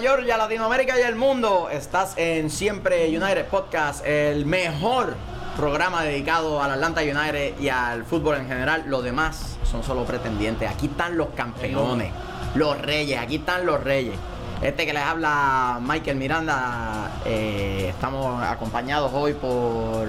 [0.00, 1.68] Georgia, Latinoamérica y el mundo.
[1.70, 5.14] Estás en Siempre United Podcast, el mejor
[5.58, 8.84] programa dedicado al Atlanta United y al fútbol en general.
[8.86, 10.70] Los demás son solo pretendientes.
[10.70, 12.12] Aquí están los campeones,
[12.54, 14.14] los reyes, aquí están los reyes.
[14.62, 20.08] Este que les habla Michael Miranda, eh, estamos acompañados hoy por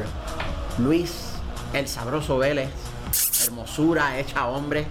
[0.78, 1.34] Luis,
[1.74, 2.70] el sabroso Vélez,
[3.46, 4.88] hermosura hecha hombre.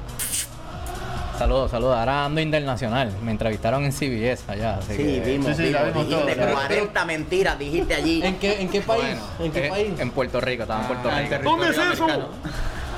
[1.41, 1.97] Saludos, saludos.
[1.97, 3.11] Ahora ando internacional.
[3.23, 4.75] Me entrevistaron en CBS allá.
[4.77, 6.53] Así Sí, que- vimos, sí, sí, vimos, vimos dijiste todo.
[6.53, 8.23] 40 mentiras, dijiste allí.
[8.23, 9.05] ¿En qué, en qué país?
[9.05, 10.01] Bueno, ¿En qué eh, país?
[10.01, 11.37] En Puerto Rico, estaba en Puerto Ah, Rico.
[11.43, 12.07] ¿Dónde es eso?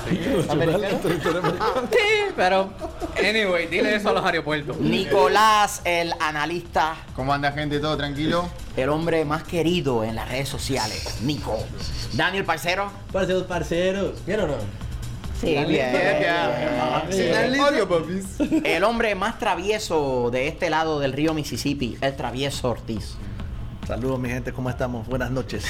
[0.09, 0.19] Sí,
[2.35, 2.69] pero.
[3.17, 4.77] Anyway, dile eso a los aeropuertos.
[4.77, 7.79] Nicolás, el analista, ¿Cómo anda gente?
[7.79, 8.49] ¿Todo tranquilo?
[8.75, 11.57] el hombre más querido en las redes sociales, Nico.
[12.11, 12.91] Daniel Parcero.
[13.13, 14.25] Parceros, parceros.
[14.25, 14.55] ¿Bien o no?
[15.43, 17.59] Sí, bien.
[17.59, 18.25] Odio, papis.
[18.63, 23.15] El hombre más travieso de este lado del río Mississippi, el travieso Ortiz.
[23.85, 25.05] Saludos mi gente, ¿cómo estamos?
[25.07, 25.65] Buenas noches.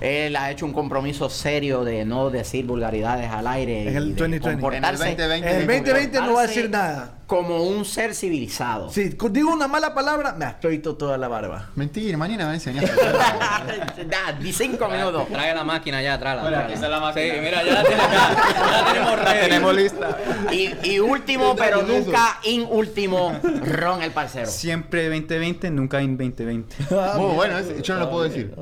[0.00, 3.88] Él ha hecho un compromiso serio de no decir vulgaridades al aire.
[3.88, 4.50] En el y de 2020.
[4.50, 5.48] comportarse En el 2020.
[5.48, 7.14] En el 2020 no va a decir nada.
[7.26, 8.90] Como un ser civilizado.
[8.90, 11.70] Si digo una mala palabra, me afeito toda la barba.
[11.74, 12.90] Mentira, mañana me enseñaste.
[14.06, 15.26] Da, di cinco minutos.
[15.28, 16.50] Trae la máquina ya, tráela.
[16.50, 17.12] La máquina.
[17.14, 18.54] Sí, mira, ya la tenemos acá.
[18.54, 20.18] Ya la tenemos La tenemos lista.
[20.52, 24.46] Y, y último, pero nunca in último, Ron el parcero.
[24.46, 26.76] Siempre 2020, nunca en 2020.
[27.16, 28.54] Muy bueno, ese- yo no lo puedo decir.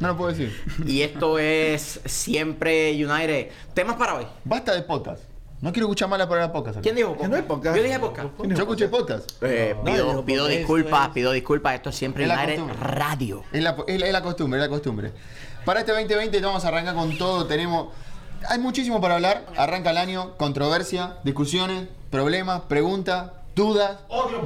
[0.00, 0.58] No lo puedo decir.
[0.86, 3.48] Y esto es siempre United.
[3.74, 4.26] Temas para hoy.
[4.44, 5.22] Basta de podcast.
[5.60, 6.80] No quiero escuchar malas palabras podcast.
[6.80, 7.76] ¿Quién dijo Que no hay podcast.
[7.76, 8.28] Yo dije podcast.
[8.42, 9.30] Yo escuché podcast.
[9.42, 11.74] Eh, No, pido yo pido porque disculpas, es- pido disculpas.
[11.74, 12.76] Esto es siempre Es la costumbre.
[12.80, 13.44] Radio.
[13.52, 15.12] Es la, es la- es la costumbre, es la costumbre.
[15.66, 17.46] Para este 2020 vamos a arrancar con todo.
[17.46, 17.88] Tenemos.
[18.48, 19.44] Hay muchísimo para hablar.
[19.58, 23.98] Arranca el año, controversia, discusiones, problemas, preguntas, dudas,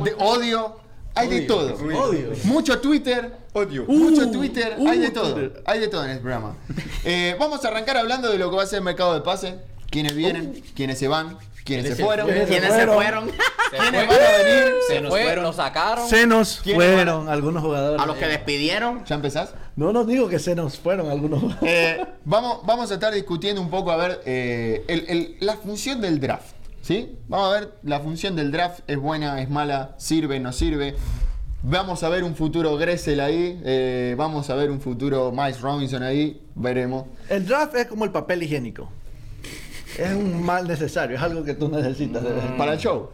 [0.03, 0.79] de odio.
[1.15, 1.75] Hay de todo.
[1.77, 2.31] Odio.
[2.43, 3.37] Mucho Twitter.
[3.53, 3.85] Odio.
[3.87, 4.77] Mucho Twitter.
[4.85, 5.39] hay de todo.
[5.65, 6.57] Hay de todo en el programa.
[7.05, 9.59] Eh, vamos a arrancar hablando de lo que va a ser el mercado de pase.
[9.95, 12.27] Quiénes vienen, quiénes se van, quiénes se fueron.
[12.27, 13.31] ¿Quiénes se fueron?
[13.71, 14.75] ¿Quiénes van a venir?
[14.89, 15.55] Se nos fue, fueron.
[15.55, 16.09] sacaron.
[16.09, 18.03] Se nos ¿Quiénes fueron algunos jugadores.
[18.03, 19.05] A los que despidieron.
[19.05, 19.55] ¿Ya empezás?
[19.77, 21.71] No, no digo que se nos fueron algunos jugadores.
[21.73, 26.57] Eh, vamos, vamos a estar discutiendo un poco a ver eh, la función del draft.
[26.83, 27.17] ¿Sí?
[27.29, 28.81] Vamos a ver la función del draft.
[28.89, 29.95] ¿Es buena, es mala?
[29.97, 30.97] ¿Sirve, no sirve?
[31.63, 33.61] Vamos a ver un futuro Gressel ahí.
[33.65, 36.43] eh, vamos a ver un futuro Miles Robinson ahí.
[36.57, 37.05] Veremos.
[37.29, 38.91] El draft es como el papel higiénico.
[39.99, 42.23] Es un mal necesario, es algo que tú necesitas.
[42.59, 43.11] Para el show.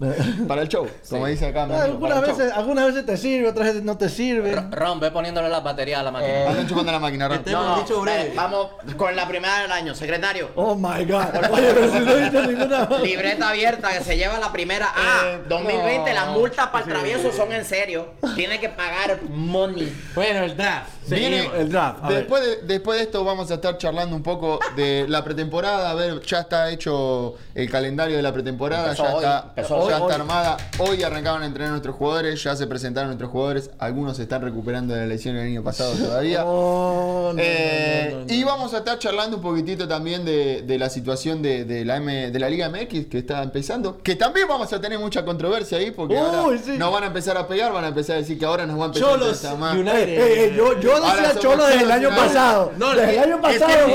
[0.48, 0.88] Para el show.
[1.08, 1.62] Como dice acá.
[1.64, 4.52] amigo, Algunas veces, algunas veces te sirve, otras veces no te sirve.
[4.52, 6.48] Ro- Ron, ve poniéndole las baterías a la máquina.
[6.50, 7.38] Andan chupando la máquina, Ron.
[7.38, 8.22] Este- Hemos dicho breve.
[8.28, 9.94] eh, vamos con la primera del año.
[9.94, 10.50] Secretario.
[10.56, 11.26] Oh my god.
[11.52, 12.88] Oye, pero si no he dicho ninguna.
[13.02, 14.88] Libreta abierta que se lleva la primera.
[14.94, 16.14] Ah, Eh, 2020, no.
[16.20, 18.14] las multas para el travieso son en serio.
[18.34, 19.96] Tiene que pagar money.
[20.14, 20.90] Bueno, el draft.
[21.06, 21.50] Viene-.
[21.56, 21.98] El draft.
[22.02, 22.18] a ver.
[22.20, 25.90] Después de, después de esto vamos a estar charlando un poco de la pretemporada.
[25.90, 29.84] A ver, ya está hecho el calendario de la pretemporada, Empezó ya, hoy, está, empezó
[29.98, 30.20] ya hoy, está hoy.
[30.28, 30.56] armada.
[30.78, 33.70] Hoy arrancaban a entrenar nuestros jugadores, ya se presentaron nuestros jugadores.
[33.78, 36.44] Algunos se están recuperando de la lesión del año pasado todavía.
[36.44, 38.32] Oh, no, Eh, no, no, no.
[38.34, 41.96] Y vamos a estar charlando un poquitito también de, de la situación de, de la
[41.96, 43.98] M- de la Liga MX que está empezando.
[44.02, 46.72] Que también vamos a tener mucha controversia ahí porque Uy, ahora sí.
[46.78, 48.84] nos van a empezar a pegar, van a empezar a decir que ahora nos va
[48.84, 49.74] a empezar a Cholos interesar más.
[49.76, 50.08] United.
[50.08, 52.72] Eh, eh, eh, yo, yo decía desde el año pasado.
[52.78, 53.88] No, desde el año pasado.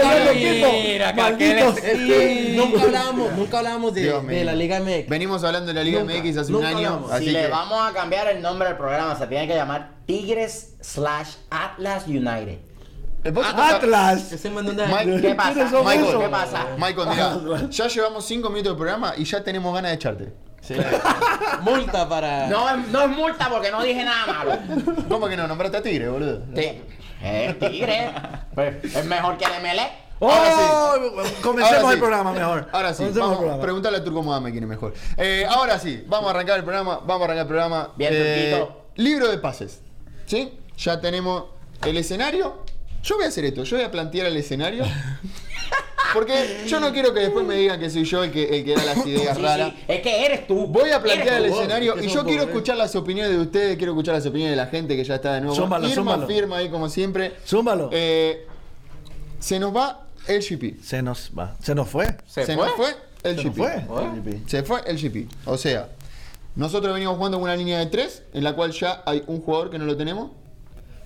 [2.56, 5.08] nunca hablábamos, nunca hablábamos de, la Liga MX.
[5.08, 7.90] Venimos hablando de la Liga Nunca, MX hace un año, así si que le vamos
[7.90, 12.60] a cambiar el nombre del programa, se tiene que llamar Tigres slash Atlas United.
[13.26, 14.32] Atlas.
[14.44, 15.54] Mike, ¿Qué pasa?
[15.54, 16.18] ¿Quiénes son Michael?
[16.20, 16.66] ¿Qué pasa?
[16.78, 20.34] Michael, mira, ya llevamos 5 minutos de programa y ya tenemos ganas de echarte.
[20.62, 20.76] Sí.
[21.62, 22.48] Multa para.
[22.48, 24.58] No, es- no es multa porque no dije nada malo.
[25.10, 25.48] ¿Cómo que no?
[25.48, 26.42] Nombraste a Tigre, boludo.
[26.56, 26.82] Sí.
[27.22, 28.12] Eh, Tigre.
[28.54, 29.90] Pues, es mejor que el MLE.
[30.22, 30.94] Oh,
[31.42, 31.94] comencemos Ahora sí.
[31.94, 32.68] el programa mejor.
[32.72, 33.62] Ahora sí, Comencemos vamos, programa.
[33.64, 34.94] preguntarle a Turco Mohamed quién es mejor.
[35.18, 37.92] Eh, ahora sí, vamos a arrancar el programa, vamos a arrancar el programa.
[37.96, 39.82] Bien, Eh, libro de pases.
[40.26, 40.52] ¿Sí?
[40.78, 41.46] Ya tenemos
[41.86, 42.64] el escenario.
[43.02, 44.84] Yo voy a hacer esto, yo voy a plantear el escenario.
[46.14, 48.74] Porque yo no quiero que después me digan que soy yo el que, el que
[48.76, 49.70] da las ideas Sí, raras.
[49.76, 50.66] sí, Es que eres tú.
[50.66, 52.48] Voy a plantear el escenario que y yo quiero pobres.
[52.56, 55.34] escuchar las opiniones de ustedes, quiero escuchar las opiniones de la gente que ya está
[55.36, 55.56] de nuevo.
[55.56, 56.28] Zúmbalo, Irma zúmbalo.
[56.28, 57.34] firma ahí como siempre.
[57.46, 57.90] Zúmbalo.
[57.94, 58.48] Eh,
[59.38, 60.82] se nos va el GP.
[60.84, 61.56] Se nos va.
[61.62, 62.08] Se nos fue.
[62.28, 62.66] ¿Se, Se fue?
[62.66, 62.90] nos fue
[63.24, 63.58] el Se GP.
[63.58, 64.40] nos fue.
[64.48, 65.28] Se fue el GP.
[65.46, 65.90] O sea,
[66.56, 69.70] nosotros venimos jugando con una línea de 3, en la cual ya hay un jugador
[69.70, 70.32] que no lo tenemos.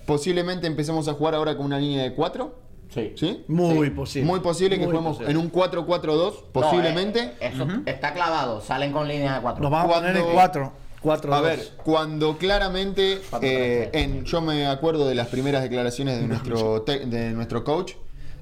[0.05, 2.61] Posiblemente empecemos a jugar ahora con una línea de 4.
[2.93, 3.13] Sí.
[3.15, 3.43] ¿Sí?
[3.47, 3.93] Muy Sí.
[3.93, 4.27] posible.
[4.29, 5.31] Muy posible que Muy juguemos posible.
[5.31, 7.19] en un 4-4-2, No, posiblemente.
[7.39, 8.61] eh, eso está clavado.
[8.61, 9.63] Salen con línea de cuatro.
[9.63, 10.73] Nos vamos a poner en Cuando- cuatro.
[11.01, 11.45] Cuatro A dos.
[11.47, 16.27] ver, cuando claramente, Cuatro, eh, tres, en, yo me acuerdo de las primeras declaraciones de
[16.27, 17.93] nuestro, te- de nuestro coach,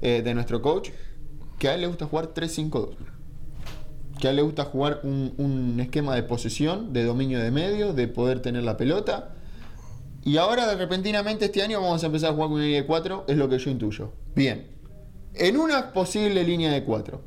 [0.02, 0.90] eh, de nuestro coach,
[1.60, 2.96] que a él le gusta jugar 3-5-2.
[4.20, 7.94] Que a él le gusta jugar un, un esquema de posesión, de dominio de medio,
[7.94, 9.36] de poder tener la pelota.
[10.24, 13.26] Y ahora, repentinamente, este año vamos a empezar a jugar con una línea de 4,
[13.28, 14.12] es lo que yo intuyo.
[14.36, 14.68] Bien.
[15.34, 17.22] En una posible línea de 4,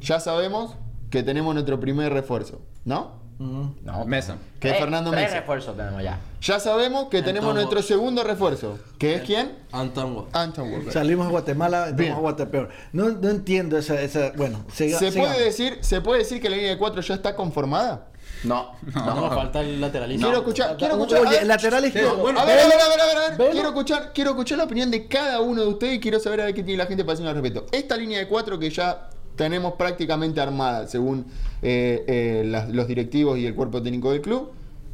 [0.00, 0.76] ya sabemos
[1.10, 3.20] que tenemos nuestro primer refuerzo, ¿no?
[3.40, 4.36] No, Mesa.
[4.60, 5.36] Que es tres- Fernando tres Mesa.
[5.40, 6.18] refuerzos tenemos ya.
[6.42, 7.88] Ya sabemos que tenemos Anton nuestro Walker.
[7.88, 8.78] segundo refuerzo.
[8.98, 9.56] ¿Que es quién?
[9.72, 10.36] Anton Walker.
[10.36, 10.92] Anton Walker.
[10.92, 12.68] Salimos a Guatemala, entramos a Guatepeor.
[12.92, 14.32] No, no entiendo esa, esa.
[14.36, 15.32] Bueno, siga- ¿Se sigamos.
[15.34, 18.08] puede, decir, ¿Se puede decir que la línea de 4 ya está conformada?
[18.44, 19.30] No, No, no.
[19.30, 20.26] falta el lateralista.
[20.26, 21.20] Quiero escuchar, quiero escuchar.
[21.26, 22.26] Oye, el lateral izquierdo.
[22.28, 23.38] a ver, a ver, a ver, a ver, a ver.
[23.38, 23.50] Velo.
[23.52, 26.44] Quiero escuchar, quiero escuchar la opinión de cada uno de ustedes y quiero saber a
[26.44, 27.66] ver qué tiene la gente para decirme al respecto.
[27.72, 31.26] Esta línea de 4 que ya tenemos prácticamente armada, según
[31.62, 34.52] eh, eh, las- los directivos y el cuerpo técnico del club,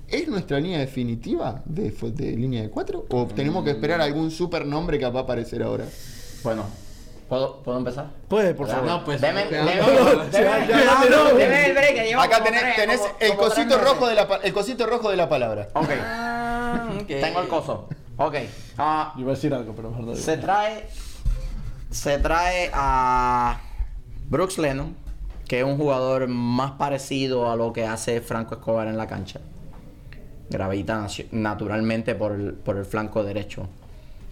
[0.09, 3.07] ¿es nuestra línea definitiva de, de línea de 4?
[3.11, 5.85] ¿O tenemos que esperar algún super nombre que va a aparecer ahora?
[6.45, 6.65] Bueno,
[7.29, 8.11] ¿puedo, ¿puedo empezar?
[8.29, 8.85] Puede, por favor.
[8.87, 9.21] No, pues.
[9.21, 9.49] Deme, el
[11.75, 15.11] break Acá tenés, tres- tenés como- el como cosito rojo de la el cosito rojo
[15.11, 15.69] de la palabra.
[15.75, 17.07] Ok, Ah, ok.
[17.07, 17.89] tengo el coso.
[18.17, 18.35] Ok.
[18.79, 20.17] ah, Yo iba a decir algo, pero digo.
[20.17, 20.87] se trae.
[21.91, 23.61] Se trae a
[24.29, 24.95] Brooks Lennon,
[25.49, 29.41] que es un jugador más parecido a lo que hace Franco Escobar en la cancha.
[30.49, 33.69] Gravita naturalmente por el, por el flanco derecho.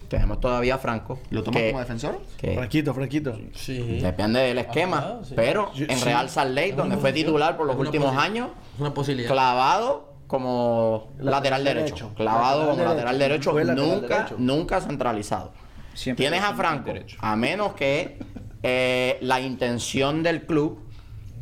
[0.07, 1.19] Tenemos todavía a Franco.
[1.31, 2.21] ¿Lo tomas que- como defensor?
[2.37, 3.37] que Franquito, Franquito.
[3.53, 3.99] Sí.
[4.01, 5.19] Depende del esquema.
[5.23, 5.33] Sí.
[5.35, 6.05] Pero Yo- en sí.
[6.05, 9.29] Real Salt Lake, Es donde fue titular por los últimos posi- años, una posibilidad.
[9.31, 11.85] clavado como lateral, Lateral derecho.
[11.95, 12.11] derecho.
[12.15, 13.51] Clavado Lateral como lateral derecho.
[13.53, 14.35] Nunca, derecho.
[14.37, 15.51] nunca centralizado.
[15.95, 17.17] Siempre Tienes a Franco, derecho.
[17.19, 18.19] a menos que
[18.63, 20.79] eh, la intención del club,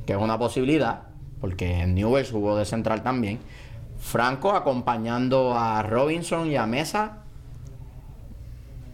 [0.06, 1.04] que es una posibilidad,
[1.42, 3.40] porque en Newell's jugó de central también,
[4.00, 7.24] Franco acompañando a Robinson y a Mesa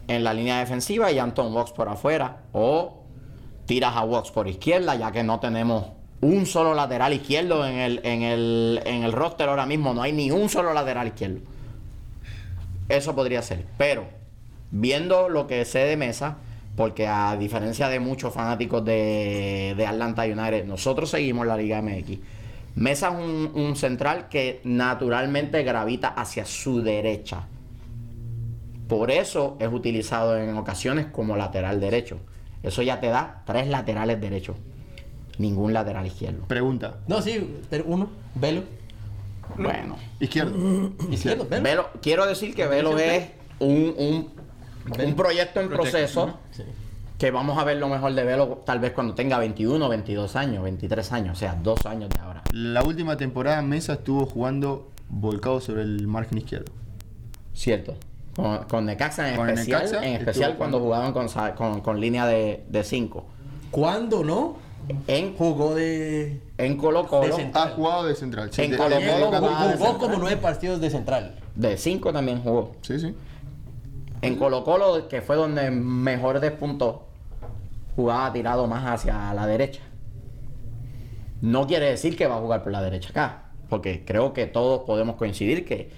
[0.08, 2.44] en la línea defensiva y Anton Vox por afuera.
[2.54, 3.04] O
[3.66, 5.86] tiras a Vox por izquierda, ya que no tenemos
[6.22, 9.94] un solo lateral izquierdo en el, en el, en el roster ahora mismo.
[9.94, 11.40] No hay ni un solo lateral izquierdo.
[12.88, 13.66] Eso podría ser.
[13.78, 14.06] Pero,
[14.72, 16.38] viendo lo que sé de Mesa,
[16.76, 22.18] porque a diferencia de muchos fanáticos de, de Atlanta United, nosotros seguimos la Liga MX.
[22.76, 27.48] Mesa es un, un central que naturalmente gravita hacia su derecha.
[28.88, 32.20] Por eso es utilizado en ocasiones como lateral derecho.
[32.64, 34.56] Eso ya te da tres laterales derechos.
[35.38, 36.46] Ningún lateral izquierdo.
[36.48, 36.98] Pregunta.
[37.08, 38.64] No, sí, pero uno, velo.
[39.58, 39.96] Bueno.
[40.20, 40.92] Izquierdo.
[41.12, 41.64] Izquierdo, velo.
[41.64, 43.30] Velo, quiero decir que Velo es
[43.60, 44.30] un, un,
[45.06, 46.64] un proyecto en proceso Sí.
[47.18, 50.64] que vamos a ver lo mejor de Velo tal vez cuando tenga 21, 22 años,
[50.64, 52.42] 23 años, o sea, dos años de ahora.
[52.54, 56.72] La última temporada Mesa estuvo jugando volcado sobre el margen izquierdo.
[57.54, 57.96] Cierto.
[58.36, 61.12] Con, con Necaxa en Con especial, Necaxa en especial cuando jugando.
[61.14, 63.26] jugaban con, con, con línea de 5.
[63.72, 64.56] ¿Cuándo no?
[65.08, 66.42] En, Jugó de.
[66.58, 67.68] en Colo De Colo, central.
[67.68, 68.50] Ha jugado de central.
[68.58, 71.36] En de- Colo Colo Jugó como nueve partidos de central.
[71.54, 72.72] de 5 también jugó.
[72.82, 73.14] Sí, sí.
[74.22, 77.08] En Colo Colo, que fue donde mejor despuntó,
[77.96, 79.82] jugaba tirado más hacia la derecha.
[81.42, 84.82] No quiere decir que va a jugar por la derecha acá, porque creo que todos
[84.82, 85.90] podemos coincidir que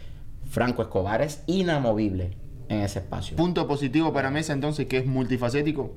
[0.50, 2.38] Franco Escobar es inamovible
[2.70, 3.36] en ese espacio.
[3.38, 5.94] Punto positivo para Mesa entonces que es multifacético.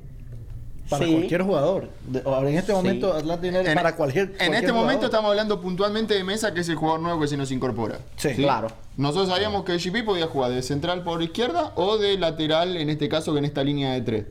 [0.88, 1.12] Para Sí.
[1.12, 1.88] cualquier jugador.
[2.07, 2.76] De- ahora, en este Sí.
[2.76, 4.25] momento, Atlanta United, En, para cualquier.
[4.25, 7.26] en cualquier este momento estamos hablando puntualmente de Mesa, que es el jugador nuevo que
[7.29, 7.99] se nos incorpora.
[8.17, 8.35] Sí.
[8.35, 8.69] Claro.
[8.97, 13.09] Nosotros sabíamos que GP podía jugar de central por izquierda o de lateral, en este
[13.09, 14.26] caso, que en esta línea de tres.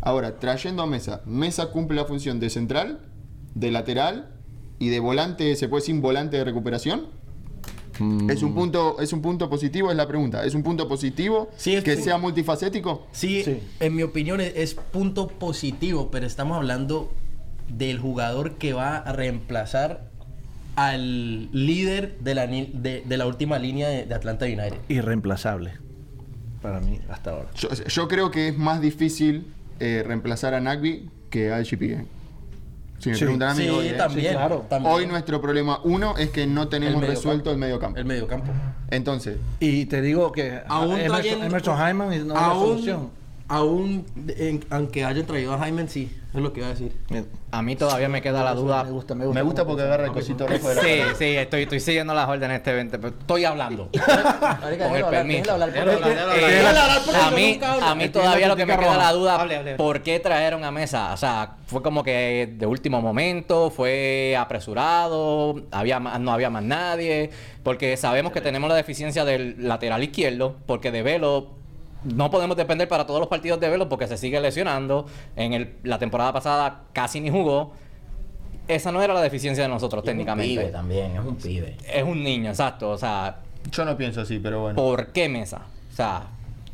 [0.00, 3.00] Ahora, trayendo a Mesa, Mesa cumple la función de central,
[3.54, 4.28] de lateral
[4.78, 7.08] y de volante, se puede decir volante de recuperación.
[8.00, 8.30] Mm.
[8.30, 10.44] Es un punto, es un punto positivo, es la pregunta.
[10.44, 13.06] ¿Es un punto positivo Sí, es que sea multifacético?
[13.12, 13.60] Sí, Sí.
[13.78, 17.12] en mi opinión es, es punto positivo, pero estamos hablando
[17.68, 20.08] del jugador que va a reemplazar
[20.76, 24.78] al líder de la, de, de la última línea de, de Atlanta United.
[24.88, 25.72] Irreemplazable.
[26.62, 27.50] Para mí, hasta ahora.
[27.54, 29.46] Yo, yo creo que es más difícil
[29.78, 32.04] eh, reemplazar a Nagby que a GP.
[33.00, 33.20] Si me Sí.
[33.24, 33.92] preguntan a mí, Sí, hoy, ¿eh?
[33.94, 34.66] también, Sí, claro.
[34.68, 34.94] también.
[34.94, 37.50] Hoy nuestro problema uno es que no tenemos medio resuelto campo.
[37.52, 37.98] el medio campo.
[37.98, 38.52] El medio campo.
[38.90, 43.10] Entonces, Y te digo que Aún Emerson, trayendo- Emerson Hyman no es la solución.
[43.52, 44.06] Aún,
[44.38, 46.92] en- aunque hayan traído a Jaime, sí, es lo que iba a decir.
[47.50, 48.84] A mí todavía me queda la duda.
[48.84, 49.40] Me gusta, me gusta.
[49.40, 52.28] Me gusta porque agarra el cosito rojo de la Sí, sí, estoy, estoy siguiendo las
[52.28, 53.88] órdenes de este evento, pero estoy hablando.
[53.90, 57.20] Con el déjalo hablar, permiso.
[57.20, 59.76] a mí, a mí todavía lo que me queda la duda.
[59.76, 61.12] ¿por qué trajeron a mesa?
[61.12, 66.62] O sea, fue como que de último momento, fue apresurado, había más- no había más
[66.62, 67.30] nadie,
[67.64, 71.58] porque sabemos que tenemos la deficiencia del lateral izquierdo, porque de Velo
[72.04, 75.06] no podemos depender para todos los partidos de Velo porque se sigue lesionando.
[75.36, 77.72] En el- la temporada pasada casi ni jugó.
[78.68, 80.60] Esa no era la deficiencia de nosotros técnicamente.
[80.60, 81.76] pibe también, es un pibe.
[81.92, 82.90] Es un niño, exacto.
[82.90, 83.38] O sea,
[83.72, 84.76] Yo no pienso así, pero bueno.
[84.76, 85.62] ¿por qué mesa?
[85.92, 86.28] O sea,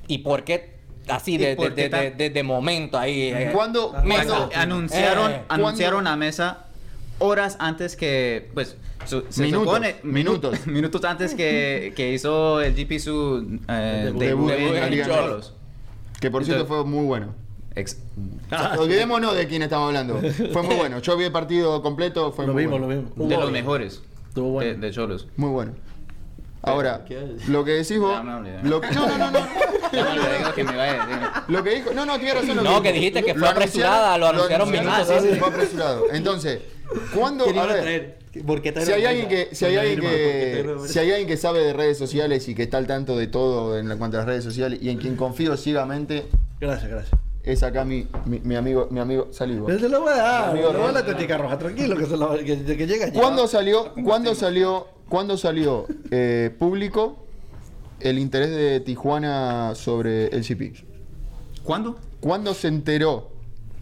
[0.06, 0.76] ¿y por qué
[1.08, 3.22] así ¿Y de, de, qué de, tan- de- de momento ahí?
[3.32, 4.24] eh, ¿Cuándo- mesa?
[4.26, 6.66] cuándo- anunciaron, Eh, anunciaron a mesa
[7.18, 8.76] horas antes que, pues,
[9.06, 10.66] su- se Minutos, supone, minutos.
[10.66, 15.06] minutos antes que, que hizo el GP su eh, Debut debut en la en Liga
[15.06, 15.52] Cholos.
[16.20, 17.34] Que por cierto fue muy bueno.
[17.74, 17.98] Ex-
[18.78, 20.18] Olvidémonos de quién estamos hablando.
[20.52, 20.98] Fue muy bueno.
[21.00, 22.94] Yo vi el partido completo, fue Lo muy vimos, bueno.
[22.94, 23.28] lo vimos.
[23.28, 24.72] de los mejores Estuvo bueno.
[24.72, 25.26] de, de Cholos.
[25.36, 25.72] Muy bueno.
[26.62, 27.04] Ahora,
[27.48, 28.16] lo que decís vos.
[28.64, 29.46] Lo que, no, no, no, no.
[31.48, 31.92] Lo que dijo.
[31.94, 32.56] No, no, tienes razón.
[32.56, 36.04] lo No, que dijiste que fue apresurada, lo anunciaron minutos sí, fue apresurado.
[36.12, 36.60] Entonces,
[37.14, 37.44] ¿cuándo?
[37.44, 38.46] ¿Quién A iba a ver, traer?
[38.46, 41.28] ¿Por qué si hay alguien que, si hay alguien ¿Por qué que, si hay alguien
[41.28, 44.16] que sabe de redes sociales y que está al tanto de todo en la- cuanto
[44.16, 46.26] a las redes sociales y en quien confío ciegamente,
[46.60, 47.20] Gracias, gracias.
[47.42, 49.66] es acá mi, mi, mi amigo, mi amigo Salivo.
[49.66, 50.50] Pero se lo voy a dar.
[50.50, 53.12] Amigo Le voy a la tetica roja, tranquilo, que, se lo, que, que llega ya.
[53.20, 57.16] ¿Cuándo salió, cuándo salió, cuándo salió eh, público
[58.00, 60.72] el interés de Tijuana sobre el CP?
[61.62, 61.98] ¿Cuándo?
[62.20, 63.30] ¿Cuándo se enteró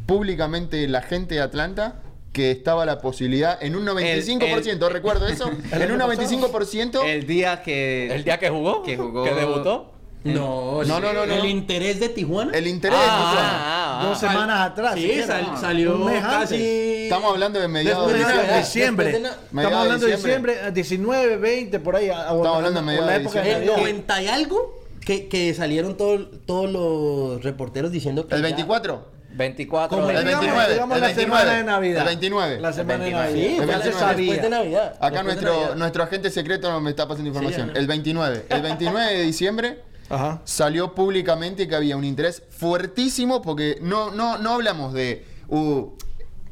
[0.06, 2.02] públicamente la gente de Atlanta
[2.34, 7.02] que estaba la posibilidad en un 95%, recuerdo eso, en un 95%?
[7.06, 8.82] El día que ¿El día que jugó?
[8.82, 9.92] que jugó ¿Que debutó?
[10.24, 11.34] No, No, no, no, no.
[11.34, 12.50] El interés de Tijuana.
[12.54, 13.50] el interés de Tijuana.
[13.52, 14.28] Ah, ah, Dos ah.
[14.28, 14.94] semanas atrás.
[14.94, 16.56] Sí, sal- salió Un mes casi.
[17.04, 18.18] Estamos hablando de mediados de
[18.58, 19.12] diciembre.
[19.12, 20.54] de Estamos hablando de diciembre.
[20.54, 22.06] diciembre, eh, 19, 20, por ahí.
[22.08, 23.52] Estamos hablando de mediados de diciembre.
[23.58, 28.34] El 90 y algo que, que salieron todo- todos los reporteros diciendo que.
[28.34, 29.06] ¿El ya- 24?
[29.36, 32.00] 24 Como El digamos, 29, digamos el la 29, semana de Navidad.
[32.00, 32.60] el 29.
[32.60, 33.32] La semana de Navidad.
[33.32, 33.48] 29.
[33.48, 34.16] Sí, El 29.
[34.16, 34.94] después de Navidad.
[35.00, 35.76] Acá Después de nuestro, Navidad.
[35.76, 37.70] nuestro agente secreto me está pasando información.
[37.72, 38.46] Sí, el 29.
[38.48, 40.40] El 29 de diciembre Ajá.
[40.44, 45.88] salió públicamente que había un interés fuertísimo porque no, no, no hablamos de uh,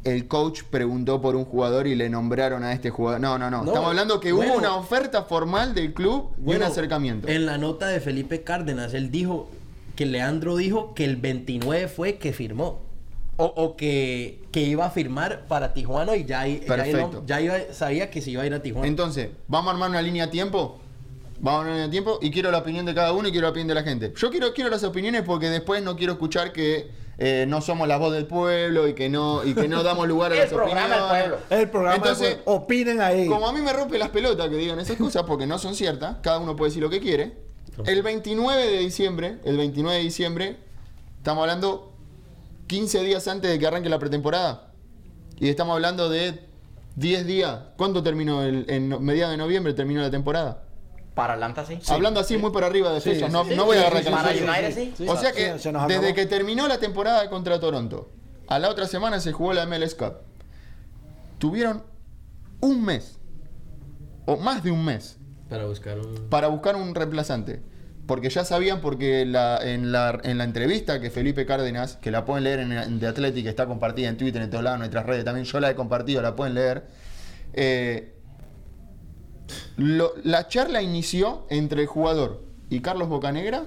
[0.04, 3.20] el coach preguntó por un jugador y le nombraron a este jugador.
[3.20, 3.58] No, no, no.
[3.62, 4.52] No, Estamos hablando que bueno.
[4.54, 7.28] hubo una oferta formal del club y Bueno, un acercamiento.
[7.28, 9.48] En la nota de Felipe Cárdenas, él dijo
[9.96, 12.80] que Leandro dijo que el 29 fue que firmó.
[13.38, 17.22] O, o que, que iba a firmar para Tijuana y ya, ya, Perfecto.
[17.26, 18.86] ya iba- sabía que se iba a ir a Tijuana.
[18.86, 20.78] Entonces, ¿vamos a armar una línea a tiempo?
[21.40, 23.32] Vamos a armar una línea a tiempo y quiero la opinión de cada uno y
[23.32, 24.12] quiero la opinión de la gente.
[24.16, 27.96] Yo quiero, quiero las opiniones porque después no quiero escuchar que eh, no somos la
[27.96, 30.98] voz del pueblo y que no, y que no damos lugar a las opiniones.
[31.50, 31.96] El programa.
[31.96, 33.26] Entonces, pues, opinen ahí.
[33.26, 36.16] Como a mí me rompe las pelotas que digan esas cosas porque no son ciertas,
[36.22, 37.32] cada uno puede decir lo que quiere.
[37.86, 40.56] El 29 de diciembre, el 29 de diciembre,
[41.18, 41.92] estamos hablando
[42.66, 44.72] 15 días antes de que arranque la pretemporada.
[45.38, 46.46] Y estamos hablando de
[46.96, 47.60] 10 días.
[47.76, 48.42] ¿Cuándo terminó?
[48.42, 50.64] El, en mediados de noviembre terminó la temporada.
[51.14, 51.78] Para Atlanta sí.
[51.88, 54.22] Hablando así muy por arriba de Sí, no, sí, no voy a agarrar sí, Para
[54.28, 54.58] canciones.
[54.58, 54.94] United sí.
[54.96, 58.08] Sí, O sea sí, que desde que terminó la temporada contra Toronto,
[58.48, 60.14] a la otra semana se jugó la MLS Cup.
[61.38, 61.82] Tuvieron
[62.60, 63.18] un mes,
[64.24, 65.18] o más de un mes,
[65.52, 66.14] Para buscar un.
[66.28, 67.60] para buscar un reemplazante.
[68.06, 72.24] Porque ya sabían, porque la- en, la, en la entrevista que Felipe Cárdenas, que la
[72.24, 75.06] pueden leer en, en The Athletic, está compartida en Twitter, en todos lados, en nuestras
[75.06, 76.84] redes, también yo la he compartido, la pueden leer.
[77.54, 78.14] eh,
[79.76, 83.64] lo- la charla inició entre el jugador y Carlos Bocanegra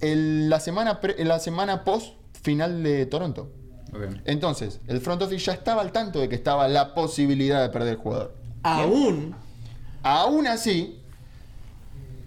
[0.00, 3.50] el- la, semana pre- la semana post final de Toronto.
[4.24, 7.90] Entonces, el front office ya estaba al tanto de que estaba la posibilidad de perder
[7.90, 8.34] el jugador.
[8.62, 9.34] Aún.
[10.02, 11.00] Aún así,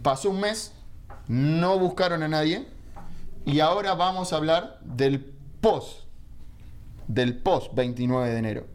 [0.01, 0.71] pasó un mes,
[1.27, 2.65] no buscaron a nadie
[3.45, 5.19] y ahora vamos a hablar del
[5.59, 6.03] post,
[7.07, 8.67] del post 29 de enero.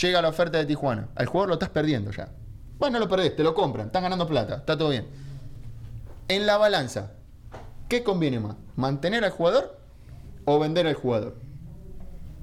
[0.00, 2.30] Llega la oferta de Tijuana, al jugador lo estás perdiendo ya.
[2.78, 5.06] Bueno, no lo perdés, te lo compran, están ganando plata, está todo bien.
[6.26, 7.12] En la balanza,
[7.88, 8.56] ¿qué conviene más?
[8.74, 9.78] ¿Mantener al jugador
[10.44, 11.36] o vender al jugador?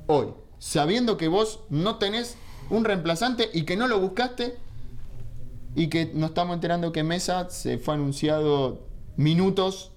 [0.07, 2.37] Hoy, sabiendo que vos no tenés
[2.69, 4.57] un reemplazante y que no lo buscaste
[5.75, 8.81] y que nos estamos enterando que Mesa se fue anunciado
[9.17, 9.91] minutos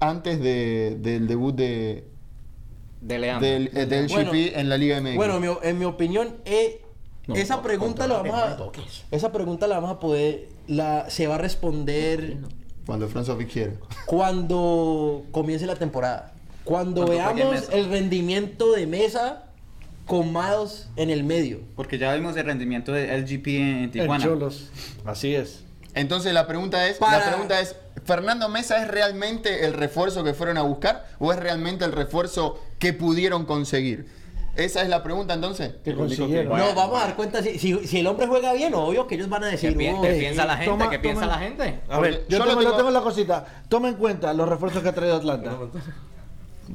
[0.00, 2.04] antes de- del debut de,
[3.00, 3.48] de Leandro.
[3.48, 5.16] del, eh, del Bueno, GP en la Liga MX.
[5.16, 6.82] Bueno, en mi, en mi opinión, eh,
[7.34, 8.56] esa pregunta la vamos a.
[9.10, 10.48] Esa pregunta la vamos a poder.
[10.68, 12.36] La, se va a responder
[12.84, 13.78] Cuando Franzovic quiere.
[14.06, 16.32] Cuando comience la temporada.
[16.64, 19.44] Cuando Cuando veamos el rendimiento de mesa
[20.06, 21.60] con Miles en el medio.
[21.74, 24.24] Porque ya vimos el rendimiento de LGP en El Tijuana.
[24.24, 24.68] Cholos.
[25.04, 25.64] Así es.
[25.94, 30.32] Entonces la pregunta es, Para- la pregunta es, ¿Fernando Mesa es realmente el refuerzo que
[30.34, 34.06] fueron a buscar o es realmente el refuerzo que pudieron conseguir?
[34.56, 35.74] Esa es la pregunta entonces.
[35.84, 36.56] Que consiguieron.
[36.58, 39.28] no, vamos a dar cuenta si, si, si el hombre juega bien, obvio que ellos
[39.28, 39.76] van a ¿Qué, decir.
[39.76, 40.70] pi- "Oh, qué piensa la gente?
[40.70, 41.80] toma- ¿Qué piensa toma- la gente?
[41.88, 43.44] A ver, yo, yo tengo, lo yo tengo- tengo la cosita.
[43.68, 45.56] Toma en cuenta los refuerzos que ha traído Atlanta.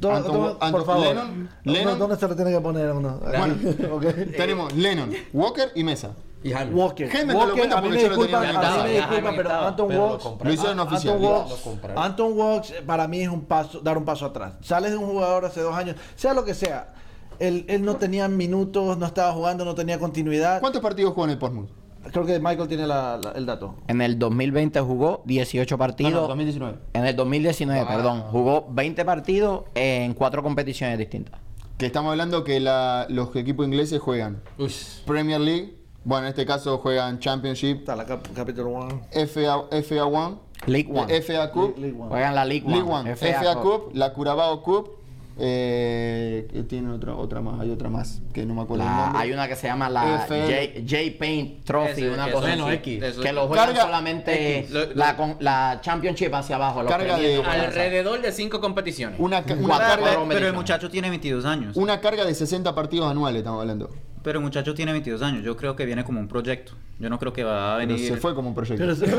[0.00, 1.06] Toma- Anton- toma, Anton- por favor.
[1.06, 3.20] Lennon- ¿Dónde- Lennon- ¿Dónde se lo tiene que poner uno?
[3.20, 3.54] Bueno.
[3.92, 4.02] Ok.
[4.36, 6.12] Tenemos Lennon, Walker y Mesa.
[6.44, 6.52] Y.
[6.52, 7.08] Walker.
[7.26, 9.52] Lo Walker, a mí me lo disculpa, tenía a mí me disculpa, pero.
[9.52, 10.24] Anton Pero Walks.
[10.44, 11.14] Lo hicieron a- oficial.
[11.14, 11.96] Anton Walks.
[11.96, 14.54] Anton Walks para mí es un paso, dar un paso atrás.
[14.62, 16.94] Sales de un jugador hace dos años, sea lo que sea.
[17.38, 20.60] Él, él no tenía minutos, no estaba jugando, no tenía continuidad.
[20.60, 21.70] ¿Cuántos partidos jugó en el Portsmouth?
[22.10, 23.76] Creo que Michael tiene la- la- el dato.
[23.88, 26.12] En el 2020 jugó 18 partidos.
[26.12, 26.78] No, no, 2019.
[26.94, 28.22] En el 2019, perdón.
[28.30, 31.40] Jugó 20 partidos en cuatro competiciones distintas.
[31.78, 34.72] Que estamos hablando que la- los equipos ingleses juegan Uy.
[35.06, 39.00] Premier League, bueno, en este caso juegan Championship, Está la cap- capítulo 1.
[39.10, 41.12] FA, FA One, League One.
[41.16, 42.08] FA Cup, League One.
[42.10, 42.76] Juegan la League One.
[42.76, 44.90] League One, FA, Cup, la Curabao Cup,
[45.38, 48.96] eh, que tiene otra, otra más, hay otra más que no me acuerdo el La-
[48.96, 49.20] nombre.
[49.22, 50.42] hay una que se llama la FL.
[50.42, 52.74] J, J Paint Trophy, Ese- una eso, cosa bueno, así.
[52.76, 53.02] X.
[53.02, 54.70] Eso- Que lo juegan Carga- solamente X.
[54.70, 56.84] Lo- la, con- la Championship hacia abajo.
[56.86, 57.42] Carga de-.
[57.42, 59.18] Alrededor de cinco competiciones.
[59.18, 60.18] Una, una carga.
[60.28, 61.76] Pero el muchacho tiene 22 años.
[61.76, 63.90] una carga de 60 partidos anuales, estamos hablando.
[64.22, 65.44] Pero el muchacho tiene 22 años.
[65.44, 66.72] Yo creo que viene como un proyecto.
[67.00, 68.08] Yo no creo que va a Pero venir.
[68.08, 68.84] se fue como un proyecto.
[69.00, 69.16] Pero,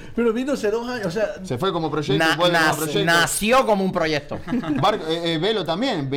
[0.16, 2.76] pero vino hace dos años, o sea, Se fue como proyecto, Na- vuelve como nac-
[2.76, 3.04] proyecto.
[3.04, 4.38] nació como un proyecto.
[4.80, 6.08] Bar- eh, eh, Velo también,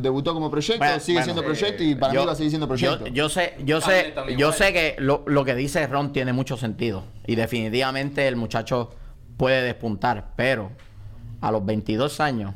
[0.00, 2.36] debutó como proyecto, Bueno, sigue bueno, siendo eh, proyecto y para yo- mí va a
[2.36, 3.06] seguir siendo proyecto.
[3.08, 6.32] Yo, yo sé, yo sé, también yo sé que lo, lo que dice Ron tiene
[6.32, 7.02] mucho sentido.
[7.26, 8.90] Y definitivamente el muchacho
[9.36, 10.34] puede despuntar.
[10.36, 10.70] Pero
[11.40, 12.54] a los 22 años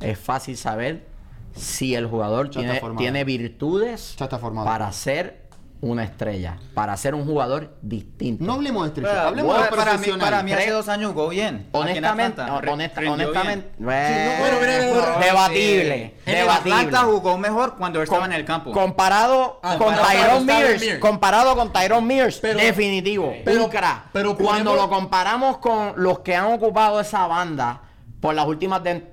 [0.00, 1.06] es fácil saber
[1.54, 4.16] si el jugador tiene, virtudes
[4.64, 5.42] para ser
[5.80, 8.44] una estrella, para ser un jugador distinto.
[8.44, 11.28] no hablemos de estrella, Para, hablemos de para, mí, para mí hace dos años jugó
[11.30, 11.66] bien.
[11.72, 13.12] Honestamente, no, honesta- bien.
[13.14, 15.18] honestamente, mira.
[15.20, 16.76] debatible, debatible.
[16.76, 18.70] Atlanta jugó mejor cuando él estaba en el campo.
[18.72, 20.98] Comparado Ah, con Tyrone Mears, Mears.
[21.00, 24.04] comparado con Tyrone Mears, Pero- definitivo, pero- un crack.
[24.12, 27.80] pero cuando ponemos- lo comparamos con los que han ocupado esa banda
[28.22, 29.04] por las últimas de-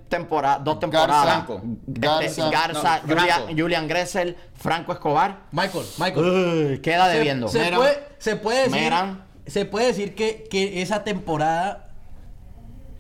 [0.64, 1.62] dos temporadas, Franco.
[1.66, 2.50] este, Garza.
[2.52, 3.54] Garza, No, Julia- Franco.
[3.58, 6.26] Julian Gressel, Franco Escobar, Michael, Michael.
[6.74, 7.48] uy, queda debiendo.
[7.48, 7.80] Se, Meran.
[7.80, 9.24] puede, se puede decir, Meran.
[9.48, 11.90] se puede decir que, que esa temporada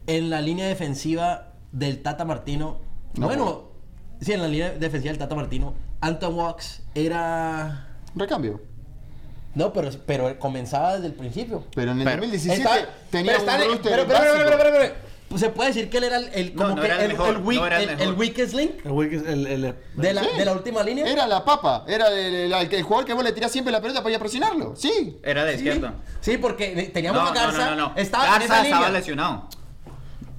[0.07, 2.79] en la línea defensiva del Tata Martino,
[3.15, 3.69] No bueno,
[4.19, 7.87] sí, en la línea defensiva del Tata Martino, Anton Walks era...
[8.15, 8.59] Recambio.
[9.53, 11.65] No, pero, pero comenzaba desde el principio.
[11.75, 15.08] Pero en el Pero- 2017 Está- tenía pero un está- pero, pero, pero, pero, pero,
[15.29, 17.29] pues se puede decir que él era el, como no que era el el, mejor,
[17.35, 18.13] el weak- no era el el- mejor.
[18.13, 20.29] el weakest link el Wiggins, el, el- de la, Sí.
[20.37, 21.05] de la última línea.
[21.07, 23.79] Era la papa, era el, el- el- el jugador que vos le tirás siempre la
[23.79, 24.73] pelota para ir a presionarlo.
[24.75, 25.19] Sí.
[25.23, 25.93] Era de izquierda.
[26.19, 27.69] Sí, porque teníamos No, a Garza.
[27.69, 27.93] no, no, no.
[27.95, 28.99] Estaba en Garza esa estaba línea.
[28.99, 29.47] lesionado.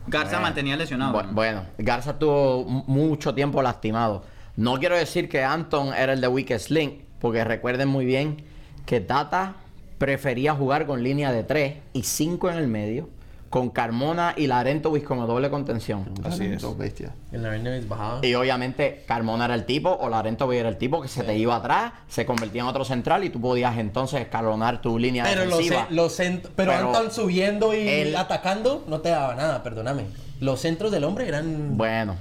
[0.07, 0.43] Garza Bueno.
[0.43, 1.13] mantenía lesionado.
[1.23, 4.25] Bu- Bueno, Garza tuvo mucho tiempo lastimado.
[4.57, 8.45] No quiero decir que Anton era el de Weakest Link, porque recuerden muy bien
[8.87, 9.55] que Tata
[9.99, 13.09] prefería jugar con línea de 3 y 5 en el medio,
[13.51, 16.05] con Carmona y Larentovic como doble contención.
[16.25, 16.63] Así es.
[16.63, 17.11] Dos bestias.
[17.33, 18.25] En la línea bajaba.
[18.25, 21.57] Y obviamente Carmona era el tipo o Larentovic era el tipo que se te iba
[21.57, 25.59] atrás, se convertía en otro central y tú podías entonces escalonar tu línea Pero los,
[25.59, 25.87] defensiva.
[25.91, 30.05] los cent- pero, Pero Anton subiendo y atacando no te daba nada, perdóname.
[30.39, 31.77] Los centros del hombre eran.
[31.77, 32.17] Bueno,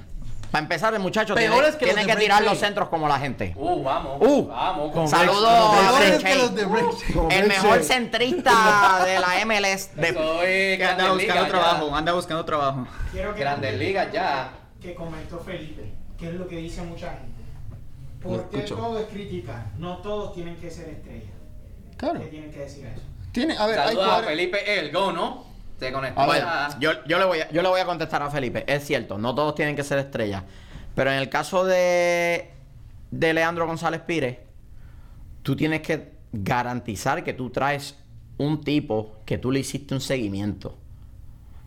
[0.50, 3.52] para empezar el muchacho tiene, que tiene tirar los centros como la gente.
[3.56, 4.18] Uh, vamos.
[4.20, 4.92] Uh, vamos.
[4.92, 5.74] con Saludos
[7.30, 9.90] El mejor centrista de la MLS.
[9.94, 11.96] de- es Que anda buscando trabajo, ya.
[11.96, 12.86] anda buscando trabajo.
[13.12, 14.50] Quiero que, Grandes Ligas ya.
[14.80, 17.40] que comentó Felipe, que es lo que dice mucha gente.
[18.22, 21.30] Porque todo es criticar, no todos tienen que ser estrellas.
[21.96, 22.20] Claro.
[22.20, 23.02] ¿Qué tienen que decir eso?
[23.32, 24.22] Tiene, a ver, hay Saludos a.
[24.24, 25.44] Felipe El Go, ¿no?
[25.92, 26.20] Conectó.
[26.20, 26.78] A.
[26.78, 28.64] Yo, yo, le voy a, yo le voy a contestar a Felipe.
[28.66, 30.44] Es cierto, no todos tienen que ser estrellas.
[30.94, 32.50] Pero en el caso de,
[33.10, 34.38] de Leandro González Pires,
[35.42, 37.96] tú tienes que garantizar que tú traes
[38.38, 40.76] un tipo que tú le hiciste un seguimiento.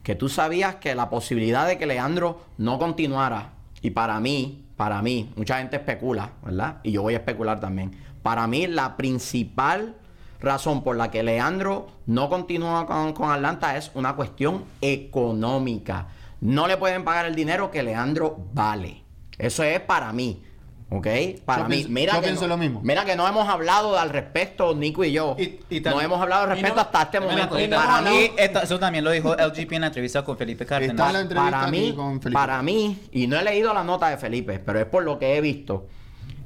[0.03, 5.01] Que tú sabías que la posibilidad de que Leandro no continuara, y para mí, para
[5.01, 6.77] mí, mucha gente especula, ¿verdad?
[6.83, 7.91] Y yo voy a especular también.
[8.21, 9.95] Para mí, la principal
[10.43, 16.07] razón por la que Leandro no continúa con, con Atlanta es una cuestión económica.
[16.41, 19.01] No le pueden pagar el dinero que Leandro vale.
[19.37, 20.43] Eso es para mí.
[20.89, 21.07] ¿Ok?
[21.43, 22.81] Para Yo mí, pienso- mira yo que pienso no, lo mismo.
[22.83, 25.35] Mira que no hemos hablado al respecto, Nico y yo.
[25.39, 27.59] Y- y no hemos hablado al respecto no- hasta este momento.
[27.59, 30.37] y Para no, mí, no, esta- eso también lo dijo LGP en la entrevista con
[30.37, 30.95] Felipe Cárdenas.
[31.33, 32.37] para mí, con Felipe.
[32.37, 35.35] para mí, y no he leído la nota de Felipe, pero es por lo que
[35.35, 35.87] he visto.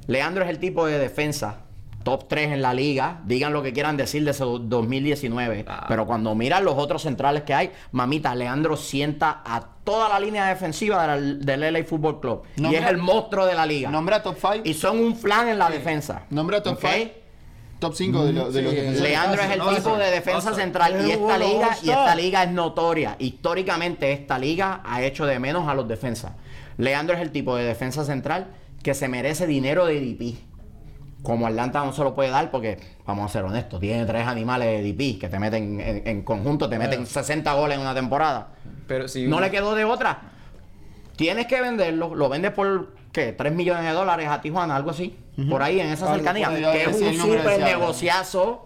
[0.06, 1.64] Leandro es el tipo de defensa
[2.08, 3.20] top 3 en la liga.
[3.26, 5.64] Digan lo que quieran decir de ese do- 2019.
[5.68, 5.84] Ah.
[5.88, 10.46] Pero cuando miran los otros centrales que hay, mamita, Leandro sienta a toda la línea
[10.46, 12.42] defensiva del, del LA Football Club.
[12.56, 13.90] y es el monstruo de la liga.
[13.90, 14.54] Nombra top 5.
[14.64, 16.22] y son un flan en la defensa.
[16.30, 16.86] Nombra top ¿Ok?
[16.94, 17.10] 5.
[17.78, 19.08] Top 5 de, los de los sí, defensores.
[19.10, 22.50] Leandro es el tipo de defensa central y Es esta liga y esta liga es
[22.50, 23.16] notoria.
[23.18, 26.32] Históricamente esta liga ha hecho de menos a los defensas.
[26.76, 28.48] Leandro es el tipo de defensa central
[28.82, 30.47] que se merece dinero de DP.
[31.22, 34.68] Como Atlanta no se lo puede dar porque, vamos a ser honestos, tiene tres animales
[34.68, 38.48] de DP que te meten en, en conjunto, te meten 60 goles en una temporada.
[38.86, 40.20] Pero si No uno- le quedó de otra.
[41.16, 43.32] Tienes que venderlo, lo vendes por ¿qué?
[43.32, 45.16] 3 millones de dólares a Tijuana, algo así.
[45.50, 46.48] Por ahí, en esa cercanía.
[46.50, 47.00] que es un
[47.32, 47.58] deseable.
[47.64, 48.64] negociazo.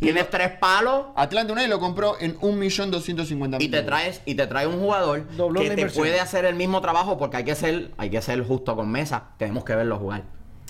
[0.00, 3.62] Tienes tres palos Atlanta United lo compró en 1.250.000.
[3.62, 6.80] y te traes y te trae un jugador Dobló que te puede hacer el mismo
[6.80, 10.22] trabajo porque hay que ser hay que ser justo con Mesa tenemos que verlo jugar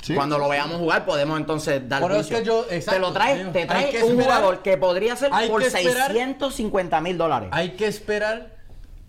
[0.03, 0.15] Sí.
[0.15, 2.39] cuando lo veamos jugar podemos entonces dar Por eso es juicio.
[2.41, 3.53] que yo- te exacto, lo traes amigo.
[3.53, 7.71] te que un esperar- jugador que podría ser hay por esperar- 650 mil dólares Hay
[7.77, 8.51] que esperar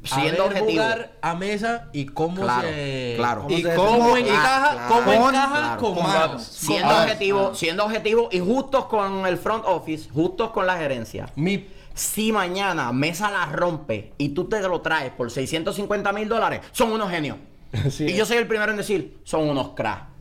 [0.04, 0.72] a Siendo ver objetivo.
[0.84, 3.46] jugar a mesa y cómo Claro, se claro.
[3.50, 4.32] y cómo defiende.
[4.32, 6.44] encaja, cómo con manos.
[6.44, 7.56] siendo Con- objetivo Ah.
[7.56, 12.92] siendo objetivo y justos con el front office justos con la gerencia Mi si mañana
[12.92, 17.38] Mesa la rompe y tú te lo traes por 650 mil dólares, son unos genios.
[17.90, 18.06] Sí.
[18.06, 20.12] y yo soy el primero en decir, son unos cracks.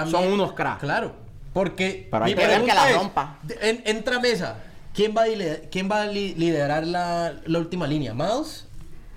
[0.00, 0.80] También- Son unos cracks.
[0.80, 1.12] Claro,
[1.52, 3.38] porque Pero hay mi que ver que la es, rompa.
[3.60, 4.56] en- entra mesa.
[4.92, 8.14] ¿Quién va a liderar, quién va a li- liderar la, la última línea?
[8.14, 8.66] ¿Miles?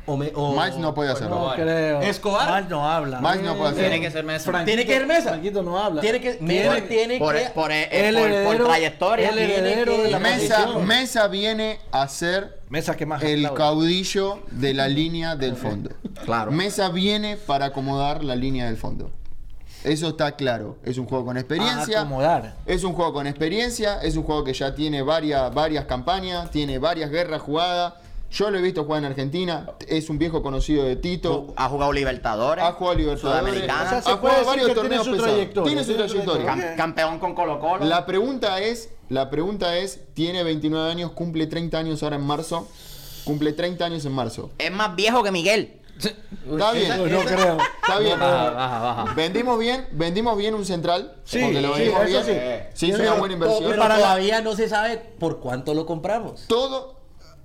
[0.10, 1.50] O, me- o- Miles no puede hacerlo.
[1.50, 2.02] No creo.
[2.02, 2.50] Escobar.
[2.56, 3.20] Miles no habla.
[3.20, 3.90] Miles no puede hacerlo.
[3.90, 4.66] tiene que ser Mesa.
[4.66, 5.30] Tiene que ser mesa.
[5.32, 6.02] Franquito no habla.
[6.02, 9.30] Tiene que, Mesa tiene por, que por, eh, el por- por heredero- trayectoria.
[9.30, 10.68] el tiene heredero que- de la Mesa.
[10.80, 15.90] Mesa viene a ser Mesa que más el caudillo de la línea del fondo.
[16.24, 16.52] Claro.
[16.52, 19.12] Mesa viene para acomodar la línea del fondo.
[19.84, 20.78] Eso está claro.
[20.84, 22.00] Es un juego con experiencia.
[22.00, 22.56] A acomodar.
[22.66, 24.02] Es un juego con experiencia.
[24.02, 26.52] Es un juego que ya tiene varias, varias campañas.
[26.52, 27.94] Tiene varias guerras jugadas.
[28.30, 29.68] Yo lo he visto jugar en Argentina.
[29.88, 31.54] Es un viejo conocido de Tito.
[31.56, 32.64] Ha jugado Libertadores.
[32.66, 33.40] Ha jugado Libertadores.
[33.46, 33.84] Sudamericana.
[33.84, 35.32] O sea, se ha jugado varios tiene torneos su pesados.
[35.34, 36.46] trayectoria, Tiene su tiene su trayectoria.
[36.74, 37.86] Cam- campeón con Colo Colo.
[37.86, 42.68] La pregunta es, la pregunta es, tiene 29 años, cumple 30 años ahora en marzo.
[43.24, 44.52] Cumple 30 años en marzo.
[44.58, 45.80] Es más viejo que Miguel.
[46.00, 47.12] Está bien.
[47.12, 47.58] No, creo.
[47.82, 48.20] Está bien.
[48.20, 49.14] Baja, baja, baja.
[49.16, 51.16] Vendimos bien, vendimos bien un central.
[51.24, 52.62] Sí, porque lo sí, vendimos eso bien.
[52.74, 52.86] sí.
[52.88, 53.64] Sí, es una buena inversión.
[53.70, 56.46] Pero Para la- todavía no se sabe por cuánto lo compramos.
[56.48, 56.96] Todo.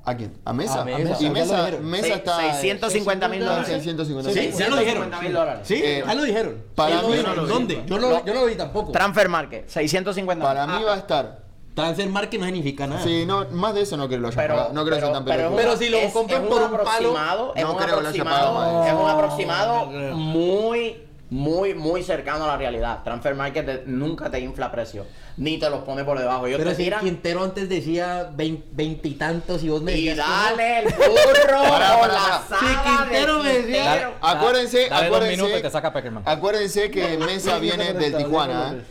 [0.04, 0.36] ¿A quién?
[0.44, 0.82] ¿A Mesa?
[0.82, 1.16] A Mesa.
[1.22, 1.70] Y Mesa.
[1.80, 2.36] Mesa está.
[2.60, 3.66] 650 mil dólares.
[3.68, 4.58] 650 Sí, mil.
[4.58, 5.04] ya lo dijeron.
[5.04, 5.60] 650 mil dólares.
[5.68, 6.64] Sí, Eh, ya lo dijeron.
[6.74, 7.82] para Sí, mí- ¿Dónde?
[7.86, 8.90] Yo no, yo no lo vi tampoco.
[8.90, 11.42] Transfer Market, 650 Para mí va a estar.
[11.74, 13.02] Transfer market no significa nada.
[13.02, 14.74] Sí, no, más de eso no creo que lo haya Pero, pagado.
[14.74, 15.56] No creo que sea tan pelotudo.
[15.56, 18.08] Pero si lo es- compran es por un palo, es no un creo que lo
[18.10, 18.86] haya pagado más.
[18.88, 23.02] es un aproximado no muy, muy, muy cercano a la realidad.
[23.04, 25.06] Transfer Market te- nunca te infla precio,
[25.38, 26.46] ni te los pone por debajo.
[26.46, 30.26] Ellos Pero te si tiran Quintero antes decía vein- veintitantos y vos me y decías
[30.26, 30.42] que no.
[30.42, 32.66] dale el burro pará, la sala Si
[33.06, 34.12] Quintero de me decía- Quintero.
[34.20, 35.36] Acuérdense, Dale dos acuérdense.
[35.38, 36.22] minutos y te saca Peckerman.
[36.26, 38.74] Acuérdense que Mesa viene del Tijuana.
[38.76, 38.82] ¿eh?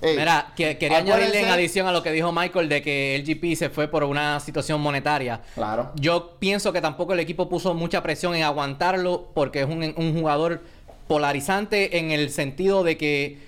[0.00, 3.24] Ey, Mira, que, quería añadirle en adición a lo que dijo Michael de que el
[3.24, 5.40] GP se fue por una situación monetaria.
[5.54, 5.92] Claro.
[5.96, 10.18] Yo pienso que tampoco el equipo puso mucha presión en aguantarlo porque es un, un
[10.18, 10.62] jugador
[11.06, 13.38] polarizante en el sentido de que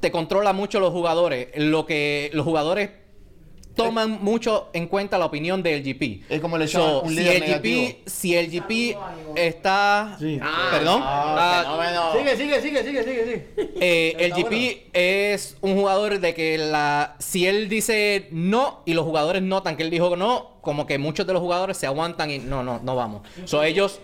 [0.00, 1.48] te controla mucho los jugadores.
[1.56, 2.90] Lo que los jugadores
[3.84, 6.24] toman mucho en cuenta la opinión del GP.
[6.28, 7.82] Es como le llaman un si líder el negativo.
[7.88, 8.96] GP, si el GP
[9.36, 10.38] está Sí.
[10.42, 11.00] Ah, Perdón.
[11.04, 12.12] Ah.
[12.16, 13.48] Sigue, sigue, sigue, sigue, sigue, sigue.
[13.80, 18.94] eh, el Está GP es un jugador de que la si él dice no y
[18.94, 22.30] los jugadores notan que él dijo no, como que muchos de los jugadores se aguantan
[22.30, 23.22] y no, no, no vamos.
[23.44, 24.00] So, ellos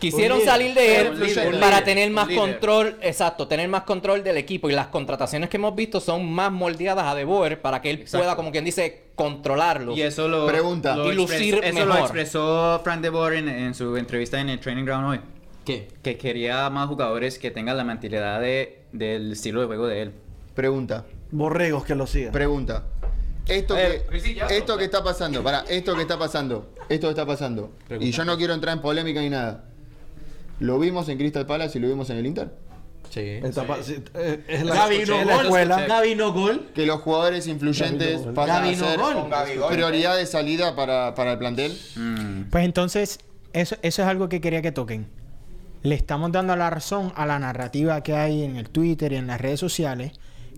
[0.00, 0.50] quisieron líder.
[0.50, 4.68] salir de él líder, para líder, tener más control, exacto, tener más control del equipo
[4.68, 8.00] y las contrataciones que hemos visto son más moldeadas a De Boer para que él
[8.00, 8.18] Exacto.
[8.18, 9.94] pueda, como quien dice, controlarlo.
[9.96, 10.96] Y eso lo, Pregunta.
[10.96, 12.00] lo Y lucir expres- eso lo mejor.
[12.00, 15.20] expresó Frank de Boer en, en su entrevista en el Training Ground hoy.
[15.64, 15.88] ¿Qué?
[16.02, 20.12] Que quería más jugadores que tengan la mentalidad de, del estilo de juego de él.
[20.54, 21.04] Pregunta.
[21.30, 22.32] Borregos que lo sigan.
[22.32, 22.84] Pregunta.
[23.46, 27.26] Esto Eh, que, esto que está pasando, para, esto que está pasando, esto que está
[27.26, 29.64] pasando, y yo no quiero entrar en polémica ni nada.
[30.60, 32.50] Lo vimos en Crystal Palace y lo vimos en el Inter.
[33.10, 33.40] Sí.
[33.82, 35.44] Sí, eh, es la, Gaby es no la gol.
[35.46, 35.86] escuela.
[35.86, 36.70] Gaby no gol.
[36.74, 38.34] Que los jugadores influyentes Gaby no gol.
[38.34, 39.72] pasan Gaby a no ser Gaby Gol.
[39.72, 41.76] prioridad de salida para, para el plantel.
[41.96, 42.42] Mm.
[42.50, 43.18] Pues entonces,
[43.52, 45.08] eso, eso es algo que quería que toquen.
[45.82, 49.26] le estamos dando la razón a la narrativa que hay en el Twitter y en
[49.26, 50.12] las redes sociales,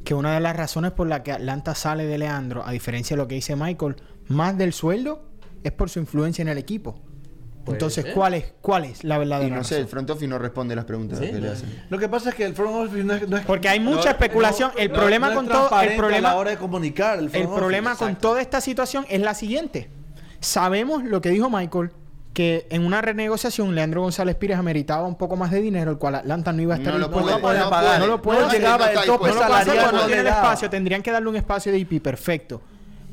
[0.04, 3.22] que una de las razones por la que Atlanta sale de Leandro, a diferencia de
[3.22, 3.96] lo que dice Michael,
[4.28, 5.22] más del sueldo,
[5.62, 6.98] es por su influencia en el equipo.
[7.66, 9.82] Entonces, ¿cuál es, ¿cuál es la Y verdadera no sé, razón?
[9.84, 11.84] el front office no responde las preguntas Sí, que le hacen.
[11.90, 14.04] Lo que pasa es que el front office no es, no es- Porque hay mucha
[14.06, 14.72] no- especulación.
[14.74, 17.18] no- el problema no es con todo, el problema, a la hora de comunicar.
[17.20, 18.04] El, front el problema office.
[18.04, 19.88] con toda esta situación es la siguiente.
[20.40, 21.90] Sabemos lo que dijo Michael,
[22.34, 26.14] que en una renegociación Leandro González Pires ameritaba un poco más de dinero, el cual
[26.16, 28.00] Atlanta no iba a estar No lo puede, a no pagar.
[28.00, 29.28] No lo puede No llegaba el tope.
[29.28, 30.70] No salarial, no no tiene el espacio.
[30.70, 32.00] Tendrían que darle un espacio de IP.
[32.02, 32.60] Perfecto.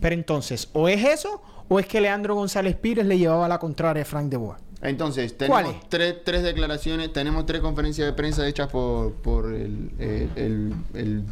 [0.02, 4.02] Pero entonces, o es eso, o es que Leandro González Pires le llevaba la contraria
[4.04, 4.58] a Frank de Boer.
[4.82, 5.90] Entonces, ¿Cuál tenemos es?
[5.90, 11.24] tres, tres declaraciones, tenemos tres conferencias de prensa hechas por, por el, el- el- el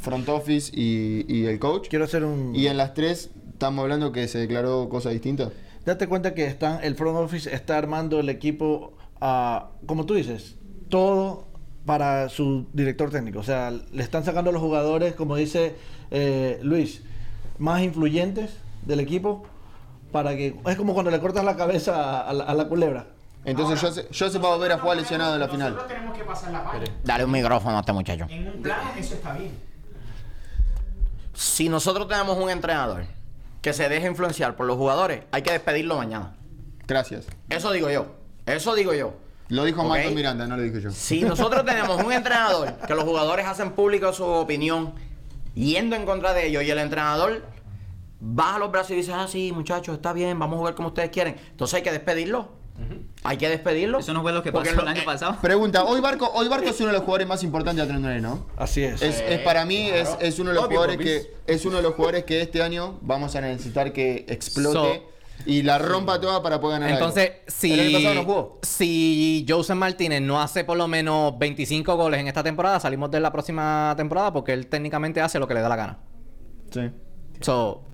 [0.00, 1.88] front office y, y el coach.
[1.88, 2.54] Quiero hacer un...
[2.54, 5.50] Y en las tres estamos hablando que se declaró cosas distintas.
[5.84, 10.56] Date cuenta que están, el front office está armando el equipo, ah, como tú dices,
[10.88, 11.46] todo
[11.84, 13.40] para su director técnico.
[13.40, 15.74] O sea, le están sacando a los jugadores, como dice
[16.10, 17.02] eh, Luis,
[17.58, 18.50] más influyentes
[18.86, 19.44] del equipo
[20.12, 20.56] para que...
[20.66, 23.06] Es como cuando le cortas la cabeza a la, a la culebra.
[23.44, 25.72] Entonces yo se, yo se va a ver a jugar lesionado en la final.
[25.74, 26.84] Nosotros tenemos que pasar la página.
[27.02, 28.26] Dale un micrófono a este muchacho.
[28.30, 29.52] En un plan, eso está bien.
[31.34, 33.04] Si nosotros tenemos un entrenador
[33.60, 36.34] que se deja influenciar por los jugadores, hay que despedirlo mañana.
[36.86, 37.26] Gracias.
[37.48, 38.06] Eso digo yo.
[38.46, 39.14] Eso digo yo.
[39.48, 39.88] Lo dijo Ok.
[39.92, 40.90] Michael Miranda, no lo dije yo.
[40.90, 44.94] Si nosotros tenemos un entrenador que los jugadores hacen público su opinión
[45.54, 47.42] yendo en contra de ellos y el entrenador
[48.26, 51.10] baja los brazos y dice, ah, sí, muchachos, está bien, vamos a jugar como ustedes
[51.10, 51.36] quieren.
[51.50, 52.62] Entonces hay que despedirlo.
[53.22, 54.00] Hay que despedirlo.
[54.00, 55.36] Eso no fue lo que pasó lo- el año eh, pasado.
[55.40, 58.46] Pregunta, hoy Barco, hoy Barco es uno de los jugadores más importantes de Atlético, ¿no?
[58.56, 59.00] Así es.
[59.00, 61.82] Es, es para mí es, es uno de los Obvio, jugadores que es uno de
[61.84, 65.04] los jugadores que este año vamos a necesitar que explote
[65.46, 66.96] y la rompa toda para poder ganar.
[66.96, 67.06] algo.
[67.08, 68.58] Entonces, si, El no jugó.
[68.62, 73.20] si Joseph Martínez no hace por lo menos 25 goles en esta temporada, salimos de
[73.20, 75.98] la próxima temporada porque él técnicamente hace lo que le da la gana.
[76.72, 76.90] Sí.
[77.40, 77.84] So,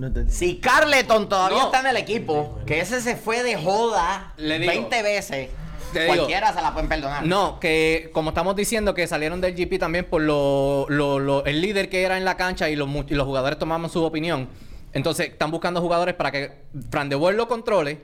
[0.00, 0.30] No.
[0.30, 1.64] Si Carleton todavía No.
[1.66, 4.72] está en el equipo, que ese se fue de joda Le digo.
[4.72, 5.50] 20 veces,
[5.92, 6.14] Te digo.
[6.14, 7.26] cualquiera se la pueden perdonar.
[7.26, 11.60] no, que como estamos diciendo que salieron del GP también por lo, lo- lo- el
[11.60, 14.48] líder que era en la cancha y los, mu- y los jugadores tomaban su opinión.
[14.92, 18.00] Entonces, están buscando jugadores para que Fran de Boer lo controle.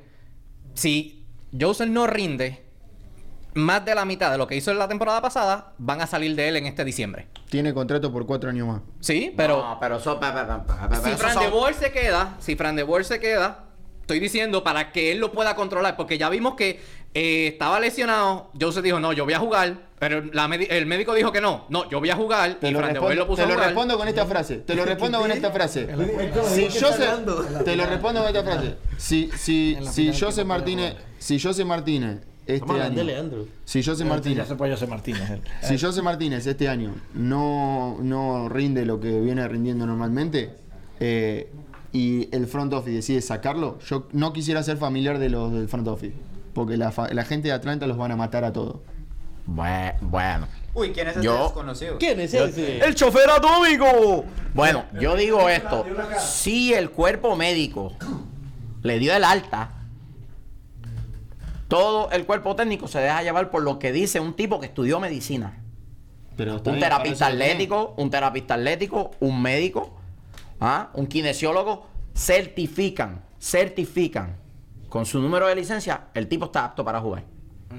[0.74, 1.24] Si
[1.58, 2.62] Joseph no rinde
[3.56, 6.36] más de la mitad de lo que hizo en la temporada pasada, van a salir
[6.36, 7.26] de él en este diciembre.
[7.48, 8.82] Tiene contrato por cuatro años más.
[9.00, 11.74] Sí, pero No, pero eso, pe- pe- pe- pe- pe- si Fran son- de Boer
[11.74, 13.64] se queda, si Fran de Boer se queda,
[14.02, 16.80] estoy diciendo para que él lo pueda controlar, porque ya vimos que
[17.14, 21.32] eh, estaba lesionado, Joseph dijo, no, yo voy a jugar, pero la el médico dijo
[21.32, 23.26] que no, no, yo voy a jugar, Te y lo, Fran de Boer respondo, lo
[23.26, 23.68] puso te a lo jugar.
[23.70, 24.56] respondo con esta frase.
[24.58, 25.88] Te lo respondo con esta frase.
[26.54, 28.76] Si Joseph, te lo respondo con esta frase.
[28.98, 33.46] Si, si, si Martínez, si José Martínez este de año, Leandro.
[33.64, 35.28] si José Martínez, se fue José Martínez.
[35.30, 35.40] él.
[35.62, 40.50] si José Martínez este año no, no rinde lo que viene rindiendo normalmente
[41.00, 41.50] eh,
[41.92, 45.88] y el front office decide sacarlo, yo no quisiera ser familiar de los del front
[45.88, 46.14] office.
[46.52, 46.90] Porque la,
[47.24, 48.76] gente de Atlanta los van a matar a todos.
[49.46, 50.48] Bue- Bueno.
[50.74, 51.98] Uy, ¿quién es ese Yo- desconocido?
[51.98, 52.78] ¿Quién es ese?
[52.78, 54.24] ¡El chofer atómico!
[54.54, 55.84] Bueno, yo digo esto.
[56.18, 57.92] Si el cuerpo médico
[58.82, 59.75] le dio el alta,
[61.68, 65.00] todo el cuerpo técnico se deja llevar por lo que dice un tipo que estudió
[65.00, 65.62] medicina.
[66.36, 69.96] Pero Un terapista atlético, un terapista atlético, un médico,
[70.60, 70.90] ¿ah?
[70.94, 74.36] un kinesiólogo, certifican, certifican
[74.88, 77.24] con su número de licencia, el tipo está apto para jugar.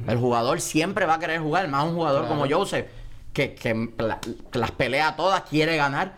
[0.08, 2.88] El jugador siempre va a querer jugar, más un jugador como Joseph,
[3.32, 6.18] que, que la- que las pelea todas, quiere ganar.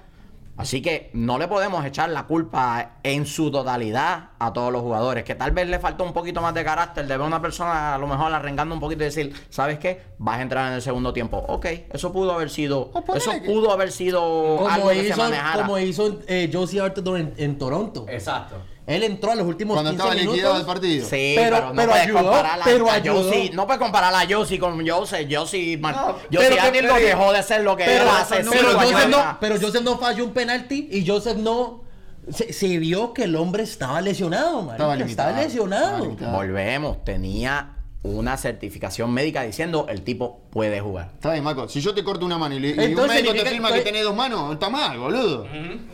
[0.59, 5.23] Así que no le podemos echar la culpa en su totalidad a todos los jugadores.
[5.23, 7.95] Que tal vez le faltó un poquito más de carácter de ver a una persona
[7.95, 10.01] a lo mejor arrengando un poquito y decir, ¿sabes qué?
[10.17, 11.37] Vas a entrar en el segundo tiempo.
[11.47, 12.91] Ok, eso pudo haber sido.
[13.15, 15.61] Eso pudo haber sido algo Como que se hizo, manejara.
[15.63, 18.05] como hizo eh, Josie Arthur en, en Toronto.
[18.09, 18.57] Exacto.
[18.89, 20.35] Él entró a los últimos Cuando 15 estaba minutos.
[20.35, 21.05] liquidado el partido.
[21.07, 23.31] Sí, Pero- pero, no pero ayudó, comparar a, pero a ayudó.
[23.31, 25.27] Josie- no puedes comparar a Josie con Joseph.
[25.31, 25.95] Josie, man,
[26.33, 29.37] Josie pero- lo dejó de ser lo que Pero, era hace pero Joseph no, atrás.
[29.39, 31.83] pero Joseph no falló un penalti y Joseph no.
[32.31, 35.05] Se, se vio que el hombre estaba lesionado, marica.
[35.05, 36.05] Estaba lesionado.
[36.05, 36.31] Estaba.
[36.37, 41.09] Volvemos, tenía una certificación médica diciendo el tipo puede jugar.
[41.15, 41.67] Está bien, Marco.
[41.67, 43.81] Si yo te corto una mano y, le- y un médico te filma que- que
[43.81, 45.45] tenés dos manos, está mal, boludo.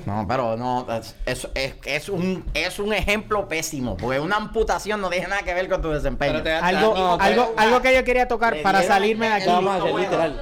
[0.06, 1.48] No, pero no, es, es,
[1.84, 5.82] es- un, es un ejemplo pésimo, porque una amputación no tiene nada que ver con
[5.82, 6.34] tu desempeño.
[6.34, 9.48] Pero te- Algo, No, algo, algo que yo quería tocar para salirme de aquí.
[9.48, 10.41] Vamos a hacer literal.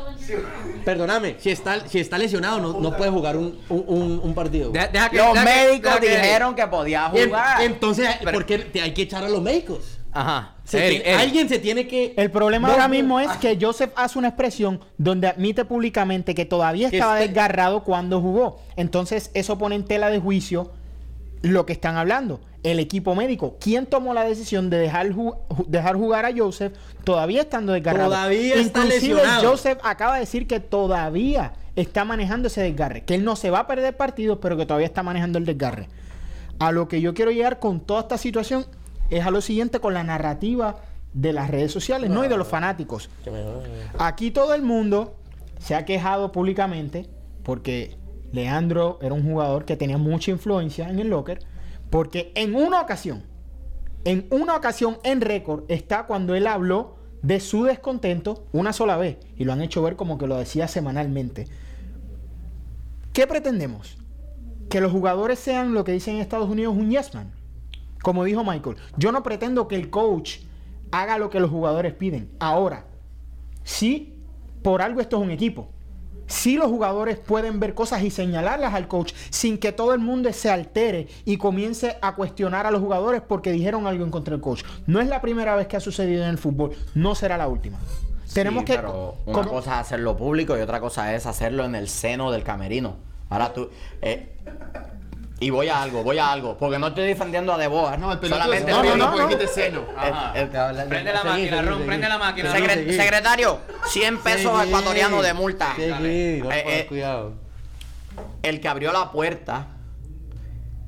[0.84, 4.70] Perdóname, si está, si está lesionado no, no puede jugar un, un, partido.
[4.70, 7.62] Deja- deja que- Los deja médicos que- dijeron que podía En- jugar.
[7.62, 9.93] entonces, Pero- ¿por qué te hay que echar a los médicos?
[10.14, 10.56] Ajá.
[10.64, 11.22] Se Eric, ti- Eric.
[11.22, 12.14] Alguien se tiene que.
[12.18, 16.46] El problema No, ahora mismo es que Joseph hace una expresión donde admite públicamente que
[16.46, 18.60] todavía estaba está- desgarrado cuando jugó.
[18.76, 20.72] Entonces, eso pone en tela de juicio
[21.42, 22.40] lo que están hablando.
[22.64, 23.58] El equipo médico.
[23.60, 26.74] ¿Quién tomó la decisión de dejar, ju- ju- dejar jugar a Joseph
[27.04, 28.10] todavía estando desgarrado?
[28.12, 29.50] Todavía está Inclusive lesionado.
[29.50, 33.04] Joseph acaba de decir que todavía está manejando ese desgarre.
[33.04, 35.90] Que él no se va a perder partidos, pero que todavía está manejando el desgarre.
[36.60, 38.66] A lo que yo quiero llegar con toda esta situación
[39.18, 40.78] es a lo siguiente con la narrativa
[41.14, 43.10] de las redes sociales, no y de los fanáticos.
[44.00, 45.16] Aquí todo el mundo
[45.60, 47.08] se ha quejado públicamente
[47.44, 47.96] porque
[48.32, 51.40] Leandro era un jugador que tenía mucha influencia en el locker,
[51.90, 53.24] porque en una ocasión,
[54.06, 59.18] en una ocasión en récord está cuando él habló de su descontento una sola vez
[59.38, 61.48] y lo han hecho ver como que lo decía semanalmente.
[63.14, 63.98] ¿Qué pretendemos?
[64.70, 67.32] Que los jugadores sean lo que dicen en Estados Unidos un yes man.
[68.04, 70.40] Como dijo Michael, yo no pretendo que el coach
[70.92, 72.30] haga lo que los jugadores piden.
[72.38, 72.86] Ahora,
[73.64, 74.20] sí,
[74.62, 75.70] por algo esto es un equipo.
[76.28, 80.32] Sí los jugadores pueden ver cosas y señalarlas al coach sin que todo el mundo
[80.34, 84.42] se altere y comience a cuestionar a los jugadores porque dijeron algo en contra del
[84.42, 84.64] coach.
[84.86, 87.80] No es la primera vez que ha sucedido en el fútbol, no será la última.
[88.34, 88.76] Tenemos que...
[88.76, 92.44] pero una cosa es hacerlo público y otra cosa es hacerlo en el seno del
[92.44, 92.96] camerino.
[93.30, 93.70] Ahora tú.
[94.02, 94.36] eh,
[95.44, 96.58] y voy a algo, voy a algo.
[96.58, 98.00] Porque no estoy defendiendo a De Boer.
[98.00, 99.28] No, el pelotudo solamente no, porque no.
[99.28, 99.82] dijiste seno.
[100.90, 102.52] Prende la máquina, Ron, prende la máquina.
[102.54, 105.74] Secretario, 100 pesos ecuatorianos de multa.
[105.76, 107.34] Sí, no, Eh, eh, cuidado.
[108.42, 109.68] el que abrió la puerta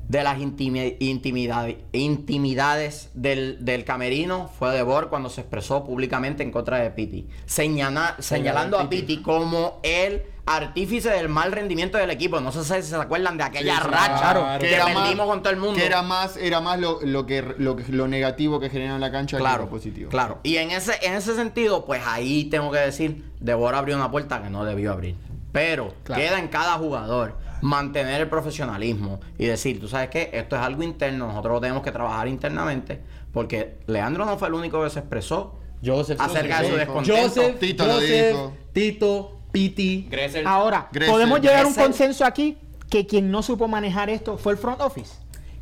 [0.08, 6.52] de las intimi- intimidad- intimidades del, del camerino fue Debor cuando se expresó públicamente en
[6.52, 12.40] contra de Piti, señala- señalando a Piti como el artífice del mal rendimiento del equipo.
[12.40, 14.46] No sé si se acuerdan de aquella Sí, racha claro.
[14.60, 15.74] que, era perdimos más- con todo el mundo.
[15.74, 19.00] Que era más, era más lo, lo que, lo, que- lo negativo que generó en
[19.00, 20.08] la cancha que Claro, lo positivo.
[20.08, 20.38] claro.
[20.44, 24.40] Y en ese, en ese sentido, pues ahí tengo que decir, Debor abrió una puerta
[24.42, 25.16] que no debió abrir.
[25.52, 26.22] Pero Claro.
[26.22, 30.82] queda en cada jugador mantener el profesionalismo y decir, tú sabes qué, esto es algo
[30.82, 33.00] interno, nosotros lo tenemos que trabajar internamente,
[33.32, 35.54] porque Leandro no fue el único que se expresó
[35.84, 37.20] Joseph acerca de su descontento.
[37.22, 38.52] Joseph, Tito lo Joseph, dijo.
[38.72, 40.06] Tito, Piti.
[40.10, 40.46] Gressel.
[40.46, 42.56] Ahora, Gressel, podemos llegar a un consenso aquí
[42.90, 45.14] que quien no supo manejar esto fue el front office.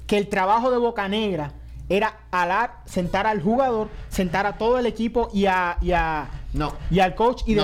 [0.07, 1.53] Que el trabajo de Boca Negra
[1.89, 6.73] era alar, sentar al jugador, sentar a todo el equipo y, a, y, a- No.
[6.91, 7.63] y al coach y de-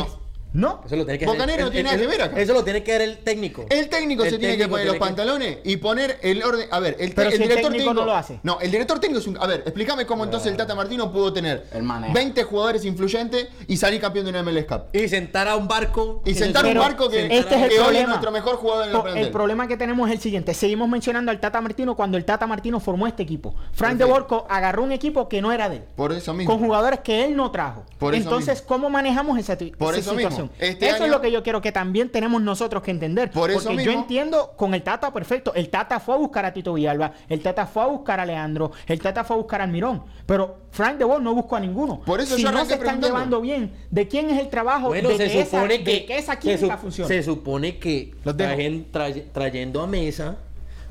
[0.52, 0.80] No.
[0.84, 2.40] Eso lo tiene que Boca hacer- Negra no el- tiene el- nada que ver acá.
[2.40, 3.66] Eso lo tiene que ver el técnico.
[3.70, 6.66] El técnico El se tiene que poner los que- pantalones y poner el orden.
[6.72, 8.40] A ver, el, te- Pero el si el director técnico técnico no lo hace.
[8.42, 9.36] No, el director técnico es un.
[9.38, 12.12] A ver, explícame cómo entonces el Tata Martino pudo tener El manejo.
[12.14, 14.82] 20 jugadores influyentes y salir campeón de una MLS Cup.
[14.92, 16.22] Y sentar a un barco.
[16.24, 18.08] Y sentar un Pero barco que, este es el que hoy es problema.
[18.08, 19.30] nuestro mejor jugador en el plantel.
[19.30, 20.52] problema que tenemos es el siguiente.
[20.54, 23.54] Seguimos mencionando al Tata Martino cuando el Tata Martino formó este equipo.
[23.72, 24.04] Frank de.
[24.04, 25.82] Borco agarró un equipo que no era de él.
[25.94, 26.52] Por eso mismo.
[26.52, 27.84] Con jugadores que él no trajo.
[27.98, 28.68] Por eso Entonces, mismo.
[28.68, 30.39] ¿cómo manejamos esa, Por esa eso mismo.
[30.58, 33.30] Este eso año- es lo que yo quiero que también tenemos nosotros que entender.
[33.30, 35.52] Por eso porque yo entiendo con el Tata perfecto.
[35.54, 38.72] El Tata fue a buscar a Tito Villalba, el Tata fue a buscar a Leandro,
[38.86, 40.04] el Tata fue a buscar a Almirón.
[40.26, 42.00] Pero Frank de Boer no buscó a ninguno.
[42.06, 44.88] Por eso si yo no se están llevando bien, ¿de quién es el trabajo?
[44.88, 45.90] Bueno, de, se que supone esa, que.
[45.92, 47.08] de que esa se, química su- funcione.
[47.08, 48.50] se supone que Los dejo.
[48.52, 50.36] trajen- tray- trayendo a mesa.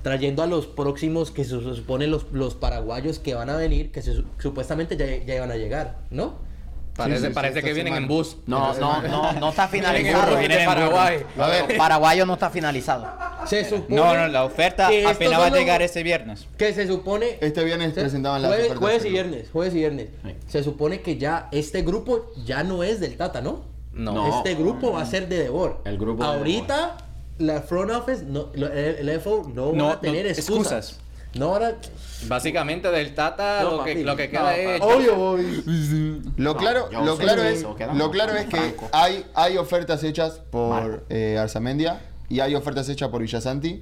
[0.02, 3.92] Trayendo a los próximos que se, se supone los, los paraguayos que van a venir,
[3.92, 6.36] que se su- supuestamente ya, ya iban a llegar, ¿no?
[7.00, 8.02] Parece, Sí, sí, parece que vienen semana.
[8.04, 8.38] en bus.
[8.46, 10.38] No, no, no, no está finalizado.
[10.38, 11.24] vienen en Paraguay.
[11.38, 13.08] A ver, Paraguayo no está finalizado.
[13.46, 16.46] Se supone No, no, la oferta apenas va a llegar este viernes.
[16.58, 17.38] Que se supone.
[17.42, 20.08] Este viernes se- presentaban las jueves, ofertas jueves y de- viernes, jueves y viernes.
[20.24, 20.36] Sí.
[20.48, 23.64] Se supone que ya este grupo ya no es del Tata, ¿no?
[23.94, 24.14] No.
[24.14, 24.38] No.
[24.38, 25.82] Este grupo va a ser de Devor.
[25.86, 26.98] El grupo de Ahorita
[27.40, 28.64] la front office, no, el,
[29.10, 30.90] el FO no, No, va a tener no, excusas.
[30.90, 31.00] excusas.
[31.36, 31.76] No van a...
[32.28, 34.82] Básicamente del Tata No, lo, que, papi, lo que no, queda es...
[34.82, 36.22] Obvio, obvio.
[36.38, 40.42] Lo claro, lo claro que es, eso, lo claro es que hay, hay ofertas hechas
[40.50, 43.82] por eh, Arzamendia y hay ofertas hechas por Villasanti.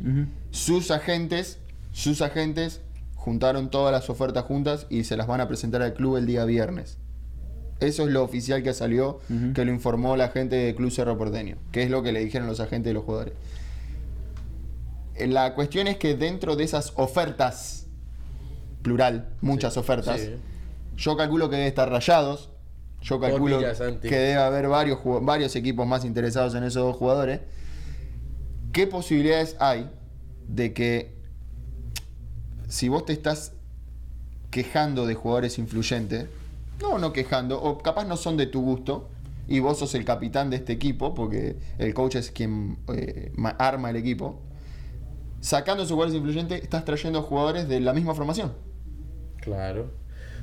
[0.51, 1.59] Sus agentes,
[1.91, 2.81] sus agentes
[3.15, 6.45] juntaron todas las ofertas juntas y se las van a presentar al club el día
[6.45, 6.97] viernes.
[7.79, 9.19] Eso es lo oficial que salió,
[9.53, 12.47] que lo informó la gente de Club Cerro Porteño, que es lo que le dijeron
[12.47, 13.33] los agentes de los jugadores.
[15.17, 17.87] Eh, La cuestión es que dentro de esas ofertas,
[18.81, 20.35] plural, muchas ofertas, sí.
[20.95, 22.49] yo calculo que debe estar rayados.
[23.01, 23.59] Yo calculo
[24.01, 27.41] que debe haber varios, varios equipos más interesados en esos dos jugadores.
[28.73, 29.89] ¿Qué posibilidades hay
[30.47, 31.15] de que
[32.67, 33.53] si vos te estás
[34.49, 36.25] quejando de jugadores influyentes,
[36.81, 39.09] no, no quejando, o capaz no son de tu gusto,
[39.47, 43.55] y vos sos el capitán de este equipo, porque el coach es quien eh, ma-
[43.59, 44.41] arma el equipo,
[45.41, 48.53] sacando esos jugadores influyentes, estás trayendo jugadores de la misma formación.
[49.41, 49.91] Claro.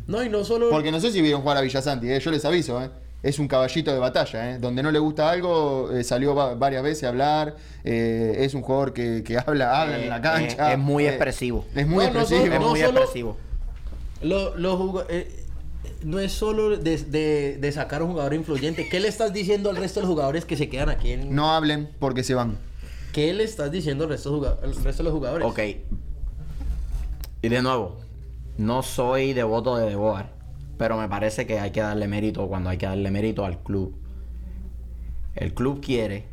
[0.06, 0.70] No, y no solo.
[0.70, 2.20] Porque no sé si vieron jugar a Villasanti, ¿eh?
[2.20, 2.90] yo les aviso, ¿eh?
[3.22, 4.58] es un caballito de batalla, ¿eh?
[4.58, 8.60] donde no le gusta algo, eh, salió va- varias veces a hablar, eh, es un
[8.60, 10.72] jugador que, que habla, habla en la cancha.
[10.72, 11.64] es muy eh, expresivo.
[11.74, 12.54] Es muy No, no expresivo.
[12.54, 13.36] Es no muy solo- expresivo.
[14.22, 15.40] Lo- eh,
[16.02, 18.88] no es solo de, de- de sacar un jugador influyente.
[18.90, 21.12] ¿Qué le estás diciendo al resto de los jugadores que se quedan aquí?
[21.12, 22.58] En, No hablen porque se van.
[23.14, 25.46] ¿Qué le estás diciendo al resto, de los jugadores?
[25.46, 25.60] Ok.
[27.42, 28.00] Y de nuevo,
[28.58, 30.26] no soy devoto de De Boer,
[30.78, 33.94] pero me parece que hay que darle mérito cuando hay que darle mérito al club.
[35.36, 36.26] El club quiere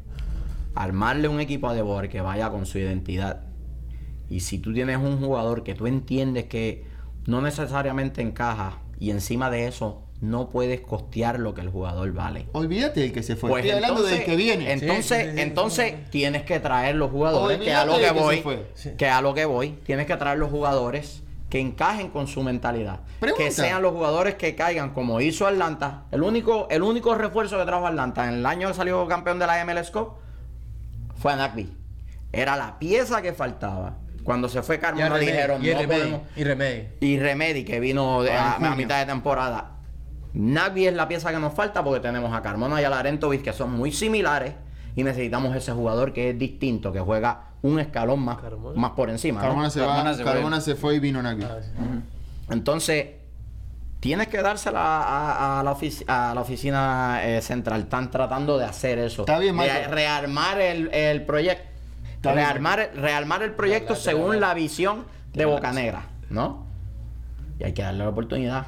[0.73, 3.43] armarle un equipo a De Boer que vaya con su identidad.
[4.27, 6.87] Y si tú tienes un jugador que tú entiendes que
[7.27, 12.45] no necesariamente encaja y encima de eso no puedes costear lo que el jugador vale.
[12.53, 13.49] Olvídate del que se fue.
[13.49, 14.71] Pues Estoy hablando entonces, del que viene.
[14.71, 15.41] Entonces, Sí, sí, sí, sí.
[15.41, 18.43] entonces tienes que traer los jugadores, que a lo que voy,
[18.97, 23.01] que a lo que voy, tienes que traer los jugadores que encajen con su mentalidad,
[23.19, 23.43] Pregunta.
[23.43, 26.03] que sean los jugadores que caigan como hizo Atlanta.
[26.11, 29.47] El único, el único refuerzo que trajo Atlanta en el año que salió campeón de
[29.47, 30.13] la MLS Cup
[31.15, 31.75] fue a Nagby.
[32.31, 33.97] Era la pieza que faltaba.
[34.23, 36.87] Cuando se fue Carmona dijeron, y no Remedy, podemos, y Remedy.
[37.01, 39.71] y Remedy, que vino de- a, mitad de temporada.
[40.33, 43.53] Nagby es la pieza que nos falta porque tenemos a Carmona y a Larentovic que
[43.53, 44.53] son muy similares
[44.95, 48.79] y necesitamos ese jugador que es distinto, que juega un escalón más, Carmona.
[48.79, 49.41] más por encima.
[49.41, 49.47] ¿no?
[49.47, 50.65] Carmona se Carmona va, se Carmona fue.
[50.65, 51.43] se fue y vino Nagby.
[51.43, 51.69] Ah, sí.
[52.49, 53.07] Entonces,
[53.99, 57.81] tienes que dársela a, a la, ofici- a la oficina eh, central.
[57.81, 59.21] Están tratando de hacer eso.
[59.21, 61.69] Está bien, de rearmar el, el proyecto.
[62.23, 66.65] Rearmar el proyecto según la visión de Bocanegra, ¿no?
[67.59, 68.65] Y hay que darle la oportunidad.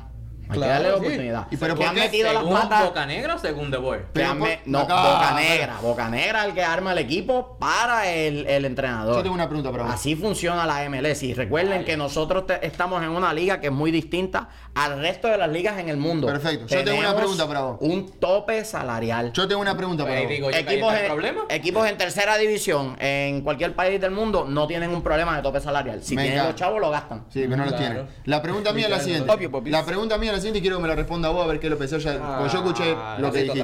[0.49, 0.99] Hay Claro, que darle la sí.
[1.05, 1.47] oportunidad.
[1.51, 2.83] ¿Y pero que han metido las ¿Según patas.
[2.85, 3.71] Boca Negra o según
[4.13, 5.77] Pero por- me- no, acá- Boca Negra.
[5.81, 9.15] Boca Negra es el que arma el equipo para el, el entrenador.
[9.15, 9.93] Yo tengo una pregunta para vos.
[9.93, 11.23] Así funciona la MLS.
[11.23, 15.27] Y recuerden que nosotros te- estamos en una liga que es muy distinta al resto
[15.27, 16.25] de las ligas en el mundo.
[16.25, 16.65] Perfecto.
[16.67, 17.77] Yo tengo una pregunta para vos.
[17.81, 19.31] Un tope salarial.
[19.31, 20.29] Yo tengo una pregunta para vos.
[20.29, 21.41] digo que Equipos en, problema.
[21.49, 25.59] equipos en tercera división en cualquier país del mundo no tienen un problema de tope
[25.59, 26.03] salarial.
[26.03, 26.51] Si Me tienen encanta.
[26.53, 27.25] los chavos, lo gastan.
[27.29, 27.93] Sí, pero no los Claro.
[27.95, 28.09] tiene.
[28.25, 29.31] La pregunta mía es la siguiente.
[29.69, 31.59] La pregunta mía es la siguiente y quiero que me la responda vos a ver
[31.59, 32.13] qué lo pensé ya.
[32.39, 33.61] porque yo escuché Ah, lo que dijiste.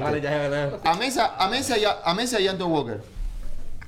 [0.84, 3.00] A Mesa, a Mesa y a, a Mesa y Anton Walker.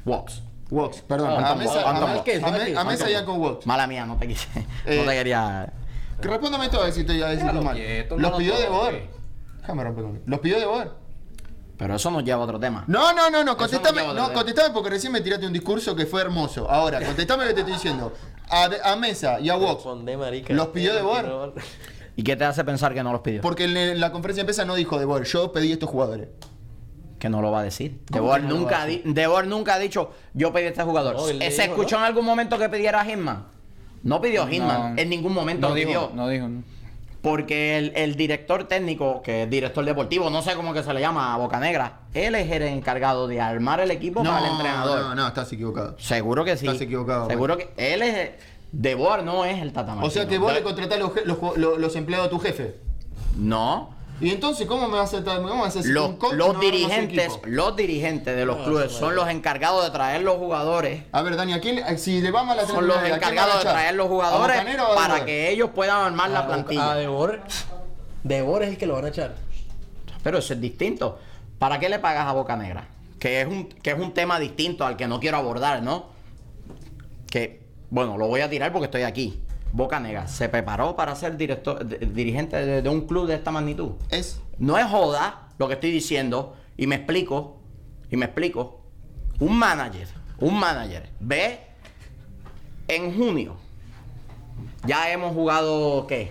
[0.04, 0.42] Walks.
[0.70, 1.30] Walks, perdón.
[1.30, 3.66] Ah, a Anton Mesa, a, Mesa y Anton Anton Walks.
[3.66, 4.48] Mala mía, no te quise.
[4.86, 5.72] Eh, no te quería.
[6.20, 7.74] Que Respóndame todo a ver si estoy a decir mal.
[7.76, 8.68] quieto, Los lo pidió de.
[8.68, 9.08] Boer.
[9.60, 10.22] Déjame romper con él.
[10.26, 10.90] Los pidió de Boer.
[11.76, 12.84] Pero eso nos lleva a otro tema.
[12.86, 14.30] No, no, no, no, Eso contestame, no
[14.72, 16.70] porque recién me tiraste un discurso que fue hermoso.
[16.70, 18.12] Ahora, contestame lo que te estoy diciendo.
[18.48, 19.56] A, a Mesa y a
[20.16, 20.54] marica.
[20.54, 21.26] ¿Los pidió de Boer?
[22.16, 23.40] ¿Y qué te hace pensar que no los pidió?
[23.40, 26.28] Porque en la conferencia de prensa no dijo de Boer, yo pedí estos jugadores.
[27.18, 28.00] Que no lo va a decir.
[28.10, 28.86] De ¿Cómo Boer no nunca,
[29.46, 31.14] nunca ha dicho, yo pedí a este jugador.
[31.14, 32.02] No, ¿Se dijo, escuchó ¿no?
[32.02, 33.46] en algún momento que pidiera a Hitman?
[34.02, 34.94] No pidió Hitman.
[34.96, 35.00] No.
[35.02, 36.10] en ningún momento No dijo, pidió.
[36.14, 36.48] no dijo.
[36.48, 36.62] no.
[37.22, 41.00] Porque el, el director técnico, que es director deportivo, no sé cómo que se le
[41.00, 45.00] llama, a Boca Negra, él es el encargado de armar el equipo para el entrenador.
[45.02, 45.94] no, no, estás equivocado.
[46.00, 46.66] Seguro que sí.
[46.66, 48.30] Estás equivocado, Seguro que él es.
[48.72, 52.26] De Boer no es el Tata O sea que vos le contratás los- los empleados
[52.26, 52.74] a tu jefe.
[53.36, 53.90] No.
[54.20, 55.24] Y entonces, ¿cómo me vas a?
[55.24, 56.34] ¿Cómo vas a hacer Los, coach?
[56.34, 61.02] no dirigentes, los dirigentes de los clubes son los encargados de traer los jugadores.
[61.10, 63.94] A ver, Dani, ¿a quién, si le va mal a Son los encargados de traer
[63.94, 64.62] los jugadores
[64.94, 66.94] para que ellos puedan armar la A plantilla.
[66.94, 67.40] Debor.
[68.22, 69.34] Debor es el que lo van a echar.
[70.22, 71.18] Pero eso es distinto.
[71.58, 72.88] ¿Para qué le pagas a Boca Negra?
[73.18, 76.06] Que es un, que es un tema distinto al que no quiero abordar, ¿no?
[77.28, 77.60] Que,
[77.90, 79.40] bueno, lo voy a tirar porque estoy aquí.
[79.72, 83.50] Boca Negra se preparó para ser director, de- dirigente de, de un club de esta
[83.50, 83.92] magnitud.
[84.10, 84.40] Es.
[84.58, 86.56] No es joda lo que estoy diciendo.
[86.76, 87.58] Y me explico.
[88.10, 88.82] Y me explico.
[89.40, 90.08] Un manager.
[90.38, 91.08] Un manager.
[91.20, 91.60] Ve
[92.88, 93.56] en junio.
[94.86, 96.30] Ya hemos jugado, ¿qué?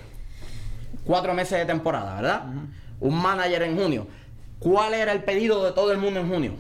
[1.06, 2.44] Cuatro meses de temporada, ¿verdad?
[3.00, 4.08] Un manager en junio.
[4.60, 6.54] ¿Cuál era el pedido de todo el mundo en junio?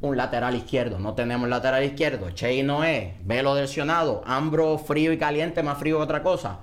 [0.00, 0.98] Un lateral izquierdo.
[0.98, 2.30] No tenemos lateral izquierdo.
[2.30, 3.14] Chey no es.
[3.24, 4.22] Velo lesionado.
[4.26, 6.58] Ambro frío y caliente, más frío que otra cosa.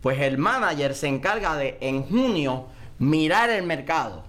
[0.00, 2.66] Pues el manager se encarga de, en junio,
[3.00, 4.22] mirar el mercado.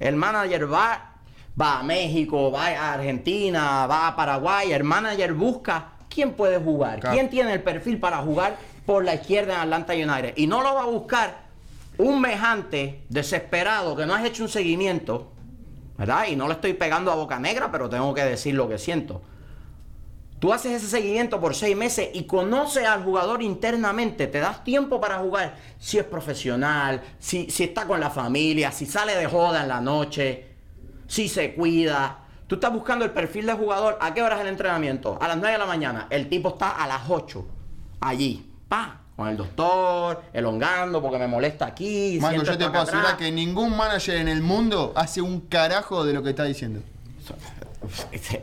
[0.00, 1.12] El manager va,
[1.60, 4.72] va a México, va a Argentina, va a Paraguay.
[4.72, 7.14] El manager busca quién puede jugar, Claro.
[7.14, 8.56] quién tiene el perfil para jugar
[8.86, 10.32] por la izquierda en Atlanta United.
[10.36, 11.42] Y no lo va a buscar
[11.98, 15.30] un mejante desesperado que no has hecho un seguimiento,
[16.00, 16.28] ¿verdad?
[16.28, 19.20] Y no le estoy pegando a boca negra, pero tengo que decir lo que siento.
[20.38, 24.98] Tú haces ese seguimiento por seis meses y conoces al jugador internamente, te das tiempo
[24.98, 29.60] para jugar, si es profesional, si, si está con la familia, si sale de joda
[29.60, 30.54] en la noche,
[31.06, 32.20] si se cuida.
[32.46, 35.18] Tú estás buscando el perfil del jugador, ¿a qué hora es el entrenamiento?
[35.20, 36.06] A las 9 de la mañana.
[36.08, 37.46] El tipo está a las 8,
[38.00, 42.18] allí, pa, con el doctor, elongando porque me molesta aquí.
[42.20, 46.04] Marco, siento yo te puedo asegurar que ningún manager en el mundo hace un carajo
[46.04, 46.80] de lo que está diciendo.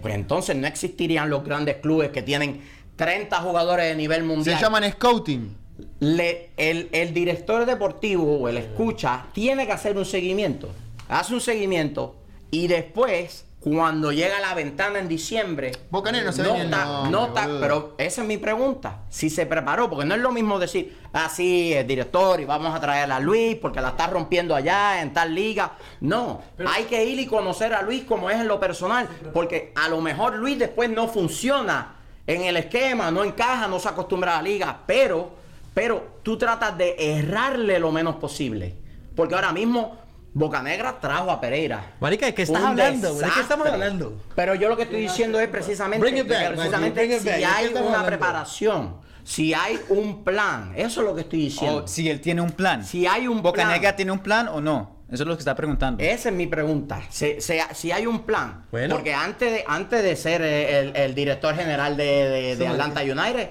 [0.02, 2.62] Pues entonces no existirían los grandes clubes que tienen
[2.96, 4.60] 30 jugadores de nivel Se mundial.
[4.62, 5.56] llaman scouting.
[6.00, 10.70] Le- el, el director deportivo o el escucha tiene que hacer un seguimiento.
[11.10, 12.16] Hace un seguimiento
[12.52, 17.12] y después, cuando llega la ventana en diciembre, Bocanero no sabe ni el está- nombre,
[17.12, 17.60] no está- boludo.
[17.62, 19.00] pero esa es mi pregunta.
[19.10, 22.74] Si se preparó, porque no es lo mismo decir, ah, sí, el director y vamos
[22.74, 25.74] a traer a Luis porque la está rompiendo allá en tal liga.
[26.02, 26.42] No,
[26.74, 30.00] hay que ir y conocer a Luis como es en lo personal, porque a lo
[30.02, 31.96] mejor Luis después no funciona
[32.28, 35.32] en el esquema, no encaja, no se acostumbra a la liga, pero,
[35.74, 38.76] pero tú tratas de errarle lo menos posible.
[39.16, 39.98] Porque ahora mismo
[40.38, 41.94] Bocanegra trajo a Pereira.
[42.00, 43.14] Marica, ¿de qué estás Un hablando?
[43.16, 43.72] ¿De qué estamos desastre.
[43.74, 44.22] hablando?
[44.36, 47.12] Pero yo lo que estoy diciendo es precisamente, Bring it back, que Mikey, precisamente bring
[47.14, 47.36] it si back.
[47.36, 48.18] ¿De qué hay estamos una hablando?
[48.20, 51.84] preparación, si hay un plan, eso es lo que estoy diciendo.
[51.84, 52.86] O si él tiene un plan.
[52.86, 53.96] Si hay un Bocanegra plan.
[53.96, 54.96] tiene un plan o no.
[55.12, 56.04] Eso es lo que está preguntando.
[56.04, 57.02] Esa es mi pregunta.
[57.10, 58.66] Si, si- si hay un plan.
[58.72, 58.94] Bueno.
[58.96, 63.02] Porque antes de, antes de ser el, el director general de, de- de Eso, Atlanta
[63.04, 63.50] United,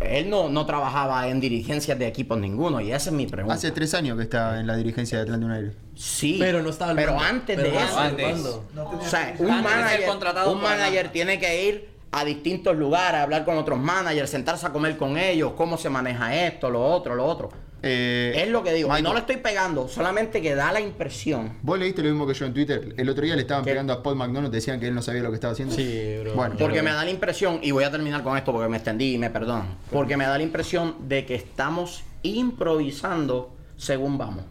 [0.00, 2.80] él no, no trabajaba en dirigencias de equipos ninguno.
[2.80, 3.54] Y esa es mi pregunta.
[3.54, 5.72] Hace tres años que está en la dirigencia de Atlanta United.
[5.94, 6.36] Sí.
[6.38, 7.98] Pero no estaba Pero antes Pero de eso.
[7.98, 8.40] Antes.
[8.40, 8.64] O
[9.02, 13.44] sea, un Antes manager, contratado un manager tiene que ir a distintos lugares, a hablar
[13.44, 17.24] con otros managers, sentarse a comer con ellos, cómo se maneja esto, lo otro, lo
[17.24, 17.50] otro.
[17.82, 18.88] Eh, es lo que digo.
[18.88, 21.56] Michael, no le estoy pegando, solamente que da la impresión.
[21.62, 22.94] Vos leíste lo mismo que yo en Twitter.
[22.96, 23.70] El otro día le estaban ¿Qué?
[23.70, 25.74] pegando a Paul McDonald, decían que él no sabía lo que estaba haciendo.
[25.74, 26.34] Sí, bro.
[26.34, 29.14] Bueno, Porque me da la impresión, y voy a terminar con esto porque me extendí
[29.14, 34.44] y me perdonan, porque me da la impresión de que estamos improvisando según vamos.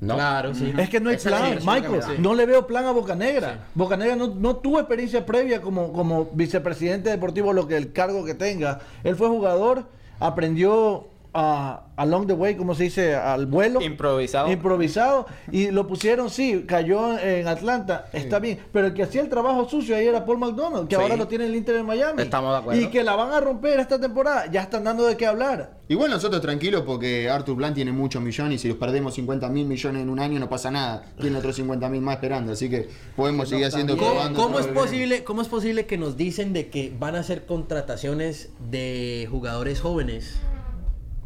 [0.00, 0.16] ¿No?
[0.16, 0.74] Claro, sí.
[0.76, 2.02] Es que no hay Esa plan, Michael.
[2.18, 3.68] No le veo plan a Bocanegra.
[3.74, 8.34] Bocanegra no, no tuvo experiencia previa como, como vicepresidente deportivo, lo que el cargo que
[8.34, 8.80] tenga.
[9.02, 9.86] Él fue jugador,
[10.18, 13.80] aprendió a along the way, como se dice, al vuelo.
[13.80, 14.50] Improvisado.
[14.50, 15.26] Improvisado.
[15.50, 18.58] Y lo pusieron, sí, cayó en Atlanta, está bien.
[18.72, 21.02] Pero el que hacía el trabajo sucio ahí era Paul McDonald, que Sí.
[21.02, 22.22] ahora lo tiene el Inter de Miami.
[22.22, 22.80] Estamos de acuerdo.
[22.80, 24.46] Y que la van a romper esta temporada.
[24.50, 25.74] Ya están dando de qué hablar.
[25.88, 29.66] Igual nosotros tranquilos porque Arthur Blanc tiene muchos millones y si los perdemos 50 mil
[29.66, 31.04] millones en un año no pasa nada.
[31.20, 35.24] Tiene otros 50 mil más esperando, así que podemos seguir haciendo ¿Cómo, cómo es posible,
[35.24, 40.36] ¿Cómo es posible que nos dicen de que van a hacer contrataciones de jugadores jóvenes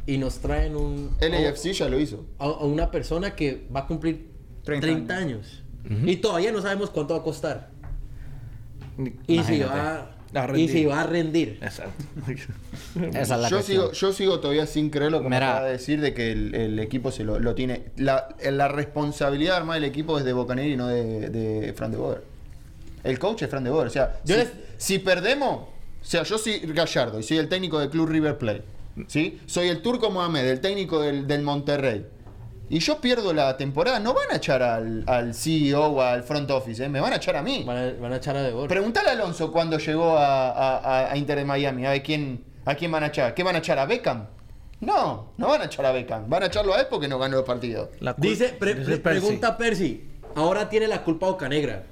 [0.09, 2.25] y nos traen un LAFC ya lo hizo.
[2.39, 4.27] a, a una persona que va a cumplir
[4.65, 5.63] 30, 30 años,
[6.05, 7.71] y todavía no sabemos cuánto va a costar
[9.27, 12.05] y si va A y si va a rendir Exacto.
[13.15, 15.51] Esa es la Yo sigo, yo sigo todavía sin creerlo, como Mira.
[15.53, 17.85] acaba de decir, de que el, el equipo se lo, lo tiene.
[17.97, 21.93] La, la responsabilidad de armar el equipo es de Bocaneri y no de, de Fran
[21.93, 22.23] de Boer.
[23.05, 23.87] El coach es Fran de Boer.
[23.87, 25.69] O sea, si, les- si perdemos, o
[26.05, 28.65] sea, yo soy Gallardo y soy el técnico del Club River Plate.
[29.07, 29.40] ¿Sí?
[29.46, 32.07] Soy el Turco Mohamed, el técnico del, del Monterrey.
[32.70, 36.51] Y yo pierdo la temporada, no van a echar al, al CEO o al front
[36.51, 36.88] office, ¿eh?
[36.90, 37.64] me van a echar a mí.
[37.66, 38.68] van a, van a echar a De Boer.
[38.68, 42.74] Preguntale a Alonso cuando llegó a, a- a Inter de Miami, a ver quién, a
[42.74, 43.32] quién van a echar.
[43.34, 44.26] ¿Qué van a echar a Beckham?
[44.80, 46.28] No, no van a echar a Beckham.
[46.28, 47.88] Van a echarlo a él porque no ganó los partidos.
[48.18, 49.01] Dice, pre- pre- Percy.
[49.01, 51.84] pregunta Percy, ahora tiene la culpa Bocanegra.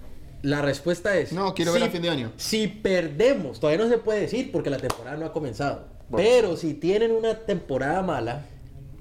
[0.42, 1.32] La respuesta es...
[1.32, 2.32] No, quiero ver a fin de año.
[2.36, 5.86] Si perdemos, todavía no se puede decir porque la temporada no ha comenzado.
[6.14, 8.44] Pero si tienen una temporada mala...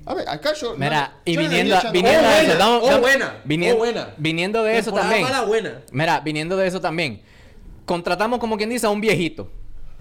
[0.07, 0.75] A ver, acá yo.
[0.77, 2.41] Mira, no, y yo no viniendo, viniendo ¡Oh, de
[2.87, 3.35] eso, buena!
[3.37, 4.13] ¡Oh, viniendo, ¡Oh, buena!
[4.17, 5.23] viniendo de eso también.
[5.23, 5.81] mala, buena.
[5.91, 7.21] Mira, viniendo de eso también.
[7.85, 9.49] Contratamos, como quien dice, a un viejito.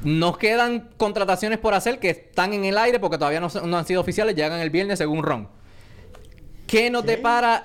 [0.02, 3.86] Nos quedan contrataciones por hacer que están en el aire porque todavía no, no han
[3.86, 5.48] sido oficiales, llegan el viernes según Ron.
[6.66, 7.64] ¿Qué nos depara?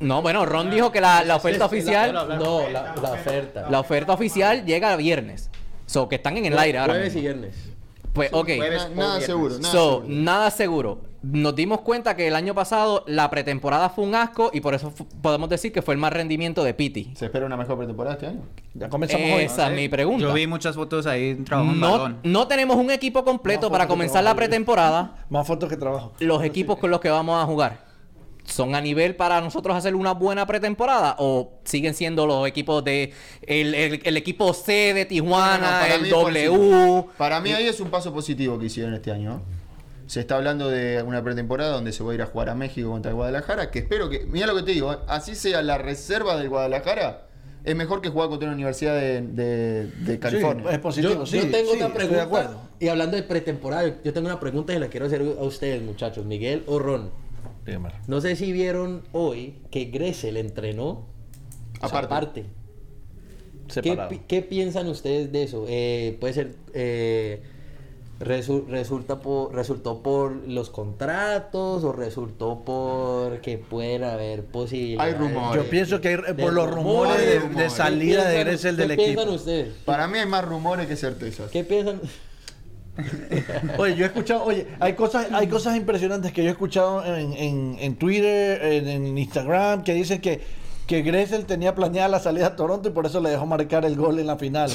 [0.00, 3.70] No, bueno, Ron dijo que la, la oferta oficial, No, la, la oferta.
[3.70, 5.50] la oferta oficial llega el viernes.
[5.86, 6.94] So, que están en el aire ahora.
[6.94, 7.54] Jueves y viernes.
[8.16, 8.48] Pues, ok.
[8.58, 10.04] Na- nada seguro, nada so, seguro.
[10.08, 10.98] nada seguro.
[11.22, 14.92] Nos dimos cuenta que el año pasado la pretemporada fue un asco y por eso
[15.22, 17.12] podemos decir que fue el más rendimiento de Piti.
[17.16, 18.42] ¿Se espera una mejor pretemporada este año?
[18.74, 19.42] Ya comenzamos hoy.
[19.42, 20.22] Esa es mi pregunta.
[20.22, 24.22] Yo vi muchas fotos ahí trabajando No, no tenemos un equipo completo Más para comenzar
[24.22, 25.16] la pretemporada.
[25.28, 26.12] Más fotos que trabajo.
[26.20, 27.85] Los equipos con los que vamos a jugar
[28.46, 33.12] son a nivel para nosotros hacer una buena pretemporada o siguen siendo los equipos de
[33.42, 36.48] el, el- el equipo C de Tijuana, No, el mí W.
[36.48, 37.08] positivo.
[37.18, 39.42] Para mí ahí es un paso positivo que hicieron este año.
[40.06, 42.90] Se está hablando de una pretemporada donde se va a ir a jugar a México
[42.90, 44.98] contra el Guadalajara, que espero que, mira lo que te digo, ¿eh?
[45.08, 47.26] así sea la reserva del Guadalajara,
[47.64, 50.64] es mejor que jugar contra una universidad de, de- de California.
[50.68, 52.22] Sí, es positivo, yo, sí, yo tengo sí, de pregunta.
[52.22, 52.60] acuerdo.
[52.78, 56.24] Y hablando de pretemporada, yo tengo una pregunta y la quiero hacer a ustedes, muchachos.
[56.24, 57.10] Miguel o Ron.
[57.66, 57.90] Dígame.
[58.06, 61.06] No sé si vieron hoy que Gressel entrenó
[61.80, 62.06] Aparte.
[62.06, 62.44] aparte.
[63.82, 65.64] ¿Qué, pi- qué piensan ustedes de eso?
[65.68, 67.42] Eh, puede ser eh,
[68.20, 75.14] Resu- resulta por, ¿Resultó por los contratos o resultó por que pueden haber posibilidades?
[75.14, 75.62] Hay rumores.
[75.64, 77.56] Yo pienso que hay- de por los rumores de, rumores.
[77.58, 79.06] de ¿Qué salida de Gressel del ¿Qué equipo.
[79.22, 79.74] piensan ustedes?
[79.84, 81.50] Para mí hay más rumores que certezas.
[81.50, 82.00] ¿Qué piensan?
[83.78, 87.32] Oye, yo he escuchado, oye, hay cosas, hay cosas impresionantes que yo he escuchado en,
[87.34, 90.40] en- en Twitter, en, en Instagram, que dicen que,
[90.86, 93.96] que Gressel tenía planeada la salida a Toronto y por eso le dejó marcar el
[93.96, 94.70] gol en la final.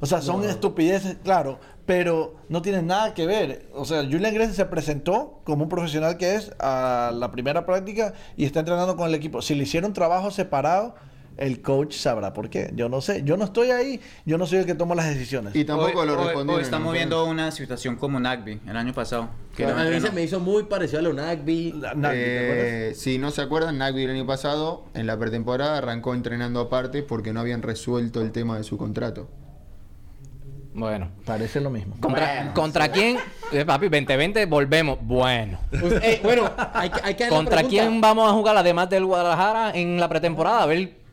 [0.00, 3.66] O sea, son estupideces, claro, pero no tienen nada que ver.
[3.74, 8.12] O sea, Julian Gressel se presentó como un profesional que es a la primera práctica
[8.36, 9.40] y está entrenando con el equipo.
[9.40, 10.94] Si le hicieron trabajo separado,
[11.36, 12.70] el coach sabrá por qué.
[12.74, 15.54] Yo no sé, yo no estoy ahí, yo no soy el que toma las decisiones.
[15.56, 16.56] Y tampoco Hoy- lo hoy- respondieron.
[16.56, 16.92] hoy estamos ¿no?
[16.92, 19.28] viendo una situación como Nagby el año pasado.
[19.56, 21.80] que no a mí se me hizo muy parecido a lo Nagby.
[22.12, 27.02] Eh, si no se acuerdan, Nagby el año pasado, en la pretemporada, arrancó entrenando aparte
[27.02, 29.28] porque no habían resuelto el tema de su contrato.
[30.76, 31.08] Bueno.
[31.24, 31.94] Parece lo mismo.
[32.00, 33.16] ¿Contra, Bueno, ¿contra quién?
[33.52, 34.98] Eh, papi, 2020, volvemos.
[35.02, 35.58] Bueno.
[36.02, 40.00] Eh, bueno, hay que, hay que ¿Contra quién vamos a jugar además del Guadalajara en
[40.00, 40.62] la pretemporada?
[40.64, 41.03] A ver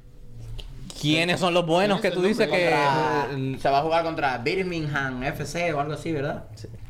[1.02, 2.70] quiénes son los buenos que tú dices que...
[2.70, 6.44] Contra- el- se va a jugar contra Birmingham FC o algo así, ¿verdad?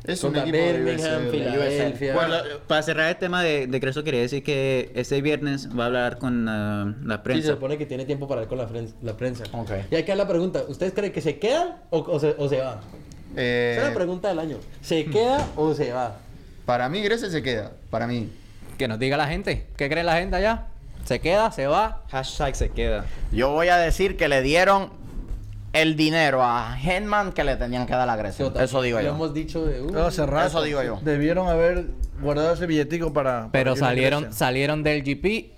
[0.04, 1.30] Es un equipo Birmingham.
[1.30, 2.12] Filadelfia.
[2.14, 2.34] Bueno,
[2.66, 6.18] para cerrar el tema de, de Creso, quería decir que este viernes va a hablar
[6.18, 7.48] con ah, la Sí, se prensa.
[7.52, 9.44] supone que tiene tiempo para hablar con la, fren- la prensa.
[9.52, 9.70] Ok.
[9.90, 10.62] Y hay que hacer la pregunta.
[10.68, 12.80] ¿Ustedes creen que se queda o, o se, o se va?
[13.36, 14.56] Eh, Esa es la pregunta del año.
[14.80, 16.16] ¿Se queda o se va?
[16.66, 17.72] para mí, Grecia se queda.
[17.90, 18.28] Para mí.
[18.78, 19.66] Que nos diga la gente.
[19.76, 20.66] ¿Qué cree la gente allá?
[21.04, 21.50] ¿Se queda?
[21.52, 22.02] ¿Se va?
[22.10, 23.04] Hashtag se queda.
[23.32, 24.90] Yo voy a decir que le dieron
[25.72, 28.50] el dinero a Henman que le tenían que dar a Grecia.
[28.60, 29.10] Eso digo Lo yo.
[29.10, 29.80] hemos dicho de...
[29.82, 30.48] uh, No, hace rato.
[30.48, 30.98] Eso digo yo.
[31.02, 31.86] Debieron haber
[32.20, 33.48] guardado ese billetico para.
[33.52, 35.52] Pero para salieron, salieron del GP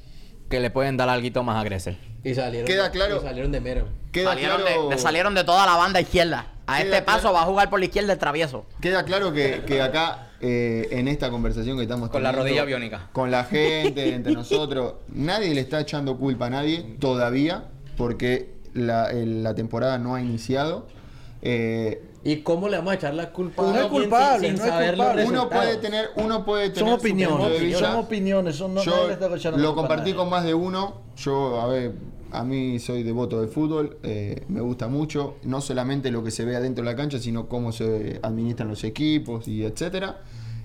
[0.48, 1.98] que le pueden dar algo más a Gressel.
[2.22, 3.16] y salieron, Queda claro.
[3.18, 3.88] y salieron de mero.
[4.12, 6.46] Queda Salieron, claro, de, le salieron de toda la banda izquierda.
[6.66, 7.34] A Queda este paso claro.
[7.34, 8.64] va a jugar por la izquierda el travieso.
[8.80, 12.64] queda claro que, que acá, eh, en esta conversación que estamos Con la teniendo, rodilla
[12.66, 13.08] biónica.
[13.12, 19.10] Con la gente, entre nosotros, nadie le está echando culpa a nadie todavía, porque la,
[19.10, 20.86] el- la temporada no ha iniciado.
[21.40, 24.58] Eh, ¿Y cómo le vamos a echar la culpa No a es culpable, sin, sin
[24.58, 25.24] no es saber culpable.
[25.26, 29.12] uno puede tener, uno puede tener Son opiniones, son opiniones, son no, Yo nadie le
[29.14, 31.02] está echando lo compartí con más de uno.
[31.16, 31.92] Yo, a ver,
[32.34, 36.44] a mí soy devoto del fútbol, eh, me gusta mucho, no solamente lo que se
[36.44, 40.20] ve adentro de la cancha, sino cómo se administran los equipos y etcétera.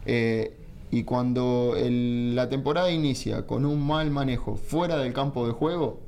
[0.05, 0.55] Eh,
[0.91, 5.99] y cuando el- la temporada inicia con un mal manejo fuera del campo de juego,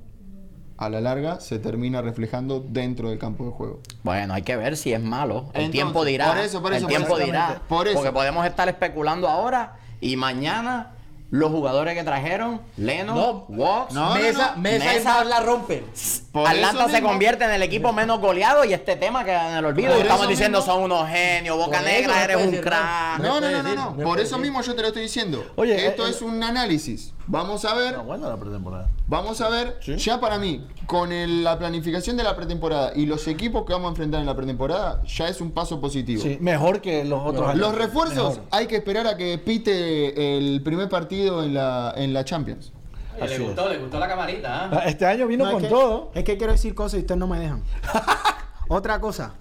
[0.77, 3.79] a la larga se termina reflejando dentro del campo de juego.
[4.03, 5.45] Bueno, hay que ver si es malo.
[5.53, 6.29] El tiempo dirá.
[6.33, 7.61] por eso, por eso, el tiempo dirá.
[7.69, 7.97] Por eso.
[7.97, 10.93] Porque podemos estar especulando ahora y mañana
[11.31, 13.45] los jugadores que trajeron, Leno, No.
[13.47, 14.61] Walks, No, no, Mesa, no.
[14.61, 15.23] Mesa, Mesa.
[15.23, 15.85] la rompen.
[16.33, 19.57] Por Atlanta se mismo- convierte en el equipo menos goleado y este tema queda en
[19.57, 19.89] el olvido.
[19.91, 22.37] Por Y estamos eso diciendo mismo- son unos genios, Boca Por eso Negra, no eres
[22.37, 22.83] un crack.
[22.83, 23.17] nada.
[23.19, 23.95] No, no, no, no, decir, no.
[23.97, 25.45] no Por eso mismo yo te lo estoy diciendo.
[25.55, 27.13] Oye, Esto eh, es un análisis.
[27.27, 28.89] Vamos a ver No, bueno, la pretemporada.
[29.07, 29.95] Vamos a ver, Sí.
[29.97, 33.87] ya para mí, con el- la planificación de la pretemporada y los equipos que vamos
[33.87, 36.21] a enfrentar en la pretemporada, ya es un paso positivo.
[36.21, 37.59] Sí, mejor que los otros años.
[37.59, 38.47] Los refuerzos Mejor.
[38.51, 42.73] hay que esperar a que pite el primer partido en la, en la Champions.
[43.19, 43.39] Le es.
[43.39, 44.69] gustó, le gustó la camarita.
[44.71, 46.11] Ah, Este año vino No, con es que- todo.
[46.15, 47.61] Es que quiero decir cosas y ustedes no me dejan.
[48.67, 49.35] Otra cosa.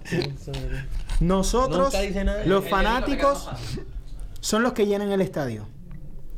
[1.19, 1.93] Nosotros,
[2.45, 3.49] los fanáticos,
[4.39, 5.67] son los que llenan el estadio.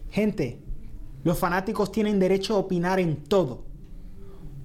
[0.09, 0.61] Gente,
[1.23, 3.63] los fanáticos tienen derecho a opinar en todo.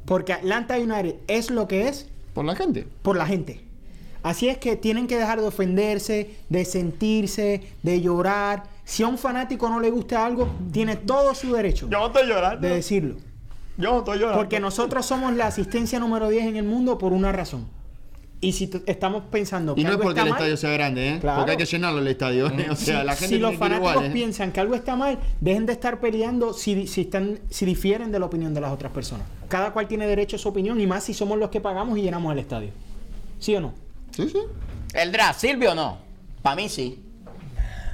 [0.05, 2.87] Porque Atlanta United es lo que es Por la gente.
[3.03, 3.61] por la gente.
[4.23, 8.65] Así es que tienen que dejar de ofenderse, de sentirse, de llorar.
[8.85, 12.67] Si a un fanático no le gusta algo, tiene todo su derecho no estoy llorando.
[12.67, 13.17] de decirlo.
[13.77, 14.39] Yo no estoy llorando.
[14.41, 17.69] Porque nosotros somos la asistencia número 10 en el mundo por una razón.
[18.41, 21.09] Y si estamos pensando que Y no es porque está el mal, estadio sea grande,
[21.09, 21.19] ¿eh?
[21.21, 21.39] Claro.
[21.39, 22.47] Porque hay que llenarlo el estadio.
[22.47, 22.69] ¿eh?
[22.71, 24.11] O sea, si, la gente si los fanáticos igual, ¿eh?
[24.13, 28.21] piensan que algo está mal, dejen de estar peleando si, si, están, si difieren de
[28.21, 29.27] la opinión de las otras personas.
[29.49, 32.03] Cada cual tiene derecho a su opinión y más si somos los que pagamos y
[32.03, 32.71] llenamos el estadio.
[33.41, 33.75] ¿Sí o no?
[34.13, 34.39] Sí, sí.
[34.95, 35.99] ¿El draft sirve o no?
[36.43, 37.03] Para mí sí.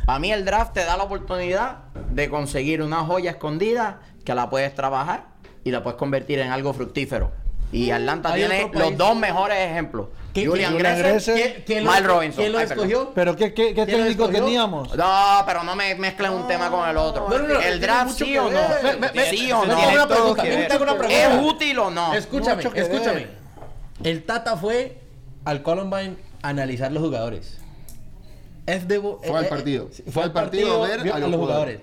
[0.05, 4.51] Para mí el draft te da la oportunidad de conseguir una joya escondida que la
[4.51, 5.29] puedes trabajar
[5.65, 7.33] y la puedes convertir en algo fructífero.
[7.73, 10.09] Y Atlanta tiene los dos mejores ejemplos.
[10.35, 12.43] ¿Qué- Julian Julian Gressel, Gressel, ¿Quién, quién lo, Mal Robinson.
[12.43, 13.12] ¿quién lo escogió?
[13.14, 14.97] Pero ¿qué, qué, qué ¿Quién lo técnico teníamos?
[14.97, 17.28] No, pero no me mezclen un tema con el otro.
[17.30, 18.59] No, no, no, el draft sí o no.
[19.30, 19.74] Sí o no.
[21.09, 22.14] ¿Es útil o no?
[22.14, 23.26] Escúchame, escúchame.
[24.03, 24.99] El Tata fue
[25.45, 27.59] al Columbine a analizar los jugadores.
[28.66, 29.89] Es Debo- Fue al partido.
[30.11, 31.80] Fue al partido a ver a los jugadores.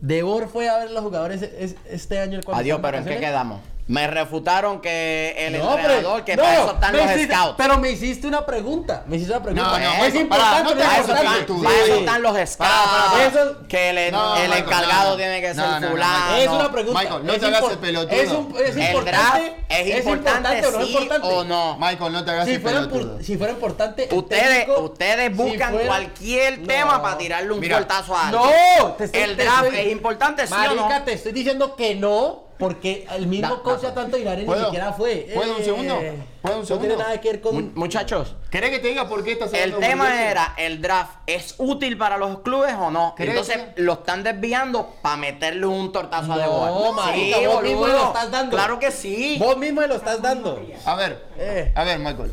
[0.00, 3.60] Debor fue a ver a los jugadores es- este año Adiós, pero ¿en qué quedamos?
[3.86, 7.54] Me refutaron que el No, entrenador, que no, para eso están los hiciste- scouts.
[7.58, 9.02] Pero me hiciste una pregunta.
[9.06, 9.78] Me hiciste una pregunta.
[9.78, 10.74] No, no, es importante.
[10.74, 11.62] Para eso, están, pelotudo.
[11.64, 12.56] para eso están los scouts.
[12.56, 15.88] Para- para eso- que el, No, el Michael, encargado tiene que ser No, no, no,
[15.90, 16.36] fulano.
[16.36, 17.00] Es una pregunta.
[17.02, 18.16] Michael, no Es te hagas el pelotudo.
[18.20, 19.56] Es, un, es El importante.
[19.68, 21.28] es importante, o no es sí importante.
[21.28, 21.76] o no.
[21.78, 23.22] Michael, no te hagas Si el pelotudo.
[23.22, 24.08] si fuera importante.
[24.10, 28.42] Ustedes, técnico- ustedes si buscan fuera- cualquier tema para tirarle un portazo a alguien.
[28.80, 30.88] No, te estoy, El draft es importante, sí o no.
[31.04, 34.54] te estoy diciendo que no, porque el mismo Da- coach da- a tanto Higuaín ni
[34.64, 35.28] siquiera fue.
[35.34, 35.98] ¿Puedo un Eh, segundo?
[36.42, 36.88] ¿Puedo un No segundo?
[36.88, 37.72] tiene nada que ver Mu- con.
[37.74, 41.98] Muchachos, ¿Querés que te diga por qué estás el tema era, ¿el draft es útil
[41.98, 43.14] para los clubes o no?
[43.16, 46.92] ¿Querés Entonces que- lo están desviando para meterle un tortazo a De No, Boer.
[46.94, 47.98] marica, Sí, vos mismo boludo.
[47.98, 48.56] lo estás dando.
[48.56, 49.36] Claro que sí.
[49.40, 50.60] Vos mismo me lo estás dando.
[50.84, 51.72] A ver, Eh.
[51.74, 52.32] a ver, Michael.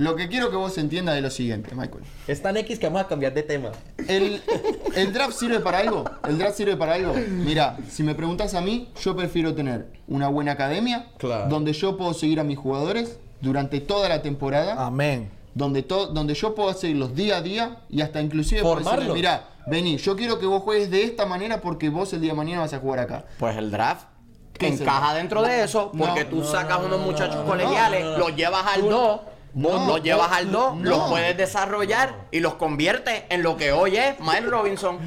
[0.00, 2.04] Lo que quiero que vos entiendas es lo siguiente, Michael.
[2.26, 3.70] Es tan X que vamos a cambiar de tema.
[4.08, 4.40] El,
[4.96, 6.04] el draft sirve para algo.
[6.26, 7.12] El draft sirve para algo.
[7.28, 11.48] Mira, si me preguntas a mí, yo prefiero tener una buena academia Claro.
[11.50, 14.86] donde yo puedo seguir a mis jugadores durante toda la temporada.
[14.86, 15.30] Amén.
[15.52, 19.14] donde, to- donde yo puedo seguirlos día a día y hasta inclusive Formarlos.
[19.14, 22.36] mira, vení, yo quiero que vos juegues de esta manera porque vos el día de
[22.38, 23.24] mañana vas a jugar acá.
[23.38, 24.06] Pues el draft
[24.54, 27.06] ¿Qué es el encaja dentro de eso porque No, tú no, sacas no, unos no,
[27.06, 28.28] muchachos no, colegiales, no, no, no.
[28.28, 29.20] los llevas al Tú- 2,
[29.54, 30.82] no, los llevas al 2, no.
[30.90, 34.98] los puedes desarrollar y los conviertes en lo que hoy es Miles Robinson.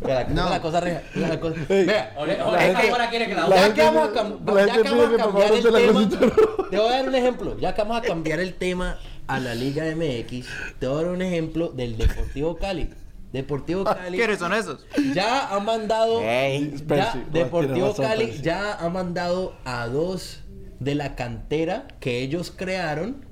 [0.00, 0.50] Mira, No.
[0.50, 1.02] la cosa real.
[1.14, 1.56] La cosa...
[1.68, 4.66] Vea, Ahora es que- ahora quiere que la ya gente- que vamos a, cam- la
[4.66, 6.08] ya que vamos a cambiar el tema,
[6.70, 7.58] te voy a dar un ejemplo.
[7.58, 10.46] Ya que vamos a cambiar el tema a la Liga MX,
[10.78, 12.90] te voy a dar un ejemplo del Deportivo Cali.
[13.32, 14.86] Deportivo Cali ¿Quiénes son esos?
[15.14, 16.74] ya ha mandado Ey.
[16.76, 18.42] ya, Percy, Deportivo razón, Cali Percy.
[18.42, 20.40] ya ha mandado a dos
[20.78, 23.25] de la cantera que ellos crearon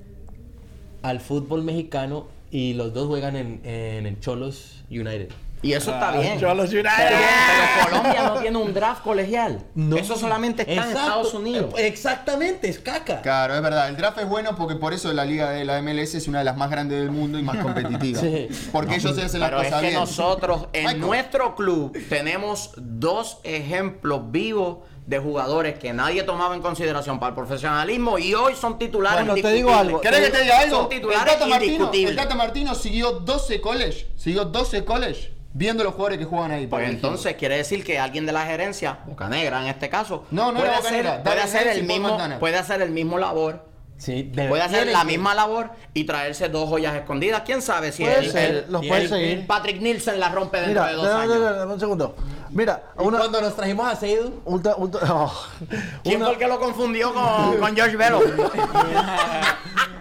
[1.04, 5.28] al fútbol mexicano y los dos juegan en, en el Cholos United.
[5.62, 6.38] Y eso está bien.
[6.38, 6.90] Cholos United.
[6.98, 9.62] pero Colombia no tiene un draft colegial.
[9.96, 10.88] Eso solamente está en.
[10.90, 11.72] Estados Unidos.
[11.78, 13.22] Eh, Exactamente, es caca.
[13.22, 13.88] Claro, es verdad.
[13.88, 16.44] El draft es bueno porque por eso la liga de la MLS es una de
[16.44, 18.20] las más grandes del mundo y más competitiva.
[18.24, 18.48] Sí.
[18.72, 20.00] Porque ellos se hacen las Pero es cosas que bien.
[20.00, 21.00] nosotros en Michael.
[21.00, 27.34] nuestro club tenemos dos ejemplos vivos de jugadores que nadie tomaba en consideración para el
[27.34, 30.00] profesionalismo y hoy son titulares Bueno, te digo algo.
[30.00, 30.76] ¿Querés que te diga algo?
[30.76, 32.16] Son El titulares Tata, Martino, el.
[32.16, 36.66] Tata Martino siguió 12 college, siguió 12 college viendo los jugadores que juegan ahí.
[36.66, 40.50] Pues entonces quiere decir que alguien de la gerencia, Boca Negra en este caso, No,
[40.52, 43.64] no puede, Boca hacer, Negra, puede, hacer el mismo, puede hacer el mismo labor,
[43.96, 47.42] Sí, puede hacer la que- misma labor y traerse dos joyas escondidas.
[47.44, 49.28] ¿Quién sabe si Puede el, ser, el- los si puede el- seguir.
[49.38, 51.40] el Patrick Nielsen la rompe dentro Mira, de dos dame- años?
[51.40, 52.16] dame- dame un segundo.
[52.54, 55.32] Mira, una, cuando nos trajimos a Seidu, ultra- oh.
[56.02, 58.20] ¿Quién Una- fue el que lo confundió con, con George Velo?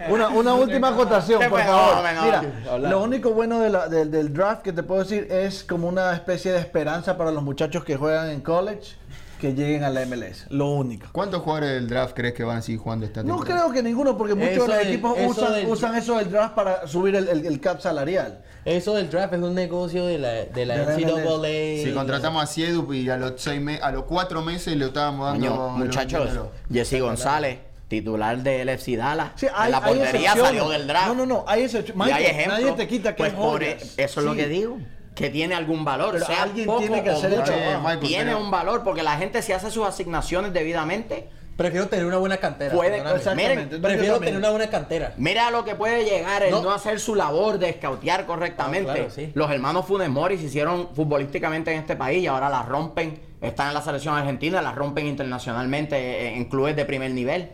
[0.09, 2.03] Una, una última acotación, ¿Qué por favor.
[2.25, 2.43] Mira,
[2.77, 6.51] lo único bueno de la- del draft que te puedo decir es como una especie
[6.51, 8.97] de esperanza para los muchachos que juegan en college
[9.43, 10.45] que lleguen a la MLS.
[10.49, 11.07] Lo único.
[11.11, 13.61] ¿Cuántos jugadores del draft crees que van a seguir jugando esta No temporada?
[13.63, 16.17] creo que ninguno, porque muchos Eso de los del- equipos eso usan, del- usan eso
[16.17, 18.41] del draft para subir el, el- el cap salarial.
[18.63, 21.83] eso del draft es un negocio de la, de la De la.
[21.83, 25.27] Si contratamos a Siedu y a los seis me- a los cuatro meses le estábamos
[25.33, 25.47] dando.
[25.49, 26.29] Los muchachos.
[26.71, 31.07] Jesse González, titular de LFC Dallas, Sí, hay, la portería salió del draft.
[31.09, 32.07] No, no, no, hay excepciones.
[32.07, 32.61] Y hay ejemplos.
[32.61, 33.97] nadie te quita que pues por joyas.
[33.97, 34.77] e- Eso es lo que digo.
[35.15, 36.13] Que tiene algún valor.
[36.13, 37.53] Pero sea alguien poco tiene que o hacer mucho.
[37.81, 41.29] Michael, tiene pero- un valor porque la gente si hace sus asignaciones debidamente.
[41.55, 42.73] Prefiero tener una buena cantera.
[42.73, 43.03] Puede-.
[43.35, 45.13] Miren, Prefiero tener una buena cantera.
[45.17, 46.71] Mira a lo que puede llegar el no, No.
[46.71, 48.89] hacer su labor de escautear correctamente.
[48.89, 49.31] Ah, claro, sí.
[49.35, 53.19] Los hermanos Funes Mori se hicieron futbolísticamente en este país y ahora la rompen.
[53.39, 57.51] Están en la selección argentina, la rompen internacionalmente eh, en clubes de primer nivel.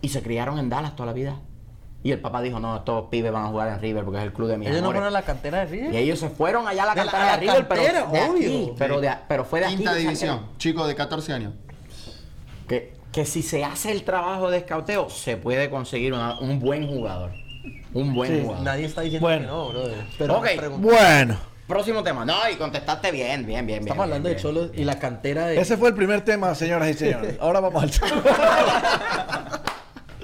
[0.00, 1.36] Y se criaron en Dallas toda la vida.
[2.02, 4.32] Y el papá dijo, no, estos pibes van a jugar en River porque es el
[4.32, 5.00] club de mis Ellos no amores".
[5.02, 5.92] fueron a la cantera de River.
[5.92, 8.18] Y ellos se fueron allá a la De la- cantera de, River, cantera, pero de
[8.20, 8.74] aquí, obvio.
[8.78, 9.76] pero, de- pero fue de aquí.
[9.76, 11.52] Quinta división, saqué- chico de 14 años.
[12.66, 16.86] Que, que si se hace el trabajo de escauteo, se puede conseguir una- un buen
[16.88, 17.32] jugador.
[17.92, 18.64] Un buen Sí, jugador.
[18.64, 19.42] Nadie está diciendo Bueno.
[19.42, 20.04] que no, brother.
[20.16, 20.40] Pero
[20.78, 21.36] Bueno,
[21.66, 22.24] Próximo tema.
[22.24, 23.80] No, y contestaste bien, bien, bien.
[23.82, 24.54] estamos bien, hablando bien, de bien.
[24.66, 25.60] Cholos y la cantera de.
[25.60, 27.36] ese fue el primer tema, señoras y señores.
[27.40, 27.90] Ahora vamos al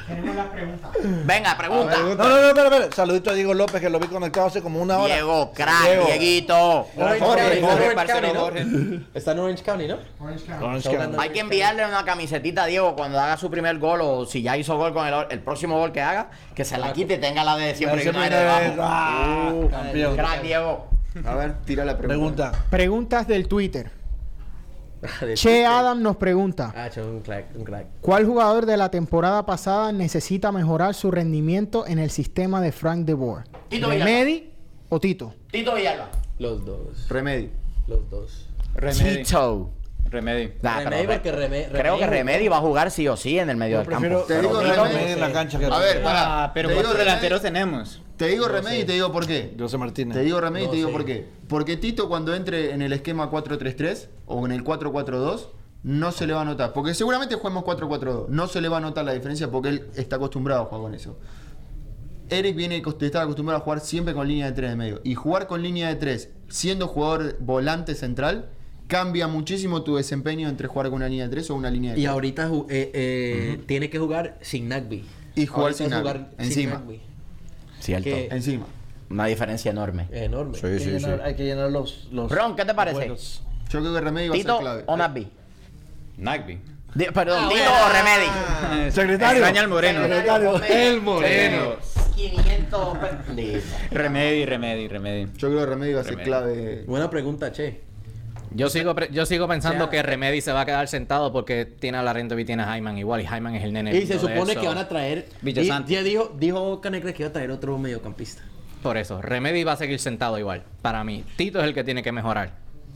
[0.07, 0.91] Tenemos las preguntas.
[1.25, 1.97] Venga, pregunta.
[1.99, 2.93] No, no, no, espera, espera.
[2.95, 5.15] Saludito a Diego López, que lo vi conectado hace como una hora.
[5.15, 6.07] Diego, crack, Diego.
[6.07, 6.87] Dieguito.
[6.97, 8.65] Orange Jorge, County, está en Jorge, Orange Barcelona, County, Jorge.
[8.65, 9.05] ¿no?
[9.15, 9.99] Está en Orange County, ¿no?
[10.21, 10.65] Orange County.
[10.65, 11.17] Orange County.
[11.21, 14.57] Hay que enviarle una camiseta a Diego cuando haga su primer gol o si ya
[14.57, 17.43] hizo gol con el, el próximo gol que haga, que se la quite y tenga
[17.45, 18.71] la de siempre Siempre United una vez.
[18.73, 18.83] debajo.
[18.93, 20.17] Ah, Uh, campeón.
[20.17, 20.87] Crack, Diego.
[21.25, 22.53] A ver, tira la pregunta.
[22.53, 22.67] Pregunta.
[22.71, 23.91] Preguntas del Twitter.
[25.21, 27.87] De- Che Adam nos pregunta, Ah, che, un crack, un crack.
[28.01, 33.05] ¿cuál jugador de la temporada pasada necesita mejorar su rendimiento en el sistema de Frank
[33.07, 33.45] de Boer?
[33.69, 34.51] Tito ¿Remedy
[34.89, 35.35] o Tito?
[35.51, 36.09] Tito Villalba.
[36.39, 37.09] Los dos.
[37.09, 37.51] Remedio.
[37.87, 38.49] Los dos.
[38.75, 39.23] Remedy.
[39.25, 39.71] Tito.
[40.09, 40.53] Remedy.
[40.63, 43.39] Nah, Remedy Re- porque Reme- creo que Remedy- Remedy va a jugar sí o sí
[43.41, 44.01] en el medio Yo del campo.
[44.09, 45.13] prefiero Te digo Remedy Remedy.
[45.13, 46.45] en la cancha que A ver, pará.
[46.45, 48.03] Ah, pero Te digo ¿cuántos Remedy- delanteros tenemos?
[48.17, 49.55] Te digo Remedy y te digo por qué.
[49.59, 50.17] José Martínez.
[50.17, 50.93] Te digo Remedy y te digo sé.
[50.93, 51.27] por qué.
[51.49, 55.49] Porque Tito cuando entre en el esquema 4-3-3 o en el 4-4-2
[55.83, 56.73] no se le va a notar.
[56.73, 58.29] Porque seguramente juguemos 4-4-2.
[58.29, 60.95] No se le va a notar la diferencia porque él está acostumbrado a jugar con
[60.95, 61.19] eso.
[62.29, 65.01] Eric viene está acostumbrado a jugar siempre con línea de 3 de medio.
[65.05, 68.49] Y jugar con línea de 3 siendo jugador volante central
[68.89, 71.99] cambia muchísimo tu desempeño entre jugar con una línea de 3 o una línea de
[72.01, 72.13] Y 3.
[72.13, 75.05] ahorita eh, eh, tiene que jugar sin Nagby.
[75.35, 76.75] Y jugar Ahorita sin Nagby, jugar sin encima.
[76.75, 77.01] Nagby.
[77.87, 78.05] Cierto.
[78.05, 78.67] Que- Encima.
[79.09, 80.09] Una diferencia enorme.
[80.11, 80.59] Enorme.
[80.59, 80.91] Sí, Hay que sí.
[80.91, 82.09] llenar- Hay que llenar los.
[82.11, 82.97] los Ron, ¿qué te parece?
[82.99, 83.43] huecos.
[83.71, 84.83] Yo creo que Remedy va a ser ¿Tito clave.
[84.87, 85.29] o Nagby?
[86.19, 86.61] Nagby.
[86.95, 87.87] Di- Perdón, Ah, ¿Tito bueno.
[87.87, 88.91] o Remedy?
[88.91, 89.39] Secretario.
[89.39, 90.03] Extraña al Moreno.
[90.03, 90.63] Secretario.
[90.65, 91.77] El Moreno.
[92.17, 93.77] 500 pe- Listo.
[93.91, 95.27] Remedy, Remedy, Remedy.
[95.37, 96.27] Yo creo que Remedy va a ser Remedy.
[96.29, 96.85] clave.
[96.87, 97.83] Buena pregunta, che.
[98.57, 101.65] Yo sigo, yo sigo pensando O sea, que Remedy se va a quedar sentado porque
[101.67, 103.21] tiene a Larento y tiene a Hyman igual.
[103.21, 103.97] Y Hyman es el nene.
[103.97, 105.29] Y se supone que van a traer.
[105.43, 105.93] Villasante.
[105.93, 106.89] y- Ya dijo, dijo que
[107.19, 108.43] iba a traer otro mediocampista.
[108.83, 110.63] Por eso, Remedy va a seguir sentado igual.
[110.83, 112.53] Para mí, Tito es el que tiene que mejorar.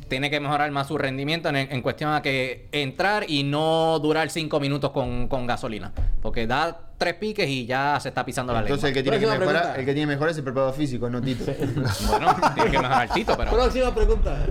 [0.09, 4.29] Tiene que mejorar más su rendimiento en, en cuestión a que entrar y no durar
[4.31, 5.93] cinco minutos con, con gasolina.
[6.21, 9.27] Porque da tres piques y ya se está pisando la Entonces el que tiene que
[9.27, 11.45] mejorar, el que tiene que mejorar es el preparado físico, no Tito.
[12.09, 13.51] Bueno, tiene que mejorar Tito, pero.
[13.53, 14.47] Próxima pregunta.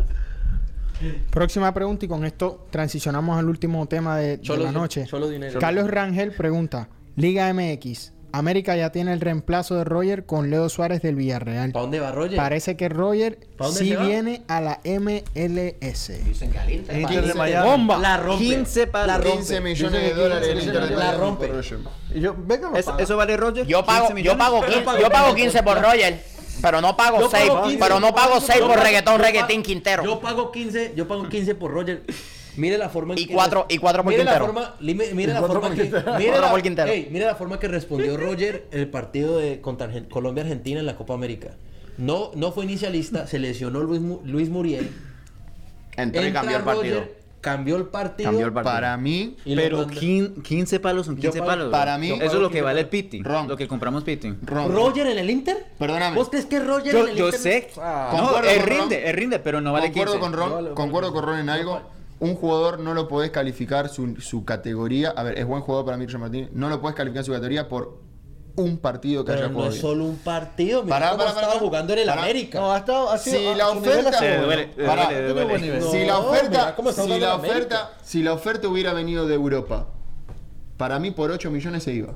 [1.29, 5.05] Próxima pregunta y con esto transicionamos al último tema de, la noche.
[5.29, 5.59] Dinero.
[5.59, 11.01] Carlos Rangel pregunta, Liga MX, América ya tiene el reemplazo de Roger con Leo Suárez
[11.01, 11.71] del Villarreal.
[11.71, 12.37] ¿Para dónde va Roger?
[12.37, 16.11] Parece que Roger ¿Pa dónde sí viene a la MLS.
[16.25, 17.25] Dicen que al Inter.
[17.25, 17.69] De Miami.
[17.69, 17.97] ¡Bomba!
[17.97, 18.43] La rompe.
[18.45, 19.07] 15 palos.
[19.07, 19.37] La rompe.
[19.37, 20.97] 15 millones de dólares 15 el Inter de millones.
[20.97, 21.47] Miami La rompe.
[21.47, 21.79] por Roger.
[22.13, 23.65] Y yo, venga, ¿Eso, ¿Eso vale Roger?
[23.65, 24.83] Yo pago, 15 yo pago, millones.
[24.83, 26.23] 15, yo pago 15 por Roger,
[26.61, 29.13] pero no pago Yo 6, pago 15, pero no pago 6 yo por pago- reggaetón,
[29.13, 30.03] yo pago- reggaetín, Quintero.
[30.03, 32.03] Yo pago 15, yo pago 15 por Roger.
[32.57, 34.45] Mire la forma en Y que cuatro- y cuatro por mire la Quintero.
[34.53, 36.91] forma, lime- mire la forma que mire la, Quintero.
[37.09, 41.13] mire la forma que respondió Roger el partido de contra Colombia Argentina en la Copa
[41.13, 41.51] América.
[41.97, 44.89] No no fue inicialista, se lesionó Luis Luis Muriel.
[45.95, 46.99] Entró y cambió el partido.
[47.01, 48.29] Roger, cambió el partido.
[48.29, 48.73] Cambió el partido.
[48.73, 51.71] Para mí, Pero manda- 15, 15 palos son 15 pago- palos.
[51.71, 52.01] para bro.
[52.01, 53.21] mí- Eso es lo que vale el Piti.
[53.23, 53.47] Ron.
[53.47, 54.35] Lo que compramos Piti.
[54.43, 55.65] Ron, Roger en el Inter?
[55.77, 56.15] Perdóname.
[56.15, 57.39] ¿Vos crees que Roger Yo, en el yo Inter?
[57.39, 57.69] sé.
[57.77, 58.13] Ah.
[58.15, 60.19] No, él rinde, él rinde, pero no vale concuerdo 15.
[60.29, 60.75] con Ron, Vale, vale.
[60.75, 61.81] concuerdo con Ron en algo.
[62.21, 65.11] Un jugador no lo podés calificar su, su categoría.
[65.11, 66.49] A ver, es buen jugador para mí, Roger Martínez.
[66.51, 67.97] No lo podés calificar su categoría por
[68.61, 69.69] un partido que Pero haya no jugado.
[69.73, 69.81] es bien.
[69.91, 71.59] solo un partido, mira Pará, cómo pará, estaba pará.
[71.59, 72.09] jugando en el.
[72.09, 72.59] América.
[72.59, 73.09] No, ha estado.
[73.09, 75.81] Ha sido, Si la ha oferta- duele, duele, duele.
[75.81, 79.87] Si la No, oferta, mira si la oferta, si la oferta hubiera venido de Europa,
[80.77, 82.13] para mí por 8 millones se iba.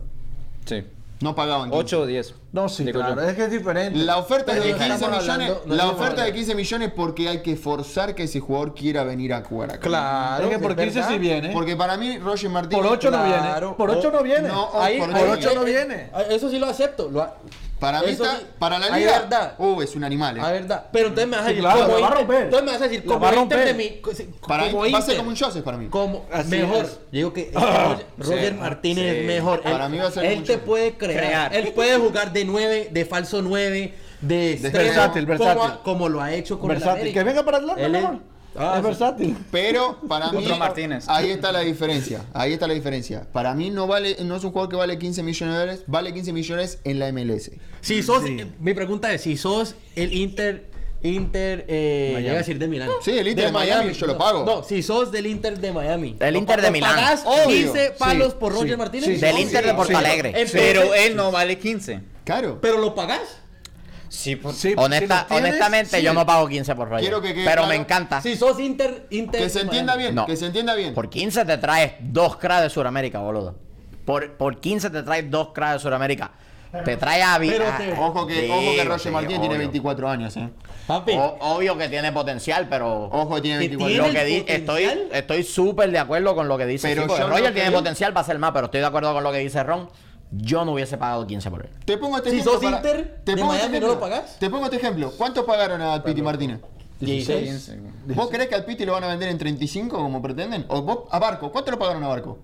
[0.66, 0.84] Sí.
[1.22, 1.70] No pagaban.
[1.70, 1.78] 15.
[1.80, 2.36] 8 o 10.
[2.52, 3.22] No, sí, Digo claro.
[3.22, 3.28] yo.
[3.30, 3.98] Es que es diferente.
[4.00, 6.34] La oferta Pero de no 15 estamos millones, hablando- no la oferta de hablando.
[6.34, 9.80] 15 millones porque hay que forzar que ese jugador quiera venir a jugar acá.
[9.80, 10.44] Claro.
[10.46, 11.12] Es que por es 15 verdad.
[11.14, 11.50] sí viene.
[11.54, 13.40] Porque para mí Roger Martínez Por 8 no viene.
[13.40, 13.78] Claro.
[13.78, 14.48] Por 8 no viene.
[14.50, 15.50] No, o Ahí, por por ocho.
[15.50, 15.96] 8 no viene.
[16.14, 17.10] eh, Eso sí lo acepto.
[17.10, 17.36] Lo a-
[17.84, 18.46] para mí eso está, sí.
[18.58, 19.54] para la liga, es verdad.
[19.58, 20.38] uh, es un animal.
[20.38, 20.42] eh.
[20.44, 20.86] Ah, verdad.
[20.92, 22.44] Pero entonces me vas a Sí, decir, claro, como la va a Inter- romper.
[22.44, 23.76] entonces me vas a decir, La como va a Inter de romper.
[24.28, 25.88] mi, Para como mí va a ser Inter, como un Joseph para mí.
[25.90, 26.86] como Así mejor.
[26.86, 26.92] es.
[26.92, 29.20] Yo digo que es que Roger, Roger Martínez sí.
[29.20, 29.62] es mejor.
[29.66, 30.52] Él, Para mí va a ser él mucho.
[30.54, 31.56] te puede crear, Crear.
[31.56, 35.72] Él puede jugar de 9, de falso 9, de extremo, versátil, como, versátil.
[35.72, 37.02] a- como lo ha hecho con el Versátil.
[37.02, 37.20] América.
[37.20, 38.20] Que venga para Atlanta, Él es- amor.
[38.56, 39.36] Ah, es versátil.
[39.52, 41.06] Pero para mí Otro Martínez.
[41.08, 42.22] ahí está la diferencia.
[42.34, 43.26] Ahí está la diferencia.
[43.32, 46.14] Para mí no vale no es un jugador que vale 15 millones de dólares, vale
[46.14, 47.52] 15 millones en la MLS.
[47.82, 50.70] Si sos, eh, mi pregunta es, si sos el Inter,
[51.02, 52.90] Inter, eh, a decir de Milán.
[53.02, 54.46] Sí, el Inter de Miami, yo lo pago.
[54.46, 56.16] No, si sos del Inter de Miami.
[56.20, 56.96] El ¿lo Inter de Milán.
[56.96, 57.48] ¿Pagás Obvio.
[57.74, 59.06] 15 palos Sí, por Roger sí, Martínez?
[59.10, 59.76] sí, Del sí, Inter de sí.
[59.76, 60.30] Porto Alegre.
[60.30, 62.00] Entonces- Pero él no vale 15.
[62.24, 62.60] Claro.
[62.62, 63.20] ¿Pero lo pagás?
[64.14, 64.54] Sí, por...
[64.54, 66.04] Sí, Honesta- si honestamente, sí.
[66.04, 67.02] yo no pago 15 por Roger.
[67.02, 67.70] Quiero que quede pero claro.
[67.70, 68.22] me encanta.
[68.22, 70.28] Si sos Inter, Inter Que se entienda bien, No.
[70.28, 70.94] que se entienda bien.
[70.94, 73.56] Por 15 te traes dos cracks de Sudamérica, boludo.
[74.06, 76.32] Por, por 15 te traes dos cracks de Sudamérica.
[76.86, 77.38] Te trae a...
[77.40, 79.68] Vi- Pero a- te- Ojo que, Digo, ojo que sí, Roger Martínez tiene obvio.
[79.68, 80.50] 24 años, eh.
[80.88, 83.06] Papi, O- obvio que tiene potencial, pero...
[83.12, 84.98] Ojo que tiene ¿Que 24 Lo tiene que di- potencial?
[85.00, 86.88] estoy estoy súper de acuerdo con lo que dice.
[86.90, 89.32] Pero sí, Roger tiene creo- potencial para ser más, pero estoy de acuerdo con lo
[89.32, 89.90] que dice Ron.
[90.36, 91.70] Yo no hubiese pagado 15 por él.
[91.86, 92.54] Te pongo este Si ejemplo.
[92.60, 93.94] sos Inter de pongo este Miami, ¿no ejemplo.
[93.94, 94.40] lo pagás?
[94.40, 95.12] Te pongo este ejemplo.
[95.18, 96.60] ¿Cuánto pagaron a Piti Martínez?
[97.00, 97.72] 16.
[98.16, 100.66] ¿Vos crees que al Piti lo van a vender en 35 como pretenden?
[100.70, 101.52] ¿O vos, a Barco?
[101.52, 102.40] ¿Cuánto lo pagaron a Barco?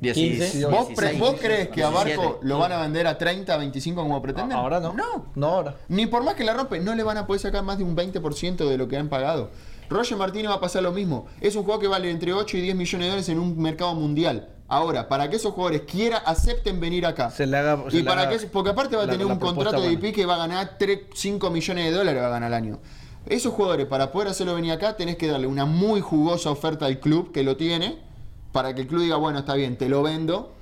[0.00, 0.66] 15.
[0.66, 2.38] ¿Vos, pre- vos crees que a Barco 17.
[2.42, 4.56] lo van a vender a 30, 25 como pretenden?
[4.58, 4.92] Ahora no.
[4.94, 5.26] No.
[5.34, 5.76] No, ahora.
[5.88, 7.96] Ni por más que la rompe, no le van a poder sacar más de un
[7.96, 9.50] 20% de lo que han pagado.
[9.88, 11.26] Roger Martínez va a pasar lo mismo.
[11.40, 13.94] Es un jugador que vale entre 8 y 10 millones de dólares en un mercado
[13.94, 14.48] mundial.
[14.72, 17.28] Ahora, para que esos jugadores quiera, acepten venir acá.
[17.30, 19.34] Se le haga- se y le para haga que, porque aparte va a tener la
[19.34, 19.92] un contrato de.
[19.92, 22.78] IP que va a ganar 3, 5 millones de dólares va a ganar al año.
[23.26, 27.00] Esos jugadores, para poder hacerlo venir acá, tenés que darle una muy jugosa oferta al
[27.00, 27.98] club que lo tiene,
[28.50, 30.54] para que el club diga, bueno, está bien, te lo vendo.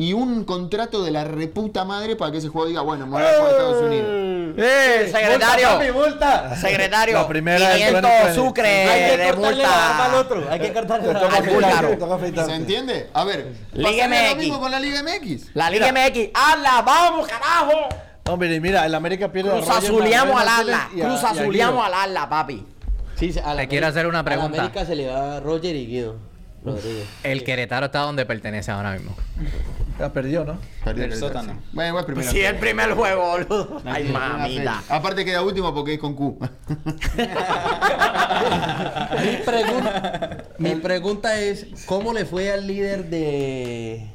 [0.00, 3.22] Y un contrato de la reputa madre para que ese jugador diga, bueno, me voy
[3.24, 4.54] a jugar a Estados Unidos.
[4.56, 5.68] ¡Eh, secretario!
[5.70, 6.56] ¡Multa, papi, multa!
[6.56, 10.20] Secretario, La primera del 500 Planet sucre Hay que de cortarle la barba al multa.
[10.20, 10.50] otro.
[10.50, 12.46] Hay que cortarle la al.
[12.46, 13.10] ¿Se entiende?
[13.12, 14.36] A ver, Liga lo MX.
[14.36, 15.50] mismo con la Liga MX.
[15.54, 17.88] La Liga MX, ¡Hala, vamos, carajo!
[18.28, 22.64] Hombre, y mira, el América pierde Cruz azuleamos al ala, cruz azuleamos al ala, papi.
[23.16, 24.58] Sí, sí, a la Te quiero hacer una a la pregunta.
[24.60, 26.27] América se le va Roger y Guido.
[26.64, 27.06] Rodríguez.
[27.22, 29.14] El Querétaro está donde pertenece ahora mismo.
[29.98, 30.58] Ya perdió, ¿no?
[30.84, 31.48] Perdió El el sótano.
[31.52, 31.66] tercero.
[31.72, 32.30] Bueno, igual primero.
[32.30, 33.82] Sí, el primer juego, boludo.
[33.84, 34.82] Ay, mamita.
[34.88, 36.38] Aparte queda último porque es con Q.
[39.22, 44.06] mi, pregun- mi pregunta es, ¿cómo le fue al líder de,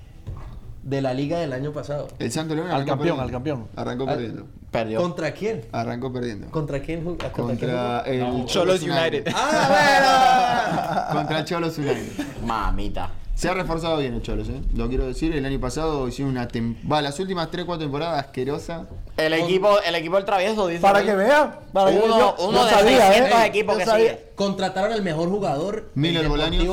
[0.84, 2.07] de la liga del año pasado?
[2.19, 3.21] El Santo León Al campeón, perdiendo.
[3.23, 3.67] al campeón.
[3.75, 4.45] Arrancó Al- perdiendo.
[4.71, 5.01] Perdió.
[5.01, 5.61] ¿Contra quién?
[5.71, 6.49] Arrancó perdiendo.
[6.49, 7.03] ¿Contra quién?
[7.03, 8.38] ¿Contra quién Contra jugó?
[8.39, 9.27] el Cholos United.
[9.36, 12.23] ¡Ah, Contra el Cholos United.
[12.45, 13.11] Mamita.
[13.36, 14.61] Se ha reforzado bien el Cholos, ¿eh?
[14.75, 18.86] Lo quiero decir, el año pasado hicieron una temporada, las últimas 3-4 temporadas asquerosa.
[19.17, 20.81] El equipo, el equipo del travieso dice.
[20.81, 21.05] Para ahí.
[21.05, 21.55] que vean.
[21.73, 23.45] Para que Uno- yo- uno yo de sabía, 600 ¿eh?
[23.47, 24.09] equipos Yo que sabía.
[24.11, 24.31] sigue.
[24.36, 26.63] Contrataron al mejor jugador Miller Bolaños.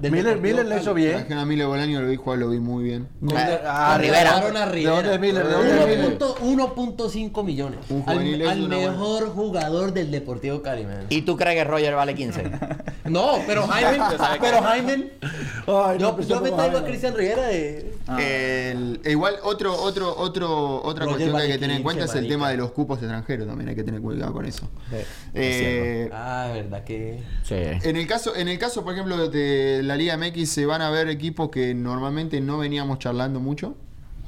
[0.00, 0.80] Miller, Miller le Cali.
[0.82, 1.32] hizo bien.
[1.32, 3.08] A Milo Bolaño, lo vi jugar, lo vi muy bien.
[3.20, 4.36] Contra- Ah, a Rivera.
[4.36, 4.40] a
[4.70, 5.46] ¿De dónde es Miller?
[5.46, 6.18] ¿De dónde es Miller?
[6.18, 6.36] 1.5
[6.96, 7.78] 1.5 millones.
[7.88, 8.90] Un juvenil al es al una buena.
[8.92, 11.06] mejor jugador del Deportivo Cali, man.
[11.08, 12.42] ¿Y tú crees que Roger vale 15?
[13.06, 14.02] No, pero Jaime,
[14.40, 15.10] pero Jaime,
[15.68, 16.84] Ay, no, yo, yo me traigo a.
[16.84, 17.94] Cristian Rivera de...
[18.18, 21.84] El- e igual otro, otro, otro, otra Roger cuestión que hay que tener en 15,
[21.84, 22.34] cuenta es el marica.
[22.34, 24.68] tema de los cupos extranjeros, también hay que tener cuidado con eso.
[25.34, 27.22] Eh, Ah, verdad que...
[27.44, 27.54] Sí.
[27.54, 30.90] en el caso, en el caso, por ejemplo, de la Liga MX se van a
[30.90, 33.74] ver equipos que normalmente no veníamos charlando mucho,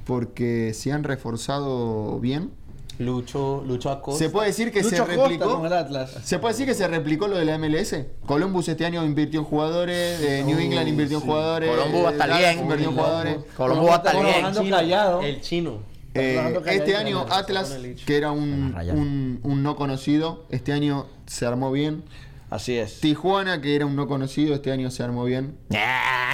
[0.07, 2.51] porque se han reforzado bien.
[2.99, 4.19] Lucho, Lucho Acosta.
[4.25, 5.57] Se puede decir que Lucho se Acosta replicó.
[5.57, 6.17] con el Atlas.
[6.25, 7.95] ¿Se puede decir que se replicó lo de la MLS?
[8.27, 12.13] Columbus este año invirtió en jugadores, eh, New England invirtió en jugadores, Columbus va a
[12.13, 12.59] estar bien.
[12.59, 13.37] invirtió en jugadores.
[13.57, 14.71] Columbus va a estar bien.
[14.71, 15.23] callado.
[15.23, 15.79] El chino.
[16.15, 17.25] Eh, este año.
[17.31, 22.03] Atlas, que era un, un, un no conocido, este año se armó bien.
[22.51, 23.01] Así es.
[23.01, 25.59] Tijuana, que era un no conocido, este año se armó bien.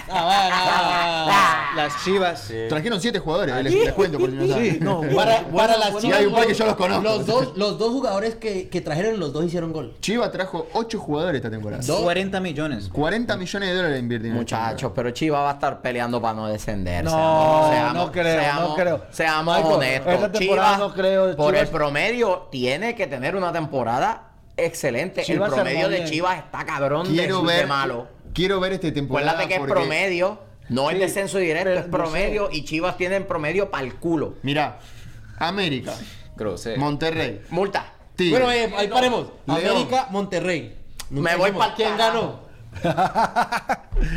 [0.06, 2.52] Ah, Las Chivas.
[2.68, 4.72] Trajeron siete jugadores, les, les cuento por si no saben.
[4.74, 6.76] Sí, no, Para, bueno, para las Y Chivas, hay un par que los- yo los
[6.76, 7.02] conozco.
[7.02, 9.94] Los dos, los dos jugadores que, que trajeron, los dos hicieron gol.
[10.00, 11.82] Chivas trajo ocho jugadores esta temporada.
[11.84, 12.00] Dos.
[12.02, 12.88] 40 millones.
[12.92, 14.38] 40 millones de dólares invirtieron.
[14.38, 17.04] Muchachos, pero Chivas va a estar peleando para no descender.
[17.04, 19.04] No, seamos- no creo, seamos- no creo.
[19.10, 20.12] Seamos Michael, honestos.
[20.14, 25.22] esta temporada Chivas, no creo, por Chivas- el promedio, tiene que tener una temporada excelente.
[25.22, 26.04] Chivas el promedio de.
[26.04, 28.08] Chivas está cabrón de, Quiero de ver, malo.
[28.32, 29.32] quiero ver este temporada.
[29.32, 30.38] Acuérdate que es promedio,
[30.68, 34.34] no es descenso directo, es promedio y Chivas tienen promedio para el culo.
[34.42, 34.78] Mirá,
[35.38, 35.94] América,
[36.36, 36.80] Grosero.
[36.80, 37.92] Monterrey, Multa.
[38.16, 39.26] Bueno, eh, ahí paremos.
[39.46, 39.58] León.
[39.60, 40.76] América, Monterrey.
[41.10, 42.40] Me voy pa'l ¿Quién ganó?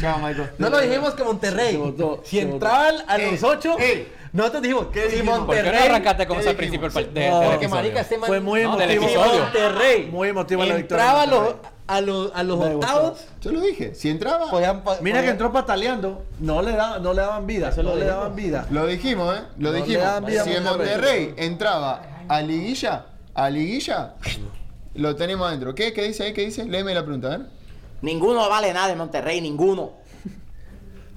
[0.02, 0.52] Chao, Michael.
[0.58, 1.76] No lo dijimos que Monterrey.
[1.78, 4.12] Votó, si entraban a los ocho, ey.
[4.38, 5.40] Nosotros dijimos que si dijimos?
[5.40, 5.80] ¿Por qué Monterrey.
[5.80, 6.94] no arrancaste con ¿Qué eso al dijimos?
[6.94, 7.70] principio del, de- No, episodio?
[7.70, 9.08] marica, este man- Fue muy No, del emotivo.
[9.10, 9.44] Si episodio.
[9.44, 11.72] Monterrey Muy emotiva la victoria entraba a de los, Monterrey.
[11.88, 12.88] a los, a los Me gustó.
[12.94, 16.24] octavos, Yo lo dije, si entraba, podían, po- Mira que podían- entró pataleando.
[16.40, 17.70] No le, da, no le daban vida.
[17.70, 18.20] Eso lo No le dijimos.
[18.22, 18.66] daban vida.
[18.72, 19.42] lo dijimos, ¿eh?
[19.58, 20.26] Lo No le dijimos.
[20.26, 20.96] vida Si en Monterrey.
[20.96, 24.14] Monterrey entraba a liguilla, a liguilla,
[24.96, 25.74] lo tenemos adentro.
[25.76, 25.94] ¿Qué?
[25.94, 26.34] ¿Qué dice ahí?
[26.34, 26.66] ¿Qué dice?
[26.66, 27.48] Léeme la pregunta, a ver.
[28.02, 29.94] Ninguno vale nada de Monterrey, ninguno.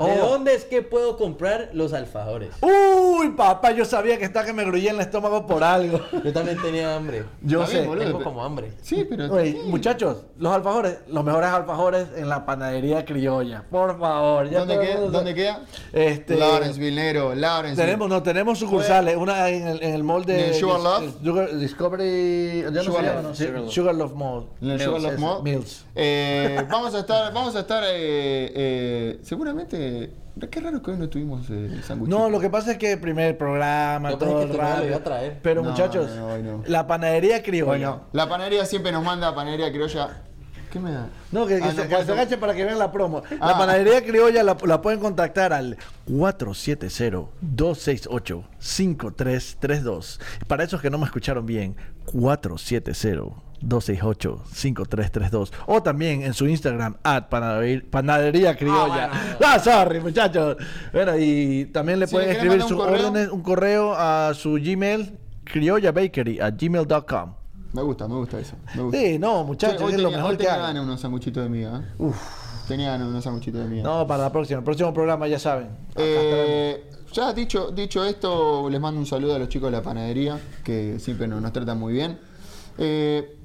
[0.00, 0.30] ¿De Oh.
[0.30, 2.50] dónde es que puedo comprar los alfajores?
[2.62, 6.00] Uy, papá, yo sabía que está que me gruía en el estómago por algo.
[6.24, 7.24] Yo también tenía hambre.
[7.42, 7.86] Yo Está sé.
[7.86, 8.04] boludo.
[8.04, 8.72] Tengo pero- como hambre.
[8.82, 9.32] Sí, pero.
[9.32, 9.58] Oye, sí.
[9.66, 13.64] muchachos, los alfajores, los mejores alfajores en la panadería criolla.
[13.70, 15.00] Por favor, ya ¿Dónde queda?
[15.00, 15.64] ¿Dónde queda?
[15.92, 17.84] Este, Lawrenceville, negro, Lawrenceville.
[17.84, 21.14] Tenemos, no, tenemos sucursales, una en el, en el mall de ¿En Sugar Love?
[21.22, 23.34] Sugar- Discovery, ya no Sugar Love, ¿no?
[23.34, 23.70] Sugar Love.
[23.70, 24.46] Sugar Love Mall.
[24.62, 25.42] En el Mills, Sugar Love Mall.
[25.42, 25.84] Mills.
[25.94, 29.89] Eh, vamos a estar, vamos a estar, eh, eh, seguramente.
[30.50, 32.18] Qué raro que hoy no tuvimos eh, sanguchito.
[32.18, 34.86] No, lo que pasa es que el primer programa, Yo todo pensé el que lo
[34.86, 35.38] iba a traer.
[35.42, 36.62] Pero No, muchachos, no, hoy no.
[36.66, 37.66] la panadería criolla.
[37.66, 40.22] Bueno, la panadería siempre nos manda panadería criolla.
[40.72, 41.08] ¿Qué me da?
[41.32, 42.12] No, que, que Ah, se, no, que pues, se no.
[42.14, 43.22] agache para que vean la promo.
[43.40, 43.48] Ah.
[43.48, 45.76] La panadería criolla la, la pueden contactar al
[48.88, 50.20] 470-268-5332.
[50.46, 51.76] Para esos que no me escucharon bien,
[53.62, 55.50] 470-268-5332.
[55.66, 59.10] O también en su Instagram, at panadería, panadería criolla.
[59.44, 60.56] Ah, sorry, muchachos.
[60.92, 63.08] Bueno, y también le Si pueden le escribir sus un correo.
[63.08, 67.34] órdenes, un correo a su Gmail, criollabakery, a gmail.com.
[67.72, 68.56] Me gusta, me gusta eso.
[68.74, 68.98] Me gusta.
[68.98, 70.60] Sí, no, muchachos, es lo tenía, mejor que tenía hay.
[70.60, 71.78] ganas de unos sanguchitos de miga.
[71.98, 72.12] ¿eh?
[72.68, 73.82] Tenía ganas de unos sanguchitos de miga.
[73.82, 74.58] No, para la próxima.
[74.58, 75.68] El próximo programa ya saben.
[75.96, 80.38] Eh, ya dicho, dicho esto, les mando un saludo a los chicos de la panadería,
[80.64, 82.18] que siempre nos, nos tratan muy bien.
[82.78, 83.36] Eh,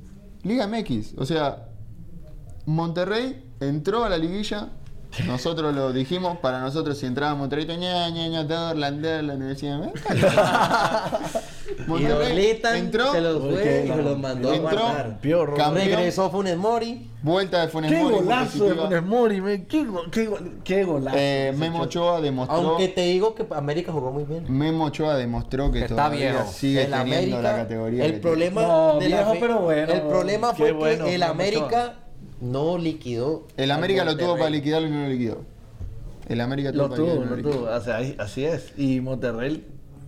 [0.45, 1.15] Liga MX.
[1.17, 1.67] O sea,
[2.65, 4.69] Monterrey entró a la liguilla.
[5.27, 9.79] Nosotros lo dijimos, para nosotros si entraba Monterrey, ña, ña, ña, la Universidad.
[11.77, 15.19] Y Monterrey Dolitan entró, se los fue y se los mandó a entró, guardar.
[15.19, 15.55] Piorro.
[15.55, 17.09] campeón, Regresó Funes Mori.
[17.23, 18.75] vuelta de Funes ¡Qué Mori, golazo de.
[18.75, 19.65] Funes Mori, men!
[19.65, 20.29] ¡Qué, go- qué,
[20.63, 21.17] qué golazo!
[21.19, 24.45] Eh, Memo Ochoa demostró, Aunque te digo que América jugó muy bien.
[24.47, 26.51] Memo Ochoa demostró que, Que está todavía viejo.
[26.51, 28.05] sigue el teniendo América, la categoría.
[28.05, 31.15] el problema No, de la viejo, fe- pero bueno, el problema qué fue bueno, que
[31.15, 31.93] el América
[32.41, 33.47] no liquidó.
[33.57, 35.41] El América lo tuvo para liquidarlo y no lo liquidó.
[36.27, 37.63] El América tuvo Lo para tuvo, lo no lo tuvo.
[37.69, 38.73] O sea, así es.
[38.77, 39.65] Y Monterrey,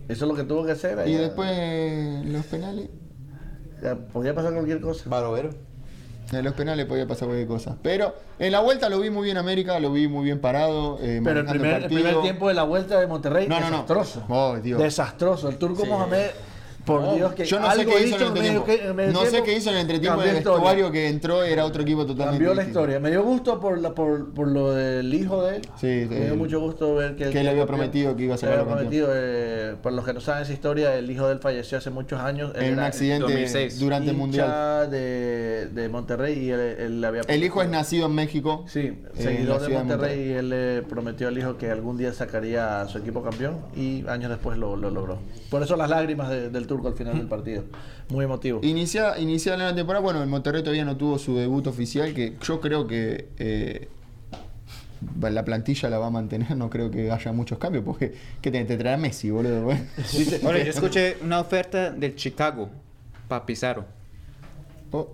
[0.08, 0.98] eso es lo que tuvo que hacer.
[1.06, 1.20] Y allá.
[1.22, 2.88] después los penales.
[4.12, 5.08] Podía pasar cualquier cosa.
[5.08, 5.50] Barovero.
[6.32, 7.76] En los penales podía pasar cualquier cosa.
[7.82, 10.98] Pero en la vuelta lo vi muy bien América, lo vi muy bien parado.
[11.00, 13.70] eh, Pero el primer, el primer tiempo de la vuelta de Monterrey, No, no, no.
[13.70, 14.24] desastroso.
[14.28, 14.78] Oh, Dios.
[14.82, 15.48] Desastroso.
[15.48, 16.26] El turco Mohamed,
[16.88, 18.94] por No, Dios, que yo no sé qué hizo en hizo el medio entretiempo.
[18.94, 21.82] medio No sé tiempo, qué hizo en el entretiempo del vestuario que entró era otro
[21.82, 22.80] equipo totalmente Cambió la distinto.
[22.80, 22.98] historia.
[23.00, 25.62] Me dio gusto por, la, por, por lo del hijo de él.
[25.78, 27.30] Sí, Me dio eh, mucho gusto ver que...
[27.30, 28.78] que él había prometido que iba a Le sacar había campeón.
[28.88, 31.90] prometido, eh, por los que no saben esa historia, el hijo de él falleció hace
[31.90, 32.52] muchos años.
[32.56, 33.78] En un accidente 2006.
[33.78, 34.90] durante el mundial.
[34.90, 38.64] De, de Monterrey y él, él le había El hijo es prometido- nacido en México.
[38.68, 40.28] Sí, en la seguidor de ciudad de Monterrey, Monterrey.
[40.28, 44.04] y él le prometió al hijo que algún día sacaría a su equipo campeón y
[44.08, 45.18] años después lo, lo logró.
[45.50, 47.64] Por eso las lágrimas de- del turco al final del partido.
[48.08, 48.60] Muy emotivo.
[48.62, 52.60] Inicia, iniciada la temporada, bueno, el Monterrey todavía no tuvo su debut oficial, que yo
[52.60, 53.88] creo que eh,
[55.20, 58.64] la plantilla la va a mantener, no creo que haya muchos cambios, porque ¿qué te,
[58.64, 59.62] te traerá Messi, boludo?
[59.62, 59.80] Bueno.
[60.42, 62.70] Yo escuché una oferta del Chicago
[63.26, 63.84] para Pizarro,
[64.90, 65.10] Oh,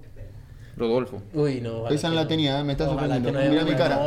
[0.76, 1.22] Rodolfo.
[1.34, 1.80] Uy, no.
[1.82, 3.30] ojalá esa no la tenía, me está sorprendiendo.
[3.32, 3.98] no Mira mi cara.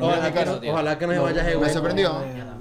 [0.00, 2.12] Ojalá, que no, ojalá que no se vaya a Me sorprendió.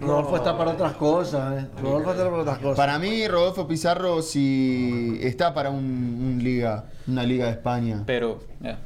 [0.01, 1.63] Rodolfo está para otras cosas.
[1.63, 1.67] eh.
[1.81, 2.77] Rodolfo está para otras cosas.
[2.77, 8.03] Para mí, Rodolfo Pizarro, si está para un, un liga, una liga de España.
[8.05, 8.79] Pero, ya.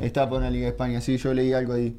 [0.00, 1.96] Está para una liga de España, sí, yo leí algo ahí.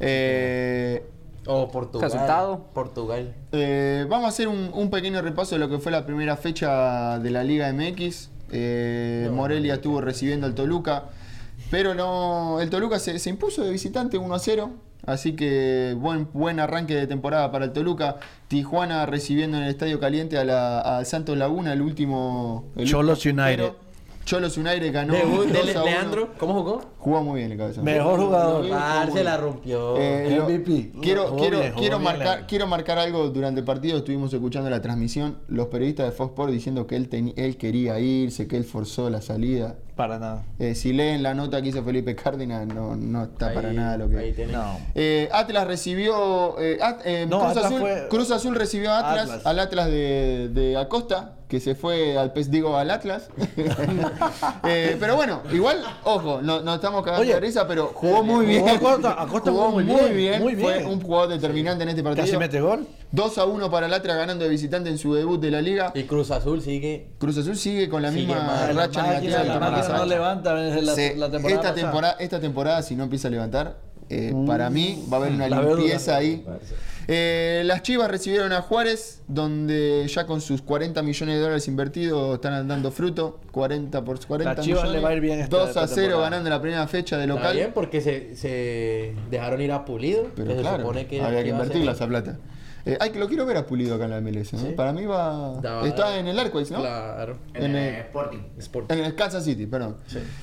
[0.00, 1.04] Eh,
[1.46, 2.10] O Portugal.
[2.10, 2.64] Resultado.
[2.72, 3.34] Portugal.
[3.52, 7.18] Eh, vamos a hacer un, un pequeño repaso de lo que fue la primera fecha
[7.18, 8.30] de la Liga MX.
[8.56, 11.06] Eh, Morelia estuvo recibiendo al Toluca,
[11.70, 14.70] pero no, el Toluca se, se impuso de visitante 1 a 0.
[15.06, 18.16] Así que buen, buen arranque de temporada para el Toluca.
[18.48, 22.66] Tijuana recibiendo en el Estadio Caliente a la, al Santos Laguna, el último.
[22.76, 23.72] el Cholos último United.
[24.24, 25.12] Cholos United ganó.
[25.12, 25.84] De 2 a 1.
[25.84, 26.82] Leandro, ¿cómo jugó?
[27.04, 27.84] Jugó muy bien el cabezón.
[27.84, 28.64] Mejor jugador.
[28.72, 29.98] Ah, se la rompió.
[29.98, 30.92] Eh, lo- MVP.
[31.02, 33.98] Quiero, Jugó quiero, bien, jugó quiero, bien, marcar, quiero marcar algo durante el partido.
[33.98, 35.36] Estuvimos escuchando la transmisión.
[35.48, 39.10] Los periodistas de Fox Sports diciendo que él, teni- él quería irse, que él forzó
[39.10, 39.74] la salida.
[39.96, 40.44] Para nada.
[40.58, 44.08] Eh, si leen la nota que hizo Felipe Cárdenas, no, no está para nada lo
[44.08, 44.16] que.
[44.18, 44.34] ahí.
[44.50, 44.78] No.
[44.94, 46.58] Eh, Atlas recibió.
[46.58, 49.46] eh, At- eh, No, Cruz, Atlas Azul, fue- Cruz Azul recibió a Atlas, Atlas.
[49.46, 53.28] al Atlas de, de Acosta, que se fue al pez, digo, al Atlas.
[54.66, 58.46] Eh, pero bueno, igual, ojo, no, no estamos cagando Oye, de risa, pero jugó muy
[58.46, 58.68] jugó bien.
[58.76, 60.42] Acosta, Acosta jugó jugó muy muy bien, bien.
[60.42, 62.24] muy Fue un jugador determinante en este partido.
[62.26, 62.86] Casi mete gol.
[63.12, 65.92] 2 a 1 para el Atlas ganando de visitante en su debut de la liga.
[65.94, 67.08] Y Cruz Azul sigue.
[67.18, 68.76] Cruz Azul sigue con la Sigue misma mal.
[68.76, 72.16] racha La negativa la torneo máquina no levanta desde la, Se- la temporada esta, temporada,
[72.20, 73.76] esta temporada, si no empieza a levantar,
[74.10, 76.44] eh, para mí va a haber una La limpieza ahí.
[77.06, 82.34] Eh, las Chivas recibieron a Juárez, donde ya con sus 40 millones de dólares invertidos
[82.36, 83.40] están dando fruto.
[83.52, 85.00] 40 por 40 Las Chivas millones.
[85.00, 86.30] le va a ir bien esta- 2 a esta 0 temporada.
[86.30, 87.56] ganando la primera fecha de Está local.
[87.56, 90.28] bien porque se, se dejaron ir a Pulido.
[90.34, 92.38] Pero que se claro, supone que había que invertirla esa plata.
[92.86, 94.52] Eh, ay, que lo quiero ver a Pulido acá en la MLS.
[94.52, 94.58] ¿no?
[94.60, 94.72] Sí.
[94.76, 95.58] Para mí va.
[95.62, 96.80] Da- Está en el Arcois, ¿no?
[96.80, 97.38] Claro.
[97.54, 98.38] En el- Sporting.
[98.58, 98.92] Sport.
[98.92, 99.96] En el Kansas City, perdón.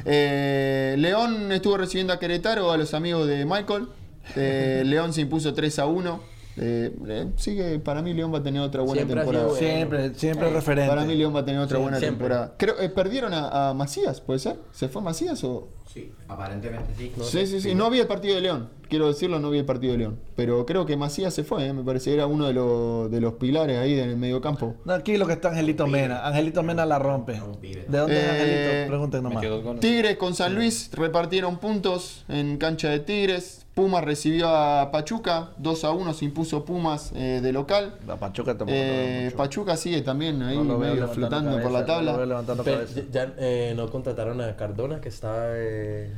[0.06, 3.88] Eh, León estuvo recibiendo a Querétaro, a los amigos de Michael.
[4.36, 6.20] Eh, León se impuso 3 a 1.
[6.58, 9.46] Eh, eh, sigue, para mí León va a tener otra buena Siempre temporada.
[9.46, 9.58] sido.
[9.58, 10.90] Siempre, siempre referente.
[10.90, 12.18] Para mí León va a tener otra Sí, buena siempre.
[12.28, 12.54] temporada.
[12.58, 14.58] Creo, eh, ¿Perdieron a, a Macías, puede ser?
[14.72, 15.70] ¿Se fue Macías o...?
[15.94, 17.12] Sí, aparentemente sí.
[17.22, 17.76] sí, sí, sí.
[17.76, 18.70] No vi el partido de León.
[18.88, 20.20] Quiero decirlo, no vi el partido de León.
[20.36, 22.14] Pero creo que Macías se fue, eh, me parece.
[22.14, 24.76] Era uno de los, de los pilares ahí en el medio campo.
[24.86, 26.26] No, aquí lo que está Angelito Mena.
[26.26, 27.34] Angelito Mena la rompe.
[27.34, 28.88] ¿De dónde es Eh, Angelito?
[28.88, 29.80] Pregunten nomás.
[29.80, 33.66] Tigres con San Luis repartieron puntos en cancha de Tigres.
[33.74, 37.96] Pumas recibió a Pachuca, 2 a 1 se impuso Pumas eh, de local.
[38.06, 38.72] La Pachuca tampoco.
[38.74, 39.32] Eh.
[39.36, 42.26] Pachuca sigue también ahí No medio flotando por la cabeza, no lo veo tabla.
[42.26, 46.10] levantando Pero ya eh, no contrataron a Cardona, que está de.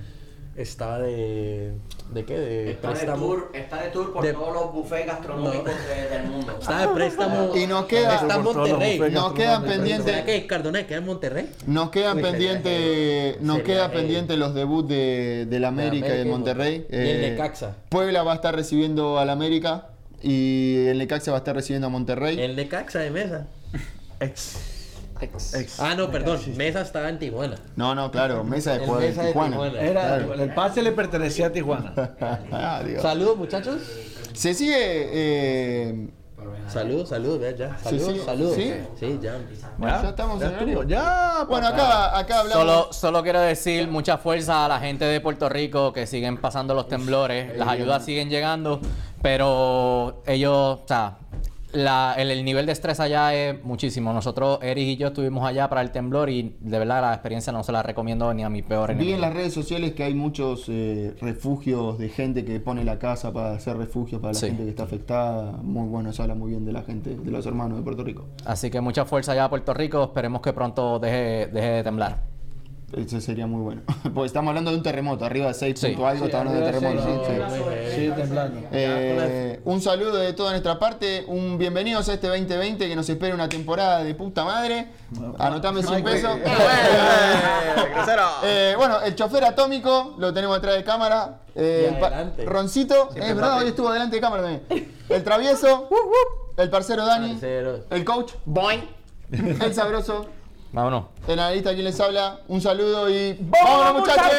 [0.56, 1.74] Está de.
[2.14, 2.38] ¿De qué?
[2.38, 3.26] De Está de préstamo.
[3.26, 6.58] tour, está de tour por De- todos los buffets gastronómicos de- del mundo.
[6.62, 7.56] Está de préstamo.
[7.58, 9.00] Y nos queda- Está en Monterrey.
[9.12, 11.50] Nos quedan pendientes- ¿Será que Cardona queda en Monterrey?
[11.66, 13.96] Nos quedan pendientes nos queda heavy.
[13.96, 16.86] pendientes los debuts de, del América de y Monterrey.
[16.88, 17.76] Mon- y el Eh, Necaxa.
[17.90, 19.88] Puebla va a estar recibiendo al América
[20.22, 22.40] y el Necaxa va a estar recibiendo a Monterrey.
[22.40, 23.48] El de Caxa de mesa.
[24.20, 24.58] Ex.
[25.24, 25.54] Ex.
[25.54, 25.80] Ex.
[25.80, 26.40] Ah, no, perdón.
[26.56, 27.56] Mesa estaba en Tijuana.
[27.76, 29.52] No, no, claro, mesa de El juego de Mesa de Tijuana.
[29.52, 29.82] Tijuana.
[29.82, 30.34] Era, Claro.
[30.36, 31.94] el pase le pertenecía a Tijuana.
[32.52, 32.82] Ah.
[33.02, 33.82] Saludos, muchachos.
[34.34, 34.76] Se sigue.
[34.78, 36.08] eh,
[36.68, 37.78] Saludos, saludos, ya.
[37.78, 38.20] Sí, Saludos, sí.
[38.26, 38.56] saludos.
[38.56, 38.74] ¿Sí?
[39.00, 39.38] Sí, ya.
[39.80, 40.84] ya estamos en horario.
[40.84, 41.46] ya.
[41.48, 42.54] Bueno, acá, acá hablamos.
[42.66, 46.74] Solo, solo quiero decir mucha fuerza a la gente de Puerto Rico que siguen pasando
[46.74, 47.58] los temblores.
[47.58, 48.80] Las ayudas siguen llegando,
[49.22, 51.18] pero ellos, o sea,
[51.74, 54.14] la- el, el nivel de estrés allá es muchísimo.
[54.14, 57.64] Nosotros, Eric y yo, estuvimos allá para el temblor y de verdad la experiencia no
[57.64, 59.16] se la recomiendo ni a mi peor Vi enemigo.
[59.16, 63.34] en las redes sociales que hay muchos eh, refugios de gente que pone la casa
[63.34, 64.48] para hacer refugios para la Sí.
[64.48, 65.52] gente que está afectada.
[65.64, 68.26] Muy bueno, se habla muy bien de la gente, de los hermanos de Puerto Rico.
[68.46, 70.04] Así que mucha fuerza allá a Puerto Rico.
[70.04, 72.33] Esperemos que pronto deje, deje de temblar.
[72.96, 73.82] Eso sería muy bueno.
[74.14, 75.88] Porque estamos hablando de un terremoto, arriba de 6 Sí.
[75.88, 77.26] punto algo, estamos hablando de terremoto.
[77.26, 77.34] sí,
[77.92, 77.96] sí.
[77.96, 78.60] Sí, temblando.
[78.72, 83.34] Eh, un saludo de toda nuestra parte, un bienvenidos a este 2020 que nos espera
[83.34, 84.88] una temporada de puta madre.
[85.40, 86.38] Anotame 100 pesos.
[88.44, 91.40] Eh, bueno, el chofer atómico lo tenemos detrás de cámara.
[91.56, 91.98] Eh.
[92.46, 94.94] Roncito, es verdad, hoy estuvo delante de cámara también.
[95.10, 95.90] El travieso,
[96.58, 98.82] el parcero Dani, el coach, Boing,
[99.32, 100.26] el sabroso,
[100.74, 101.06] Vámonos.
[101.28, 102.40] el analista quien les habla.
[102.48, 104.32] Un saludo y ¡Vámonos muchachos!